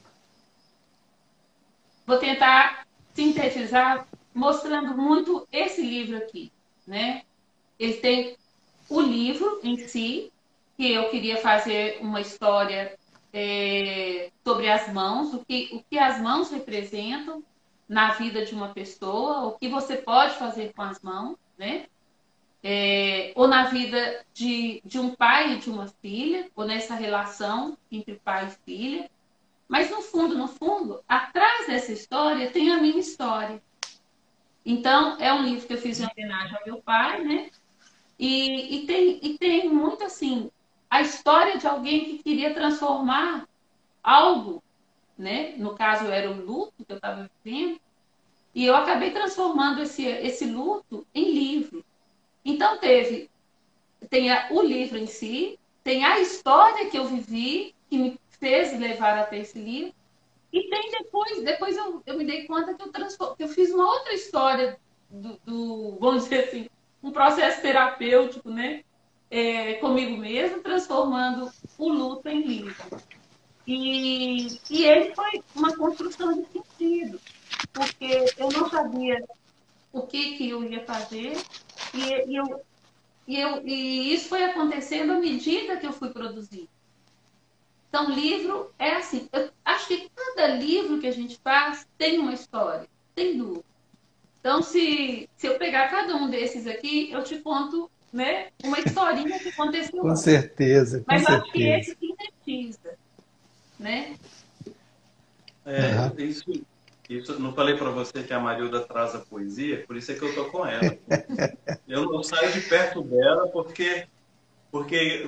Vou 2.06 2.18
tentar 2.18 2.86
sintetizar 3.14 4.08
mostrando 4.34 4.96
muito 4.98 5.48
esse 5.52 5.82
livro 5.82 6.18
aqui. 6.18 6.52
Né? 6.86 7.24
Ele 7.80 7.94
tem 7.94 8.38
o 8.90 9.02
livro 9.02 9.60
em 9.64 9.78
si, 9.78 10.32
que 10.78 10.92
eu 10.92 11.10
queria 11.10 11.38
fazer 11.38 12.00
uma 12.02 12.22
história 12.22 12.98
é, 13.34 14.32
sobre 14.46 14.70
as 14.70 14.92
mãos, 14.94 15.34
o 15.34 15.44
que, 15.46 15.70
o 15.74 15.84
que 15.90 15.98
as 15.98 16.22
mãos 16.22 16.52
representam 16.52 17.44
na 17.88 18.12
vida 18.12 18.46
de 18.46 18.54
uma 18.54 18.70
pessoa, 18.70 19.48
o 19.48 19.58
que 19.58 19.68
você 19.68 19.98
pode 19.98 20.36
fazer 20.36 20.74
com 20.74 20.82
as 20.82 21.02
mãos, 21.02 21.38
né? 21.58 21.86
É, 22.64 23.32
ou 23.36 23.48
na 23.48 23.66
vida 23.66 24.26
de, 24.34 24.82
de 24.84 25.00
um 25.00 25.16
pai 25.16 25.54
e 25.54 25.60
de 25.60 25.70
uma 25.70 25.88
filha, 26.02 26.50
ou 26.56 26.66
nessa 26.66 26.96
relação 26.96 27.78
entre 27.92 28.16
pai 28.16 28.48
e 28.48 28.66
filha. 28.66 29.12
Mas 29.68 29.90
no 29.90 30.02
fundo, 30.02 30.38
no 30.38 30.48
fundo, 30.48 31.04
atrás 31.08 31.68
dessa 31.68 31.92
história 31.92 32.50
tem 32.52 32.72
a 32.72 32.82
minha 32.82 33.00
história. 33.00 33.62
Então, 34.66 35.18
é 35.20 35.32
um 35.34 35.44
livro 35.44 35.66
que 35.66 35.74
eu 35.74 35.78
fiz 35.78 36.00
em 36.00 36.08
homenagem 36.08 36.58
ao 36.58 36.66
meu 36.66 36.82
pai, 36.82 37.24
né? 37.24 37.50
E, 38.20 38.76
e, 38.76 38.86
tem, 38.88 39.20
e 39.22 39.38
tem 39.38 39.70
muito 39.70 40.04
assim, 40.04 40.50
a 40.90 41.02
história 41.02 41.58
de 41.58 41.68
alguém 41.68 42.06
que 42.06 42.24
queria 42.24 42.54
transformar 42.54 43.48
algo, 44.04 44.64
né? 45.18 45.54
No 45.58 45.76
caso 45.76 46.06
era 46.08 46.30
o 46.32 46.46
luto 46.46 46.74
que 46.86 46.92
eu 46.92 46.96
estava 46.96 47.30
vivendo, 47.44 47.80
e 48.56 48.66
eu 48.66 48.76
acabei 48.76 49.12
transformando 49.12 49.82
esse, 49.82 50.06
esse 50.06 50.46
luto 50.46 51.06
em 51.14 51.32
livro. 51.32 51.86
Então 52.44 52.78
teve 52.80 53.30
tem 54.10 54.32
a, 54.32 54.48
o 54.52 54.62
livro 54.62 54.98
em 54.98 55.08
si, 55.08 55.60
tem 55.84 56.06
a 56.06 56.20
história 56.20 56.90
que 56.90 56.98
eu 56.98 57.06
vivi 57.06 57.76
que 57.90 57.98
me 57.98 58.20
fez 58.40 58.78
levar 58.80 59.18
até 59.18 59.40
esse 59.40 59.60
livro, 59.60 59.94
e 60.52 60.70
tem 60.70 60.92
depois, 60.92 61.44
depois 61.44 61.76
eu, 61.76 62.02
eu 62.06 62.18
me 62.18 62.26
dei 62.26 62.46
conta 62.46 62.74
que 62.74 62.82
eu, 62.82 63.36
que 63.36 63.44
eu 63.44 63.48
fiz 63.48 63.72
uma 63.72 63.86
outra 63.86 64.14
história 64.14 64.80
do, 65.10 65.40
do, 65.46 65.98
vamos 66.00 66.24
dizer 66.24 66.46
assim, 66.46 66.70
um 67.02 67.12
processo 67.12 67.62
terapêutico, 67.62 68.50
né? 68.50 68.84
É, 69.30 69.74
comigo 69.76 70.18
mesmo, 70.18 70.62
transformando 70.62 71.52
o 71.78 71.90
luto 71.90 72.30
em 72.30 72.42
livro. 72.44 72.76
E, 73.68 74.48
e 74.70 74.86
ele 74.86 75.14
foi 75.14 75.44
uma 75.54 75.76
construção 75.76 76.34
de 76.34 76.48
sentido, 76.48 77.20
porque 77.74 78.26
eu 78.38 78.50
não 78.50 78.70
sabia 78.70 79.22
o 79.92 80.04
que, 80.04 80.38
que 80.38 80.50
eu 80.50 80.64
ia 80.64 80.86
fazer, 80.86 81.36
e, 81.94 82.32
e 82.32 82.36
eu, 82.38 82.66
e, 83.28 83.38
eu, 83.38 83.68
e 83.68 84.14
isso 84.14 84.30
foi 84.30 84.46
acontecendo 84.46 85.12
à 85.12 85.20
medida 85.20 85.76
que 85.76 85.86
eu 85.86 85.92
fui 85.92 86.10
produzindo. 86.10 86.70
Então, 87.90 88.10
livro 88.10 88.72
é 88.78 88.96
assim. 88.96 89.28
Eu 89.32 89.50
acho 89.66 89.88
que 89.88 90.10
cada 90.16 90.48
livro 90.48 91.00
que 91.00 91.08
a 91.08 91.12
gente 91.12 91.38
faz 91.44 91.88
tem 91.98 92.20
uma 92.20 92.34
história, 92.34 92.88
tem 93.16 93.38
duas. 93.38 93.64
Então, 94.48 94.64
se, 94.64 95.30
se 95.36 95.46
eu 95.46 95.58
pegar 95.58 95.90
cada 95.90 96.16
um 96.16 96.30
desses 96.30 96.66
aqui, 96.68 97.12
eu 97.12 97.22
te 97.22 97.38
conto 97.40 97.92
né, 98.14 98.48
uma 98.64 98.80
historinha 98.80 99.38
que 99.40 99.50
aconteceu. 99.50 100.00
com 100.00 100.16
certeza. 100.16 101.00
Com 101.00 101.06
Mas 101.06 101.26
certeza. 101.26 101.44
acho 101.44 101.52
que 101.52 101.64
esse 101.64 101.98
sintetiza. 102.00 102.98
Né? 103.78 104.16
É, 105.66 106.00
uhum. 106.00 106.26
isso, 106.26 106.64
isso, 107.10 107.38
não 107.42 107.52
falei 107.54 107.76
para 107.76 107.90
você 107.90 108.24
que 108.24 108.32
a 108.32 108.40
Marilda 108.40 108.80
traz 108.88 109.14
a 109.16 109.20
poesia, 109.20 109.84
por 109.86 109.98
isso 109.98 110.14
é 110.14 110.16
que 110.16 110.24
eu 110.24 110.34
tô 110.34 110.46
com 110.46 110.66
ela. 110.66 110.98
eu 111.86 112.06
não 112.06 112.24
saio 112.24 112.54
de 112.54 112.62
perto 112.62 113.02
dela 113.02 113.50
porque, 113.50 114.08
porque 114.72 115.28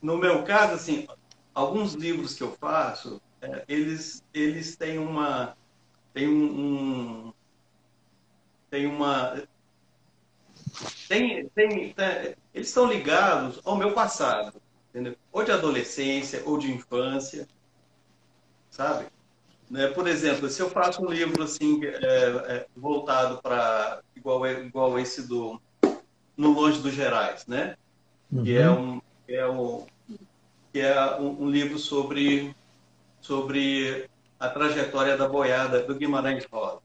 no 0.00 0.16
meu 0.16 0.44
caso, 0.44 0.74
assim, 0.74 1.08
alguns 1.52 1.94
livros 1.94 2.34
que 2.34 2.44
eu 2.44 2.52
faço, 2.52 3.20
é, 3.42 3.64
eles, 3.66 4.22
eles 4.32 4.76
têm 4.76 4.96
uma, 4.96 5.56
têm 6.14 6.28
um, 6.28 6.44
um 6.44 7.32
tem 8.74 8.88
uma. 8.88 9.40
Tem, 11.08 11.48
tem, 11.50 11.92
tem, 11.92 12.34
eles 12.52 12.68
estão 12.68 12.86
ligados 12.86 13.60
ao 13.64 13.76
meu 13.76 13.92
passado. 13.92 14.60
entendeu? 14.90 15.14
Ou 15.30 15.44
de 15.44 15.52
adolescência, 15.52 16.42
ou 16.44 16.58
de 16.58 16.72
infância, 16.72 17.46
sabe? 18.68 19.06
Né? 19.70 19.86
Por 19.86 20.08
exemplo, 20.08 20.50
se 20.50 20.60
eu 20.60 20.68
faço 20.68 21.02
um 21.02 21.08
livro 21.08 21.44
assim 21.44 21.84
é, 21.84 21.92
é, 21.92 22.66
voltado 22.76 23.40
para 23.40 24.02
igual 24.16 24.44
igual 24.44 24.98
esse 24.98 25.22
do 25.28 25.60
No 26.36 26.50
Longe 26.50 26.80
dos 26.80 26.94
Gerais, 26.94 27.46
né? 27.46 27.76
Uhum. 28.32 28.42
Que 28.42 28.56
é 28.56 28.68
um 28.68 29.00
que 29.24 29.34
é 29.36 29.48
um 29.48 29.86
que 30.72 30.80
é 30.80 31.16
um, 31.20 31.44
um 31.44 31.48
livro 31.48 31.78
sobre 31.78 32.56
sobre 33.20 34.10
a 34.40 34.48
trajetória 34.48 35.16
da 35.16 35.28
boiada 35.28 35.80
do 35.84 35.94
Guimarães 35.94 36.44
Rosa. 36.50 36.83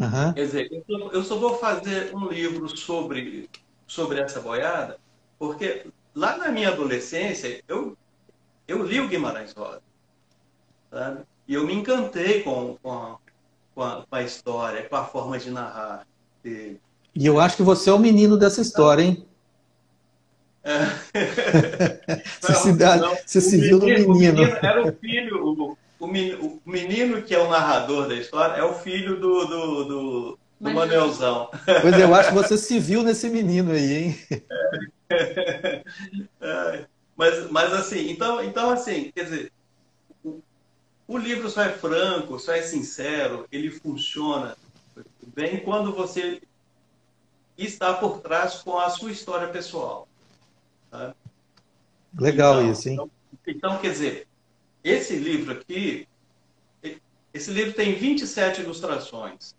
Uhum. 0.00 0.32
Quer 0.32 0.46
dizer, 0.46 0.84
eu 0.88 1.22
só 1.22 1.36
vou 1.36 1.58
fazer 1.58 2.14
um 2.14 2.28
livro 2.28 2.68
sobre, 2.76 3.48
sobre 3.86 4.20
essa 4.20 4.40
boiada, 4.40 4.98
porque 5.38 5.86
lá 6.14 6.36
na 6.36 6.48
minha 6.50 6.68
adolescência, 6.68 7.62
eu, 7.68 7.96
eu 8.66 8.82
li 8.84 9.00
o 9.00 9.08
Guimarães 9.08 9.52
Rosa. 9.52 9.82
Sabe? 10.90 11.20
E 11.46 11.54
eu 11.54 11.66
me 11.66 11.74
encantei 11.74 12.42
com, 12.42 12.76
com, 12.82 12.92
a, 12.92 13.16
com, 13.74 13.82
a, 13.82 14.06
com 14.08 14.16
a 14.16 14.22
história, 14.22 14.88
com 14.88 14.96
a 14.96 15.04
forma 15.04 15.38
de 15.38 15.50
narrar 15.50 16.06
dele. 16.42 16.80
E 17.14 17.26
eu 17.26 17.38
acho 17.38 17.56
que 17.56 17.62
você 17.62 17.90
é 17.90 17.92
o 17.92 17.98
menino 17.98 18.38
dessa 18.38 18.60
história, 18.60 19.02
hein? 19.02 19.26
É. 20.64 20.84
você, 22.40 22.54
se, 22.54 22.72
dá, 22.72 22.96
não, 22.96 23.16
você 23.26 23.40
se 23.40 23.58
viu 23.58 23.78
no 23.78 23.86
menino. 23.86 24.14
menino. 24.14 24.42
Era 24.62 24.86
o 24.86 24.92
filho, 24.92 25.46
o, 25.46 25.78
o, 26.06 26.60
menino, 26.66 27.18
o 27.18 27.22
que 27.22 27.32
é 27.32 27.38
o 27.38 27.48
narrador 27.48 28.08
da 28.08 28.14
história 28.14 28.54
é 28.54 28.64
o 28.64 28.74
filho 28.74 29.20
do, 29.20 29.44
do, 29.46 29.84
do, 29.84 30.38
do 30.60 30.70
Manuelzão. 30.72 31.48
Pois 31.80 31.94
é, 31.94 32.02
eu 32.02 32.12
acho 32.12 32.30
que 32.30 32.34
você 32.34 32.58
se 32.58 32.80
viu 32.80 33.04
nesse 33.04 33.30
menino 33.30 33.70
aí, 33.70 33.94
hein? 33.94 34.18
É. 36.40 36.86
Mas, 37.14 37.50
mas 37.50 37.72
assim, 37.74 38.10
então, 38.10 38.42
então 38.42 38.70
assim, 38.70 39.12
quer 39.14 39.24
dizer, 39.24 39.52
o 41.06 41.18
livro 41.18 41.50
só 41.50 41.62
é 41.64 41.68
franco, 41.68 42.38
só 42.38 42.54
é 42.54 42.62
sincero, 42.62 43.46
ele 43.52 43.70
funciona 43.70 44.56
bem 45.34 45.60
quando 45.60 45.92
você 45.92 46.40
está 47.56 47.92
por 47.92 48.20
trás 48.20 48.54
com 48.54 48.78
a 48.78 48.88
sua 48.88 49.12
história 49.12 49.48
pessoal. 49.48 50.08
Tá? 50.90 51.14
Legal 52.18 52.62
então, 52.62 52.72
isso, 52.72 52.88
hein? 52.88 52.94
Então, 52.94 53.10
então, 53.46 53.78
quer 53.78 53.90
dizer, 53.90 54.26
esse 54.84 55.16
livro 55.16 55.52
aqui, 55.52 56.06
esse 57.32 57.50
livro 57.50 57.72
tem 57.72 57.94
27 57.94 58.60
ilustrações. 58.60 59.54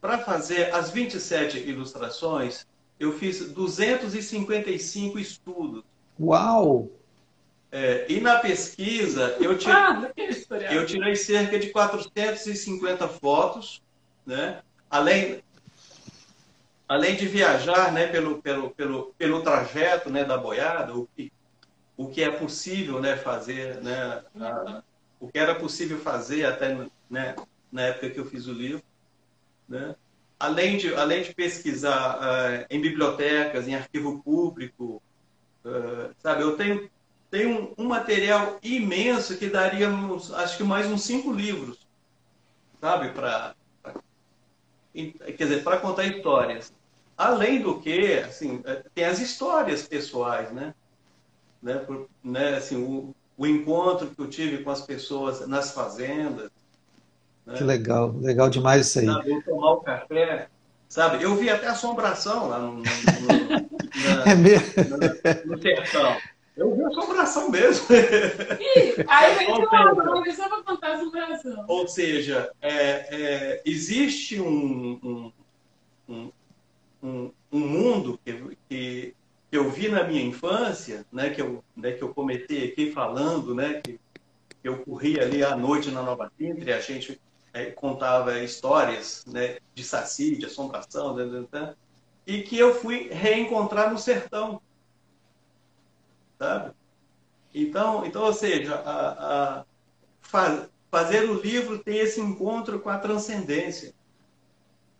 Para 0.00 0.18
fazer 0.18 0.72
as 0.74 0.90
27 0.90 1.58
ilustrações, 1.58 2.66
eu 2.98 3.12
fiz 3.18 3.50
255 3.50 5.18
estudos. 5.18 5.82
Uau! 6.20 6.88
É, 7.70 8.06
e 8.08 8.20
na 8.20 8.38
pesquisa, 8.38 9.36
eu 9.40 9.58
tirei, 9.58 9.74
ah, 9.74 10.10
eu 10.70 10.86
tirei 10.86 11.14
cerca 11.14 11.58
de 11.58 11.68
450 11.68 13.06
fotos, 13.08 13.82
né? 14.24 14.62
além, 14.88 15.42
além 16.88 17.14
de 17.14 17.26
viajar 17.26 17.92
né, 17.92 18.06
pelo, 18.06 18.40
pelo, 18.40 18.70
pelo, 18.70 19.14
pelo 19.18 19.42
trajeto 19.42 20.08
né, 20.08 20.24
da 20.24 20.38
boiada, 20.38 20.96
o 20.96 21.06
que, 21.14 21.30
o 21.98 22.08
que 22.08 22.22
é 22.22 22.30
possível 22.30 23.00
né, 23.00 23.16
fazer, 23.16 23.82
né, 23.82 24.22
a, 24.40 24.82
o 25.18 25.28
que 25.28 25.36
era 25.36 25.54
possível 25.56 25.98
fazer 25.98 26.46
até 26.46 26.88
né, 27.10 27.34
na 27.72 27.82
época 27.82 28.08
que 28.08 28.20
eu 28.20 28.24
fiz 28.24 28.46
o 28.46 28.52
livro. 28.52 28.82
Né? 29.68 29.96
Além, 30.38 30.78
de, 30.78 30.94
além 30.94 31.24
de 31.24 31.34
pesquisar 31.34 32.18
uh, 32.18 32.66
em 32.70 32.80
bibliotecas, 32.80 33.66
em 33.66 33.74
arquivo 33.74 34.22
público, 34.22 35.02
uh, 35.64 36.14
sabe, 36.22 36.42
eu 36.42 36.56
tenho 36.56 36.88
tem 37.30 37.74
um, 37.76 37.84
material 37.84 38.58
imenso 38.62 39.36
que 39.36 39.48
daria, 39.48 39.90
uns, 39.90 40.32
acho 40.32 40.56
que 40.56 40.64
mais 40.64 40.86
uns 40.86 41.02
cinco 41.02 41.30
livros, 41.30 41.86
sabe, 42.80 43.10
para 43.10 43.54
quer 44.94 45.34
dizer, 45.36 45.62
para 45.62 45.78
contar 45.78 46.04
histórias. 46.04 46.72
Além 47.16 47.60
do 47.60 47.80
que, 47.80 48.14
assim, 48.14 48.62
é, 48.64 48.82
tem 48.94 49.04
as 49.04 49.18
histórias 49.18 49.86
pessoais, 49.86 50.50
né? 50.52 50.74
Né, 51.62 51.74
por, 51.74 52.08
né 52.22 52.56
assim, 52.56 52.76
o, 52.76 53.14
o 53.36 53.46
encontro 53.46 54.08
que 54.08 54.20
eu 54.20 54.28
tive 54.28 54.58
com 54.58 54.70
as 54.70 54.80
pessoas 54.80 55.46
nas 55.46 55.72
fazendas. 55.72 56.50
Né? 57.46 57.54
Que 57.54 57.64
legal, 57.64 58.14
legal 58.20 58.50
demais 58.50 58.86
isso 58.86 59.00
aí. 59.00 59.06
Sabe, 59.06 59.30
eu 59.32 59.42
tomar 59.42 59.72
o 59.72 59.80
café, 59.80 60.48
sabe? 60.88 61.22
Eu 61.22 61.36
vi 61.36 61.50
até 61.50 61.68
assombração 61.68 62.48
lá 62.48 62.58
no, 62.58 62.74
no, 62.74 62.82
no, 62.82 62.84
na, 64.16 64.24
é 64.30 64.34
mesmo? 64.34 64.66
no, 65.46 65.56
no 65.56 65.62
sertão. 65.62 66.16
Eu 66.58 66.74
vi 66.74 66.82
assombração 66.82 67.48
mesmo. 67.50 67.86
Ih, 67.94 69.04
aí 69.06 69.34
vem 69.36 69.52
o 69.52 69.94
nome 69.94 70.32
só 70.32 70.48
para 70.48 70.62
contar 70.64 70.94
assombração. 70.94 71.64
Ou 71.68 71.86
seja, 71.86 72.50
é, 72.60 72.72
é, 72.72 73.62
existe 73.64 74.40
um, 74.40 75.30
um, 76.08 76.32
um, 77.00 77.30
um 77.52 77.58
mundo 77.60 78.18
que, 78.24 78.58
que, 78.68 79.14
eu 79.50 79.70
vi 79.70 79.88
na 79.88 80.04
minha 80.04 80.22
infância, 80.22 81.06
né, 81.12 81.30
que, 81.30 81.40
eu, 81.40 81.64
né, 81.76 81.92
que 81.92 82.02
eu 82.02 82.12
comecei 82.12 82.68
aqui 82.68 82.92
falando, 82.92 83.54
né, 83.54 83.80
que, 83.82 83.98
que 84.62 84.68
eu 84.68 84.78
corria 84.84 85.22
ali 85.22 85.42
à 85.42 85.56
noite 85.56 85.90
na 85.90 86.02
Nova 86.02 86.30
Tintre, 86.36 86.72
a 86.72 86.80
gente 86.80 87.20
é, 87.52 87.66
contava 87.66 88.38
histórias 88.40 89.24
né, 89.26 89.58
de 89.74 89.82
saci, 89.82 90.36
de 90.36 90.46
assombração, 90.46 91.16
né, 91.16 91.24
né, 91.24 91.46
né, 91.50 91.74
e 92.26 92.42
que 92.42 92.58
eu 92.58 92.74
fui 92.74 93.08
reencontrar 93.10 93.90
no 93.90 93.98
sertão 93.98 94.60
sabe? 96.38 96.72
Então, 97.54 98.06
então 98.06 98.22
ou 98.24 98.32
seja, 98.32 98.76
a, 98.76 99.58
a 99.58 99.64
faz, 100.20 100.68
fazer 100.90 101.28
o 101.28 101.40
livro 101.40 101.78
tem 101.78 101.98
esse 101.98 102.20
encontro 102.20 102.78
com 102.80 102.88
a 102.88 102.98
transcendência. 102.98 103.92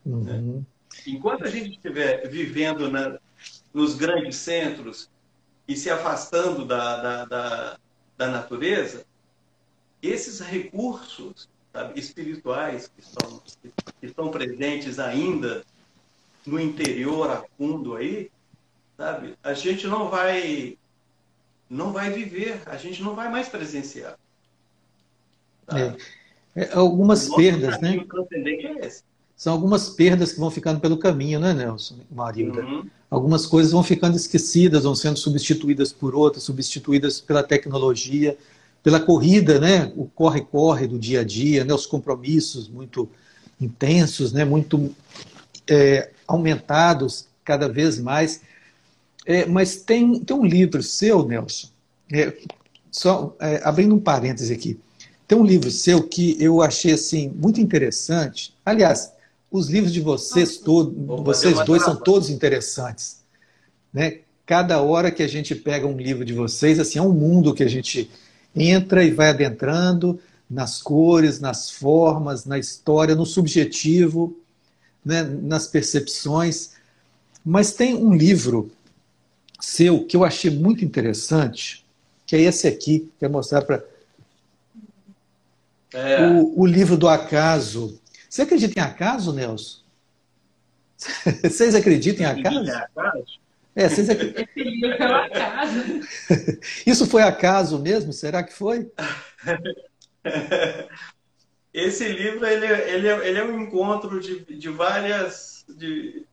Uhum. 0.05 0.23
Né? 0.25 0.63
Enquanto 1.07 1.45
a 1.45 1.51
gente 1.51 1.71
estiver 1.71 2.29
vivendo 2.29 2.91
na, 2.91 3.19
nos 3.73 3.95
grandes 3.95 4.37
centros 4.37 5.11
e 5.67 5.77
se 5.77 5.91
afastando 5.91 6.65
da, 6.65 6.97
da, 7.01 7.25
da, 7.25 7.79
da 8.17 8.29
natureza, 8.29 9.05
esses 10.03 10.41
recursos 10.41 11.49
sabe, 11.73 11.99
espirituais 11.99 12.89
que 12.89 13.01
estão, 13.01 13.43
que 14.01 14.07
estão 14.07 14.31
presentes 14.31 14.99
ainda 14.99 15.65
no 16.47 16.59
interior 16.59 17.31
a 17.31 17.45
fundo 17.57 17.97
aí, 17.97 18.31
sabe, 18.97 19.37
a 19.43 19.53
gente 19.53 19.87
não 19.87 20.09
vai 20.09 20.79
não 21.69 21.93
vai 21.93 22.11
viver, 22.11 22.63
a 22.65 22.79
gente 22.79 23.03
não 23.03 23.15
vai 23.15 23.31
mais 23.31 23.49
presenciar. 23.49 24.19
Tá? 25.67 25.79
É. 25.79 25.97
É, 26.57 26.73
algumas 26.73 27.29
perdas, 27.29 27.81
né? 27.81 27.97
É 27.97 28.89
São 29.39 29.53
algumas 29.53 29.89
perdas 29.89 30.33
que 30.33 30.41
vão 30.41 30.51
ficando 30.51 30.81
pelo 30.81 30.97
caminho, 30.97 31.39
né, 31.39 31.55
Nelson, 31.55 31.95
Marilda? 32.11 32.61
Uhum. 32.61 32.85
Algumas 33.09 33.47
coisas 33.47 33.71
vão 33.71 33.85
ficando 33.85 34.17
esquecidas, 34.17 34.83
vão 34.83 34.97
sendo 34.97 35.17
substituídas 35.17 35.93
por 35.93 36.13
outras, 36.13 36.43
substituídas 36.43 37.21
pela 37.21 37.45
tecnologia, 37.45 38.37
pela 38.83 38.99
corrida, 38.99 39.61
né? 39.61 39.93
O 39.97 40.07
corre-corre 40.07 40.89
do 40.89 40.99
dia 40.99 41.21
a 41.21 41.25
dia, 41.25 41.65
né? 41.65 41.73
Os 41.73 41.87
compromissos 41.87 42.69
muito 42.69 43.09
intensos, 43.61 44.33
né? 44.33 44.45
Muito 44.45 44.93
é, 45.69 46.11
aumentados 46.27 47.29
cada 47.45 47.69
vez 47.69 48.01
mais. 48.01 48.41
É, 49.25 49.47
mas 49.47 49.77
tem, 49.77 50.19
tem 50.19 50.37
um 50.37 50.45
livro 50.45 50.83
seu, 50.83 51.25
Nelson, 51.25 51.69
é, 52.13 52.37
só 52.91 53.37
é, 53.39 53.61
abrindo 53.63 53.95
um 53.95 54.01
parêntese 54.01 54.53
aqui. 54.53 54.81
Tem 55.29 55.39
um 55.39 55.47
livro 55.47 55.71
seu 55.71 56.03
que 56.03 56.37
eu 56.43 56.61
achei 56.61 56.93
assim 56.93 57.29
muito 57.29 57.61
interessante. 57.61 58.53
Aliás, 58.67 59.13
os 59.51 59.69
livros 59.69 59.93
de 59.93 60.01
vocês 60.01 60.59
todos, 60.59 60.95
vocês 61.25 61.65
dois 61.65 61.83
são 61.83 61.97
todos 61.97 62.31
interessantes, 62.31 63.23
né? 63.93 64.21
Cada 64.45 64.81
hora 64.81 65.11
que 65.11 65.23
a 65.23 65.29
gente 65.29 65.55
pega 65.55 65.87
um 65.87 65.97
livro 65.97 66.25
de 66.25 66.33
vocês, 66.33 66.81
assim, 66.81 66.99
é 66.99 67.03
um 67.03 67.13
mundo 67.13 67.55
que 67.55 67.63
a 67.63 67.69
gente 67.69 68.11
entra 68.55 69.05
e 69.05 69.11
vai 69.11 69.29
adentrando 69.29 70.19
nas 70.49 70.81
cores, 70.81 71.39
nas 71.39 71.71
formas, 71.71 72.47
na 72.47 72.59
história, 72.59 73.15
no 73.15 73.27
subjetivo, 73.27 74.37
né, 75.05 75.23
nas 75.23 75.67
percepções. 75.67 76.71
Mas 77.45 77.73
tem 77.73 77.95
um 77.95 78.15
livro 78.15 78.71
seu 79.61 80.05
que 80.05 80.17
eu 80.17 80.25
achei 80.25 80.51
muito 80.51 80.85
interessante, 80.85 81.85
que 82.27 82.37
é 82.37 82.41
esse 82.41 82.67
aqui, 82.67 83.11
quero 83.19 83.33
mostrar 83.33 83.63
para. 83.63 83.85
É. 85.93 86.27
O, 86.27 86.61
o, 86.61 86.67
livro 86.67 86.97
do 86.97 87.09
acaso. 87.09 87.99
Você 88.29 88.43
acredita 88.43 88.79
em 88.79 88.83
acaso, 88.83 89.33
Nelson? 89.33 89.81
Vocês 91.43 91.75
acreditam 91.75 92.27
em 92.27 92.29
acaso? 92.29 92.71
É, 93.75 93.89
vocês 93.89 94.11
acreditam? 94.11 94.43
Esse 94.43 94.65
livro 94.69 94.93
é 94.93 95.09
um 95.09 95.15
acaso. 95.15 96.01
Isso 96.85 97.07
foi 97.07 97.23
acaso 97.23 97.79
mesmo? 97.79 98.13
Será 98.13 98.43
que 98.43 98.53
foi? 98.53 98.91
Esse 101.73 102.09
livro 102.09 102.45
ele, 102.45 102.67
é, 102.67 102.95
ele, 102.95 103.07
é, 103.07 103.29
ele 103.29 103.39
é 103.39 103.45
um 103.45 103.61
encontro 103.61 104.19
de, 104.19 104.41
de 104.41 104.69
várias 104.69 105.65
de, 105.69 106.27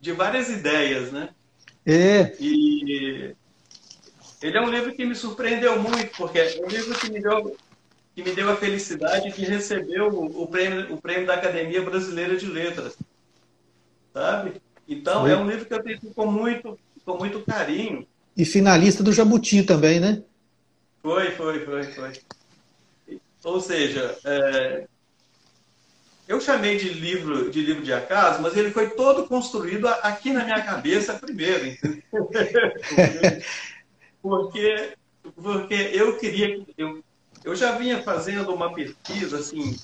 de 0.00 0.12
várias 0.12 0.48
ideias, 0.48 1.12
né? 1.12 1.28
É. 1.84 2.34
E, 2.40 3.34
Ele 4.42 4.56
é 4.56 4.60
um 4.60 4.70
livro 4.70 4.94
que 4.94 5.04
me 5.04 5.14
surpreendeu 5.14 5.80
muito, 5.80 6.16
porque 6.16 6.38
é 6.38 6.60
um 6.64 6.68
livro 6.68 6.98
que 6.98 7.10
me 7.10 7.20
deu, 7.20 7.56
que 8.16 8.22
me 8.22 8.34
deu 8.34 8.50
a 8.50 8.56
felicidade 8.56 9.30
de 9.30 9.44
receber 9.44 10.00
o, 10.00 10.24
o, 10.42 10.46
prêmio, 10.46 10.94
o 10.94 10.96
prêmio 10.96 11.26
da 11.26 11.34
Academia 11.34 11.82
Brasileira 11.82 12.34
de 12.34 12.46
Letras. 12.46 12.96
Sabe? 14.10 14.54
Então, 14.88 15.26
é 15.26 15.36
um 15.36 15.46
livro 15.46 15.66
que 15.66 15.74
eu 15.74 15.82
tenho 15.82 16.00
com 16.14 16.26
muito, 16.26 16.78
com 17.04 17.18
muito 17.18 17.42
carinho. 17.42 18.06
E 18.34 18.46
finalista 18.46 19.02
do 19.02 19.12
Jabuti 19.12 19.62
também, 19.64 20.00
né? 20.00 20.22
Foi, 21.02 21.30
foi, 21.32 21.60
foi, 21.66 21.82
foi. 21.82 22.12
Ou 23.44 23.60
seja, 23.60 24.18
é, 24.24 24.86
eu 26.26 26.40
chamei 26.40 26.78
de 26.78 26.88
livro 26.88 27.50
de 27.50 27.60
livro 27.60 27.82
de 27.82 27.92
acaso, 27.92 28.40
mas 28.40 28.56
ele 28.56 28.70
foi 28.70 28.90
todo 28.90 29.26
construído 29.26 29.86
aqui 29.88 30.32
na 30.32 30.42
minha 30.42 30.62
cabeça 30.62 31.12
primeiro, 31.14 31.66
entendeu? 31.66 32.02
porque, 34.22 34.94
porque 35.34 35.74
eu 35.74 36.16
queria. 36.16 36.64
Eu, 36.78 37.04
eu 37.46 37.54
já 37.54 37.78
vinha 37.78 38.02
fazendo 38.02 38.52
uma 38.52 38.74
pesquisa 38.74 39.38
assim, 39.38 39.78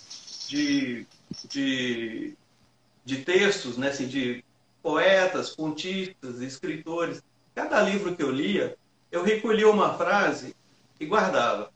de, 0.48 1.06
de, 1.48 2.34
de 3.04 3.18
textos, 3.18 3.78
né, 3.78 3.90
assim, 3.90 4.08
de 4.08 4.44
poetas, 4.82 5.54
contistas, 5.54 6.40
escritores. 6.40 7.22
Cada 7.54 7.80
livro 7.80 8.16
que 8.16 8.22
eu 8.22 8.32
lia, 8.32 8.76
eu 9.12 9.22
recolhia 9.22 9.70
uma 9.70 9.96
frase 9.96 10.56
e 10.98 11.06
guardava. 11.06 11.70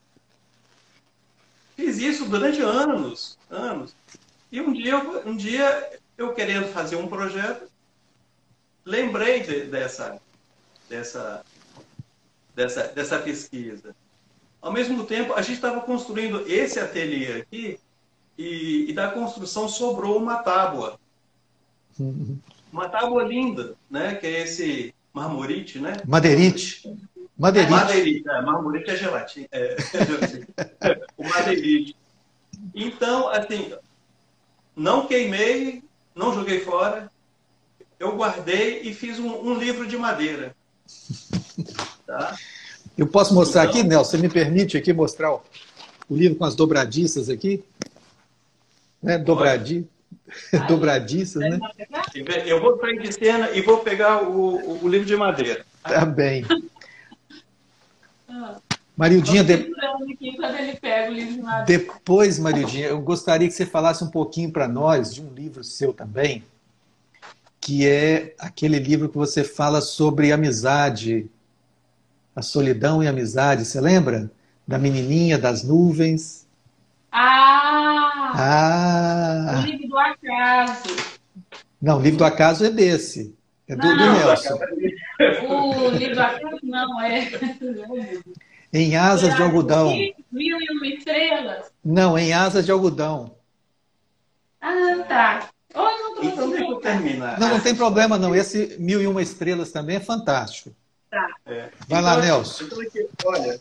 Fiz 1.76 1.98
isso 1.98 2.24
durante 2.24 2.60
anos, 2.60 3.38
anos. 3.48 3.94
E 4.50 4.60
um 4.60 4.72
dia, 4.72 4.98
um 5.24 5.36
dia 5.36 6.00
eu 6.18 6.34
querendo 6.34 6.66
fazer 6.72 6.96
um 6.96 7.06
projeto, 7.06 7.70
lembrei 8.84 9.38
de, 9.38 9.66
dessa, 9.66 10.20
dessa, 10.88 11.44
dessa, 12.56 12.88
dessa 12.88 13.20
pesquisa. 13.20 13.94
Ao 14.66 14.72
mesmo 14.72 15.04
tempo, 15.04 15.32
a 15.32 15.42
gente 15.42 15.54
estava 15.54 15.80
construindo 15.80 16.42
esse 16.48 16.80
ateliê 16.80 17.34
aqui 17.34 17.78
e, 18.36 18.86
e, 18.88 18.92
da 18.92 19.08
construção 19.12 19.68
sobrou 19.68 20.18
uma 20.18 20.38
tábua. 20.38 20.98
Uma 22.72 22.88
tábua 22.88 23.22
linda, 23.22 23.76
né? 23.88 24.16
Que 24.16 24.26
é 24.26 24.42
esse 24.42 24.92
marmorite, 25.12 25.78
né? 25.78 25.92
Madeirite. 26.04 26.82
Madeirite. 27.38 27.72
É, 27.72 27.76
madeirite, 27.76 28.28
é, 28.28 28.42
marmorite 28.42 28.90
é 28.90 28.96
gelatina. 28.96 29.46
É, 29.52 29.76
o 31.16 31.22
madeirite. 31.28 31.96
Então, 32.74 33.28
assim, 33.28 33.72
não 34.74 35.06
queimei, 35.06 35.84
não 36.12 36.34
joguei 36.34 36.58
fora. 36.58 37.08
Eu 38.00 38.16
guardei 38.16 38.80
e 38.80 38.92
fiz 38.92 39.20
um, 39.20 39.32
um 39.46 39.54
livro 39.54 39.86
de 39.86 39.96
madeira. 39.96 40.56
Tá? 42.06 42.36
Eu 42.96 43.06
posso 43.06 43.34
mostrar 43.34 43.64
então, 43.64 43.80
aqui, 43.80 43.88
Nelson? 43.88 44.10
Você 44.12 44.18
me 44.18 44.28
permite 44.28 44.76
aqui 44.76 44.92
mostrar 44.92 45.32
o, 45.32 45.42
o 46.08 46.16
livro 46.16 46.36
com 46.36 46.44
as 46.44 46.54
dobradiças 46.54 47.28
aqui? 47.28 47.62
Né? 49.02 49.18
Dobradi... 49.18 49.86
Dobradiças, 50.66 51.42
né? 51.42 51.58
Eu 52.46 52.60
vou 52.60 52.78
sair 52.80 53.00
de 53.00 53.12
cena 53.12 53.50
e 53.50 53.60
vou 53.60 53.78
pegar 53.78 54.22
o, 54.22 54.56
o, 54.56 54.84
o 54.84 54.88
livro 54.88 55.06
de 55.06 55.16
madeira. 55.16 55.64
Tá 55.82 56.04
bem. 56.04 56.44
Marildinha, 58.96 59.44
de... 59.44 59.70
depois, 61.66 62.38
Marildinha, 62.38 62.86
eu 62.86 63.00
gostaria 63.00 63.46
que 63.46 63.52
você 63.52 63.66
falasse 63.66 64.02
um 64.02 64.10
pouquinho 64.10 64.50
para 64.50 64.66
nós 64.66 65.14
de 65.14 65.20
um 65.20 65.32
livro 65.34 65.62
seu 65.62 65.92
também, 65.92 66.42
que 67.60 67.86
é 67.86 68.34
aquele 68.38 68.78
livro 68.78 69.10
que 69.10 69.16
você 69.16 69.44
fala 69.44 69.82
sobre 69.82 70.32
amizade, 70.32 71.28
a 72.36 72.42
solidão 72.42 73.02
e 73.02 73.06
a 73.06 73.10
amizade. 73.10 73.64
Você 73.64 73.80
lembra? 73.80 74.30
Da 74.68 74.78
menininha 74.78 75.38
das 75.38 75.64
nuvens. 75.64 76.46
Ah! 77.10 78.32
Ah! 78.34 79.62
O 79.62 79.66
livro 79.66 79.88
do 79.88 79.98
acaso. 79.98 80.96
Não, 81.80 81.98
o 81.98 82.02
livro 82.02 82.18
do 82.18 82.24
acaso 82.24 82.66
é 82.66 82.70
desse. 82.70 83.34
É 83.66 83.74
do, 83.74 83.86
não, 83.86 83.96
do 83.96 84.26
Nelson. 84.26 84.58
O 85.48 85.88
livro 85.90 86.14
do 86.14 86.20
acaso 86.20 86.58
não, 86.62 87.00
é. 87.00 87.30
Em 88.72 88.96
asas 88.96 89.34
de 89.34 89.42
algodão. 89.42 89.96
Mil 90.30 90.60
e 90.60 90.70
uma 90.70 90.86
estrelas? 90.86 91.72
Não, 91.82 92.18
em 92.18 92.34
asas 92.34 92.66
de 92.66 92.72
algodão. 92.72 93.34
Ah, 94.60 95.04
tá. 95.08 95.48
Oi, 95.74 95.92
não 95.98 96.24
então 96.24 96.80
terminar. 96.80 97.38
Não, 97.38 97.48
não 97.48 97.60
tem 97.60 97.74
problema 97.74 98.18
não. 98.18 98.34
Esse 98.34 98.76
Mil 98.78 99.00
e 99.00 99.06
Uma 99.06 99.22
Estrelas 99.22 99.70
também 99.70 99.96
é 99.96 100.00
fantástico. 100.00 100.74
Tá. 101.16 101.34
É. 101.46 101.60
Vai 101.88 102.00
então, 102.00 102.00
lá, 102.02 102.20
Nelson. 102.20 102.64
Então, 102.64 103.08
olha, 103.24 103.58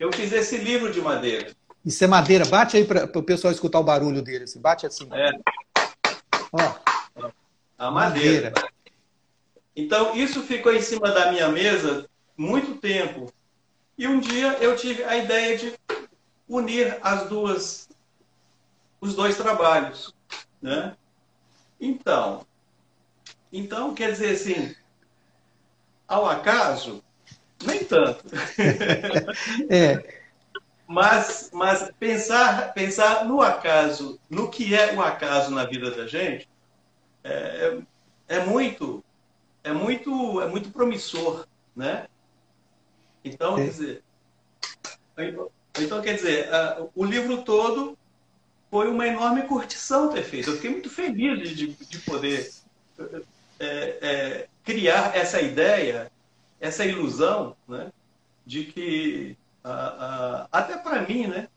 eu 0.00 0.10
fiz 0.10 0.32
esse 0.32 0.56
livro 0.56 0.90
de 0.90 1.02
madeira. 1.02 1.54
Isso 1.84 2.02
é 2.02 2.06
madeira. 2.06 2.46
Bate 2.46 2.78
aí 2.78 2.84
para 2.86 3.04
o 3.18 3.22
pessoal 3.22 3.52
escutar 3.52 3.78
o 3.78 3.84
barulho 3.84 4.22
dele. 4.22 4.44
Assim. 4.44 4.58
Bate 4.58 4.86
assim. 4.86 5.06
É. 5.12 5.32
Ó. 6.50 7.30
A 7.76 7.90
madeira. 7.90 8.52
madeira. 8.52 8.72
Então, 9.76 10.16
isso 10.16 10.42
ficou 10.42 10.72
em 10.72 10.80
cima 10.80 11.10
da 11.10 11.30
minha 11.30 11.50
mesa 11.50 12.08
muito 12.34 12.76
tempo. 12.76 13.30
E 13.98 14.08
um 14.08 14.18
dia 14.18 14.56
eu 14.62 14.76
tive 14.76 15.04
a 15.04 15.14
ideia 15.14 15.58
de 15.58 15.74
unir 16.48 16.98
as 17.02 17.28
duas, 17.28 17.86
os 18.98 19.14
dois 19.14 19.36
trabalhos, 19.36 20.14
né? 20.62 20.96
Então, 21.78 22.46
então 23.52 23.94
quer 23.94 24.12
dizer 24.12 24.30
assim, 24.30 24.74
ao 26.08 26.26
acaso, 26.26 27.04
nem 27.64 27.84
tanto. 27.84 28.24
é. 29.70 30.18
Mas, 30.86 31.50
mas 31.52 31.90
pensar, 32.00 32.72
pensar 32.72 33.26
no 33.26 33.42
acaso, 33.42 34.18
no 34.30 34.50
que 34.50 34.74
é 34.74 34.94
o 34.94 35.02
acaso 35.02 35.50
na 35.50 35.64
vida 35.64 35.90
da 35.90 36.06
gente, 36.06 36.48
é, 37.22 37.78
é 38.26 38.40
muito, 38.40 39.04
é 39.62 39.70
muito, 39.70 40.40
é 40.40 40.46
muito 40.46 40.70
promissor, 40.70 41.46
né? 41.76 42.06
Então, 43.22 43.56
quer 43.56 43.68
dizer, 43.68 44.02
então, 45.78 46.00
quer 46.00 46.14
dizer, 46.14 46.48
o 46.94 47.04
livro 47.04 47.42
todo 47.42 47.98
foi 48.70 48.88
uma 48.88 49.06
enorme 49.06 49.42
curtição 49.42 50.08
ter 50.10 50.22
feito. 50.22 50.50
Eu 50.50 50.56
fiquei 50.56 50.70
muito 50.70 50.88
feliz 50.88 51.50
de, 51.50 51.68
de 51.68 51.98
poder 52.00 52.50
é, 53.60 53.98
é, 54.00 54.48
criar 54.68 55.16
essa 55.16 55.40
ideia, 55.40 56.12
essa 56.60 56.84
ilusão, 56.84 57.56
né, 57.66 57.90
de 58.44 58.64
que, 58.64 59.34
a, 59.64 59.72
a, 59.72 60.48
até 60.52 60.76
para 60.76 61.00
mim, 61.08 61.26
né, 61.26 61.48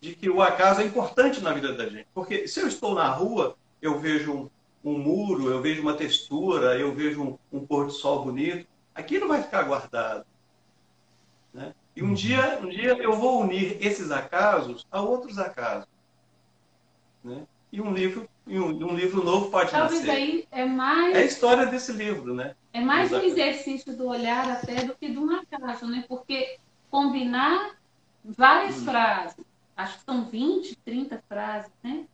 de 0.00 0.14
que 0.14 0.30
o 0.30 0.40
acaso 0.40 0.80
é 0.80 0.84
importante 0.86 1.42
na 1.42 1.52
vida 1.52 1.74
da 1.74 1.86
gente. 1.86 2.08
Porque 2.14 2.48
se 2.48 2.58
eu 2.58 2.66
estou 2.66 2.94
na 2.94 3.10
rua, 3.10 3.58
eu 3.82 3.98
vejo 4.00 4.32
um, 4.32 4.50
um 4.82 4.98
muro, 4.98 5.50
eu 5.50 5.60
vejo 5.60 5.82
uma 5.82 5.92
textura, 5.92 6.78
eu 6.78 6.94
vejo 6.94 7.22
um, 7.22 7.38
um 7.58 7.66
pôr 7.66 7.84
do 7.84 7.92
sol 7.92 8.24
bonito, 8.24 8.66
aquilo 8.94 9.28
vai 9.28 9.42
ficar 9.42 9.64
guardado. 9.64 10.24
Né? 11.52 11.74
E 11.94 12.02
um 12.02 12.14
dia, 12.14 12.58
um 12.62 12.70
dia 12.70 12.94
eu 12.94 13.12
vou 13.18 13.42
unir 13.42 13.76
esses 13.84 14.10
acasos 14.10 14.86
a 14.90 15.02
outros 15.02 15.38
acasos. 15.38 15.88
Né? 17.22 17.46
E 17.70 17.82
um 17.82 17.92
livro, 17.92 18.26
e 18.46 18.58
um, 18.58 18.68
um, 18.68 18.94
livro 18.94 19.24
novo 19.24 19.50
pode 19.50 19.72
Talvez 19.72 20.04
nascer. 20.04 20.16
aí 20.16 20.46
é 20.52 20.64
mais. 20.64 21.16
É 21.16 21.18
a 21.18 21.24
história 21.24 21.66
desse 21.66 21.92
livro, 21.92 22.32
né? 22.32 22.54
É 22.72 22.80
mais 22.80 23.10
um 23.12 23.20
exercício 23.20 23.92
do 23.96 24.06
olhar 24.06 24.48
até 24.48 24.84
do 24.84 24.94
que 24.94 25.10
de 25.10 25.18
um 25.18 25.30
acaso, 25.30 25.86
né? 25.86 26.04
Porque 26.08 26.58
combinar 26.88 27.76
várias 28.24 28.76
hum. 28.76 28.84
frases, 28.84 29.36
acho 29.76 29.98
que 29.98 30.04
são 30.04 30.24
20, 30.26 30.76
30 30.84 31.22
frases, 31.28 31.70
né? 31.82 32.04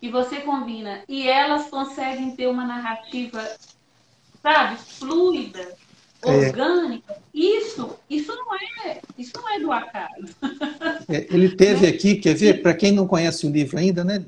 Que 0.00 0.10
você 0.10 0.40
combina 0.40 1.02
e 1.08 1.28
elas 1.28 1.68
conseguem 1.68 2.34
ter 2.34 2.48
uma 2.48 2.64
narrativa, 2.64 3.48
sabe, 4.42 4.76
fluida, 4.78 5.76
é. 6.22 6.30
orgânica, 6.30 7.16
isso, 7.32 7.96
isso 8.10 8.34
não 8.34 8.54
é, 8.56 9.00
isso 9.16 9.32
não 9.36 9.48
é 9.48 9.60
do 9.60 9.70
acaso. 9.70 10.34
É, 11.08 11.26
ele 11.30 11.50
teve 11.54 11.86
aqui, 11.88 12.16
quer 12.16 12.34
ver, 12.34 12.62
para 12.62 12.74
quem 12.74 12.90
não 12.90 13.06
conhece 13.06 13.46
o 13.46 13.50
livro 13.50 13.78
ainda, 13.78 14.02
né? 14.02 14.24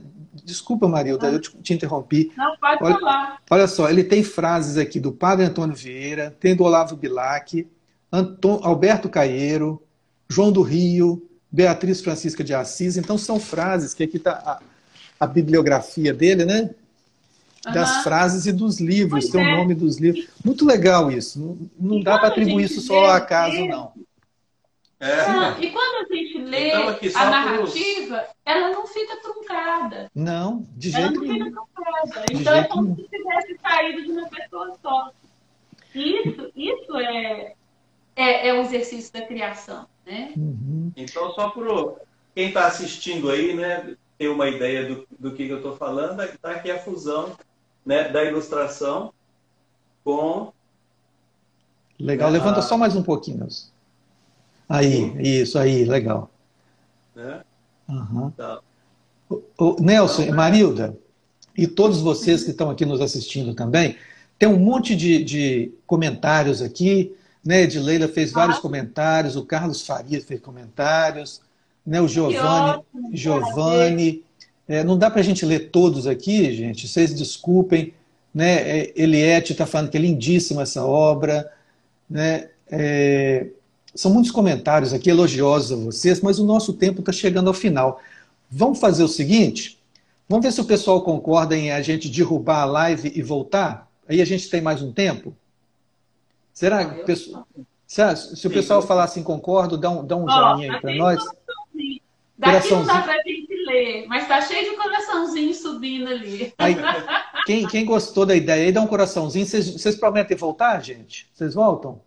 Desculpa, 0.50 0.88
Marilda, 0.88 1.28
ah. 1.28 1.32
eu 1.32 1.40
te, 1.40 1.50
te, 1.62 1.74
interrompi. 1.74 2.32
Não, 2.36 2.56
pode 2.56 2.82
olha, 2.82 2.98
falar. 2.98 3.42
Olha 3.50 3.66
só, 3.66 3.88
ele 3.88 4.04
tem 4.04 4.22
frases 4.22 4.76
aqui 4.76 4.98
do 4.98 5.12
Padre 5.12 5.46
Antônio 5.46 5.74
Vieira, 5.74 6.36
tem 6.40 6.56
do 6.56 6.64
Olavo 6.64 6.96
Bilac, 6.96 7.66
Anton, 8.12 8.60
Alberto 8.62 9.08
Caeiro, 9.08 9.82
João 10.28 10.50
do 10.50 10.62
Rio, 10.62 11.26
Beatriz 11.50 12.00
Francisca 12.00 12.42
de 12.42 12.52
Assis. 12.52 12.96
Então, 12.96 13.16
são 13.16 13.38
frases 13.38 13.94
que 13.94 14.02
aqui 14.02 14.16
está 14.16 14.32
a, 14.32 14.60
a 15.24 15.26
bibliografia 15.26 16.12
dele, 16.12 16.44
né? 16.44 16.70
das 17.64 17.96
uhum. 17.96 18.02
frases 18.02 18.46
e 18.46 18.52
dos 18.52 18.80
livros, 18.80 19.24
pois 19.24 19.32
tem 19.32 19.42
é. 19.42 19.52
o 19.52 19.56
nome 19.58 19.74
dos 19.74 19.98
livros. 19.98 20.26
Muito 20.42 20.64
legal 20.64 21.10
isso. 21.10 21.38
Não, 21.38 21.58
não 21.78 22.00
dá 22.00 22.18
para 22.18 22.28
atribuir 22.28 22.64
isso 22.64 22.80
só 22.80 23.04
ao 23.04 23.12
acaso, 23.12 23.66
não. 23.66 23.92
É. 25.00 25.26
Não, 25.32 25.58
e 25.58 25.70
quando 25.70 26.04
a 26.04 26.14
gente 26.14 26.38
lê 26.38 26.68
então, 26.68 26.88
aqui, 26.88 27.10
a 27.14 27.30
narrativa, 27.30 28.18
pros... 28.18 28.30
ela 28.44 28.68
não 28.68 28.86
fica 28.86 29.16
truncada. 29.16 30.10
Não, 30.14 30.66
de 30.76 30.90
jeito 30.90 31.20
nenhum. 31.20 31.46
Ela 31.46 31.50
não 31.50 31.66
fica 31.66 32.26
truncada. 32.26 32.32
então 32.34 32.54
é 32.54 32.64
como 32.64 32.94
se 32.94 33.08
tivesse 33.08 33.58
saído 33.62 34.02
de 34.02 34.12
uma 34.12 34.28
pessoa 34.28 34.76
só. 34.82 35.10
Isso, 35.94 36.52
isso 36.54 36.96
é, 36.98 37.54
é, 38.14 38.48
é 38.48 38.54
o 38.54 38.60
exercício 38.60 39.10
da 39.10 39.22
criação. 39.22 39.86
Né? 40.04 40.34
Uhum. 40.36 40.92
Então, 40.94 41.30
só 41.32 41.48
para 41.48 41.94
quem 42.34 42.48
está 42.48 42.66
assistindo 42.66 43.30
aí, 43.30 43.54
né, 43.54 43.96
ter 44.18 44.28
uma 44.28 44.48
ideia 44.50 44.86
do, 44.86 45.06
do 45.18 45.32
que, 45.32 45.46
que 45.46 45.52
eu 45.52 45.56
estou 45.56 45.76
falando, 45.78 46.22
está 46.22 46.50
aqui 46.50 46.70
a 46.70 46.78
fusão 46.78 47.34
né, 47.86 48.08
da 48.10 48.22
ilustração 48.22 49.14
com. 50.04 50.52
Legal, 51.98 52.30
levanta 52.30 52.60
só 52.60 52.76
mais 52.76 52.94
um 52.94 53.02
pouquinho. 53.02 53.46
Aí, 54.70 55.16
isso 55.20 55.58
aí, 55.58 55.84
legal. 55.84 56.30
Né? 57.12 57.40
Uhum. 57.88 58.30
Tá. 58.30 58.60
O, 59.28 59.42
o, 59.58 59.76
Nelson 59.82 60.22
e 60.22 60.30
Marilda, 60.30 60.96
e 61.58 61.66
todos 61.66 62.00
vocês 62.00 62.44
que 62.44 62.52
estão 62.52 62.70
aqui 62.70 62.86
nos 62.86 63.00
assistindo 63.00 63.52
também, 63.52 63.96
tem 64.38 64.48
um 64.48 64.60
monte 64.60 64.94
de, 64.94 65.24
de 65.24 65.72
comentários 65.88 66.62
aqui. 66.62 67.12
Né? 67.44 67.62
Edileila 67.62 68.06
fez 68.06 68.30
vários 68.30 68.58
ah. 68.58 68.60
comentários, 68.60 69.34
o 69.34 69.44
Carlos 69.44 69.84
Faria 69.84 70.20
fez 70.20 70.40
comentários, 70.40 71.40
né? 71.84 72.00
o 72.00 72.06
Giovanni. 72.06 72.84
Giovanni 73.12 74.22
é, 74.68 74.84
não 74.84 74.96
dá 74.96 75.10
para 75.10 75.18
a 75.18 75.24
gente 75.24 75.44
ler 75.44 75.70
todos 75.70 76.06
aqui, 76.06 76.54
gente, 76.54 76.86
vocês 76.86 77.12
desculpem. 77.12 77.92
Né? 78.32 78.82
É, 78.82 78.92
Eliette 78.94 79.50
está 79.50 79.66
falando 79.66 79.90
que 79.90 79.98
é 79.98 80.00
lindíssima 80.00 80.62
essa 80.62 80.84
obra. 80.84 81.52
Né? 82.08 82.50
É, 82.70 83.48
são 83.94 84.12
muitos 84.12 84.30
comentários 84.30 84.92
aqui 84.92 85.10
elogiosos 85.10 85.72
a 85.72 85.84
vocês, 85.84 86.20
mas 86.20 86.38
o 86.38 86.44
nosso 86.44 86.72
tempo 86.72 87.00
está 87.00 87.12
chegando 87.12 87.48
ao 87.48 87.54
final. 87.54 88.00
Vamos 88.50 88.78
fazer 88.78 89.02
o 89.02 89.08
seguinte: 89.08 89.78
vamos 90.28 90.44
ver 90.44 90.52
se 90.52 90.60
o 90.60 90.64
pessoal 90.64 91.02
concorda 91.02 91.56
em 91.56 91.72
a 91.72 91.82
gente 91.82 92.08
derrubar 92.08 92.62
a 92.62 92.64
live 92.64 93.12
e 93.14 93.22
voltar? 93.22 93.88
Aí 94.08 94.20
a 94.20 94.24
gente 94.24 94.48
tem 94.48 94.60
mais 94.60 94.82
um 94.82 94.92
tempo? 94.92 95.34
Será 96.52 96.84
que 96.84 97.14
se 97.16 98.46
o 98.46 98.50
pessoal 98.50 98.82
falar 98.82 99.04
assim, 99.04 99.22
concordo, 99.22 99.76
dá 99.76 99.90
um, 99.90 100.04
dá 100.04 100.16
um 100.16 100.28
joinha 100.28 100.74
aí 100.74 100.80
para 100.80 100.94
nós? 100.94 101.24
Daqui 102.38 102.70
não 102.70 102.86
dá 102.86 103.02
para 103.02 103.12
a 103.12 103.16
gente 103.16 103.54
ler, 103.66 104.06
mas 104.08 104.26
tá 104.26 104.40
cheio 104.40 104.70
de 104.70 104.76
coraçãozinho 104.76 105.52
subindo 105.52 106.08
ali. 106.08 106.54
Aí, 106.56 106.74
quem, 107.44 107.66
quem 107.66 107.84
gostou 107.84 108.24
da 108.24 108.34
ideia 108.34 108.64
aí, 108.64 108.72
dá 108.72 108.80
um 108.80 108.86
coraçãozinho. 108.86 109.46
Vocês 109.46 109.94
prometem 109.96 110.36
voltar, 110.36 110.82
gente? 110.82 111.28
Vocês 111.34 111.54
voltam? 111.54 112.00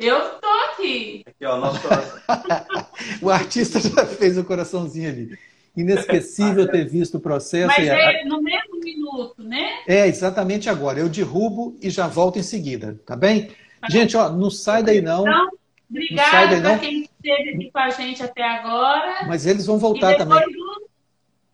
Eu 0.00 0.18
tô 0.40 0.48
aqui. 0.72 1.22
Aqui, 1.26 1.44
ó, 1.44 1.58
nosso 1.58 1.78
coração. 1.82 2.18
o 3.20 3.28
artista 3.28 3.78
já 3.78 4.06
fez 4.06 4.38
o 4.38 4.44
coraçãozinho 4.44 5.10
ali. 5.10 5.38
Inesquecível 5.76 6.66
ter 6.66 6.88
visto 6.88 7.18
o 7.18 7.20
processo. 7.20 7.66
Mas 7.66 7.86
é 7.86 8.24
no 8.24 8.42
mesmo 8.42 8.80
minuto, 8.80 9.42
né? 9.42 9.80
É, 9.86 10.06
exatamente 10.08 10.70
agora. 10.70 10.98
Eu 10.98 11.08
derrubo 11.08 11.76
e 11.82 11.90
já 11.90 12.08
volto 12.08 12.38
em 12.38 12.42
seguida, 12.42 12.98
tá 13.04 13.14
bem? 13.14 13.50
Tá 13.78 13.90
gente, 13.90 14.16
ó, 14.16 14.30
não 14.30 14.50
sai 14.50 14.82
daí 14.82 15.02
não. 15.02 15.20
Então, 15.20 15.48
obrigada 15.90 16.60
para 16.62 16.78
quem 16.78 17.02
esteve 17.02 17.50
aqui 17.50 17.70
com 17.70 17.78
a 17.78 17.90
gente 17.90 18.22
até 18.22 18.42
agora. 18.42 19.26
Mas 19.28 19.44
eles 19.44 19.66
vão 19.66 19.78
voltar 19.78 20.16
também. 20.16 20.40
Do, 20.40 20.88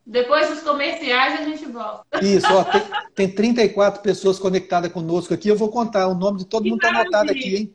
depois 0.06 0.48
dos 0.48 0.60
comerciais 0.60 1.40
a 1.40 1.44
gente 1.44 1.66
volta. 1.66 2.24
Isso, 2.24 2.46
ó, 2.48 2.62
tem, 2.62 2.82
tem 3.26 3.28
34 3.28 4.00
pessoas 4.02 4.38
conectadas 4.38 4.92
conosco 4.92 5.34
aqui. 5.34 5.48
Eu 5.48 5.56
vou 5.56 5.68
contar. 5.68 6.06
O 6.06 6.14
nome 6.14 6.38
de 6.38 6.46
todo 6.46 6.64
mundo 6.64 6.76
está 6.76 7.00
anotado 7.00 7.32
aqui, 7.32 7.56
hein? 7.56 7.74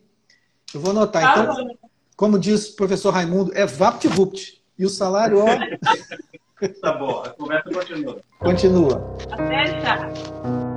Eu 0.73 0.79
vou 0.79 0.91
anotar. 0.91 1.21
Tá 1.21 1.43
então, 1.43 1.55
bom. 1.55 1.75
como 2.15 2.39
diz 2.39 2.69
o 2.69 2.75
professor 2.75 3.11
Raimundo, 3.11 3.51
é 3.55 3.65
VaptVupt. 3.65 4.61
E 4.77 4.85
o 4.85 4.89
salário, 4.89 5.39
ó. 5.39 5.45
tá 6.81 6.93
bom, 6.93 7.21
a 7.23 7.29
conversa 7.29 7.69
continua. 7.71 8.21
Continua. 8.39 9.17
Até 9.31 9.79
já. 9.81 10.70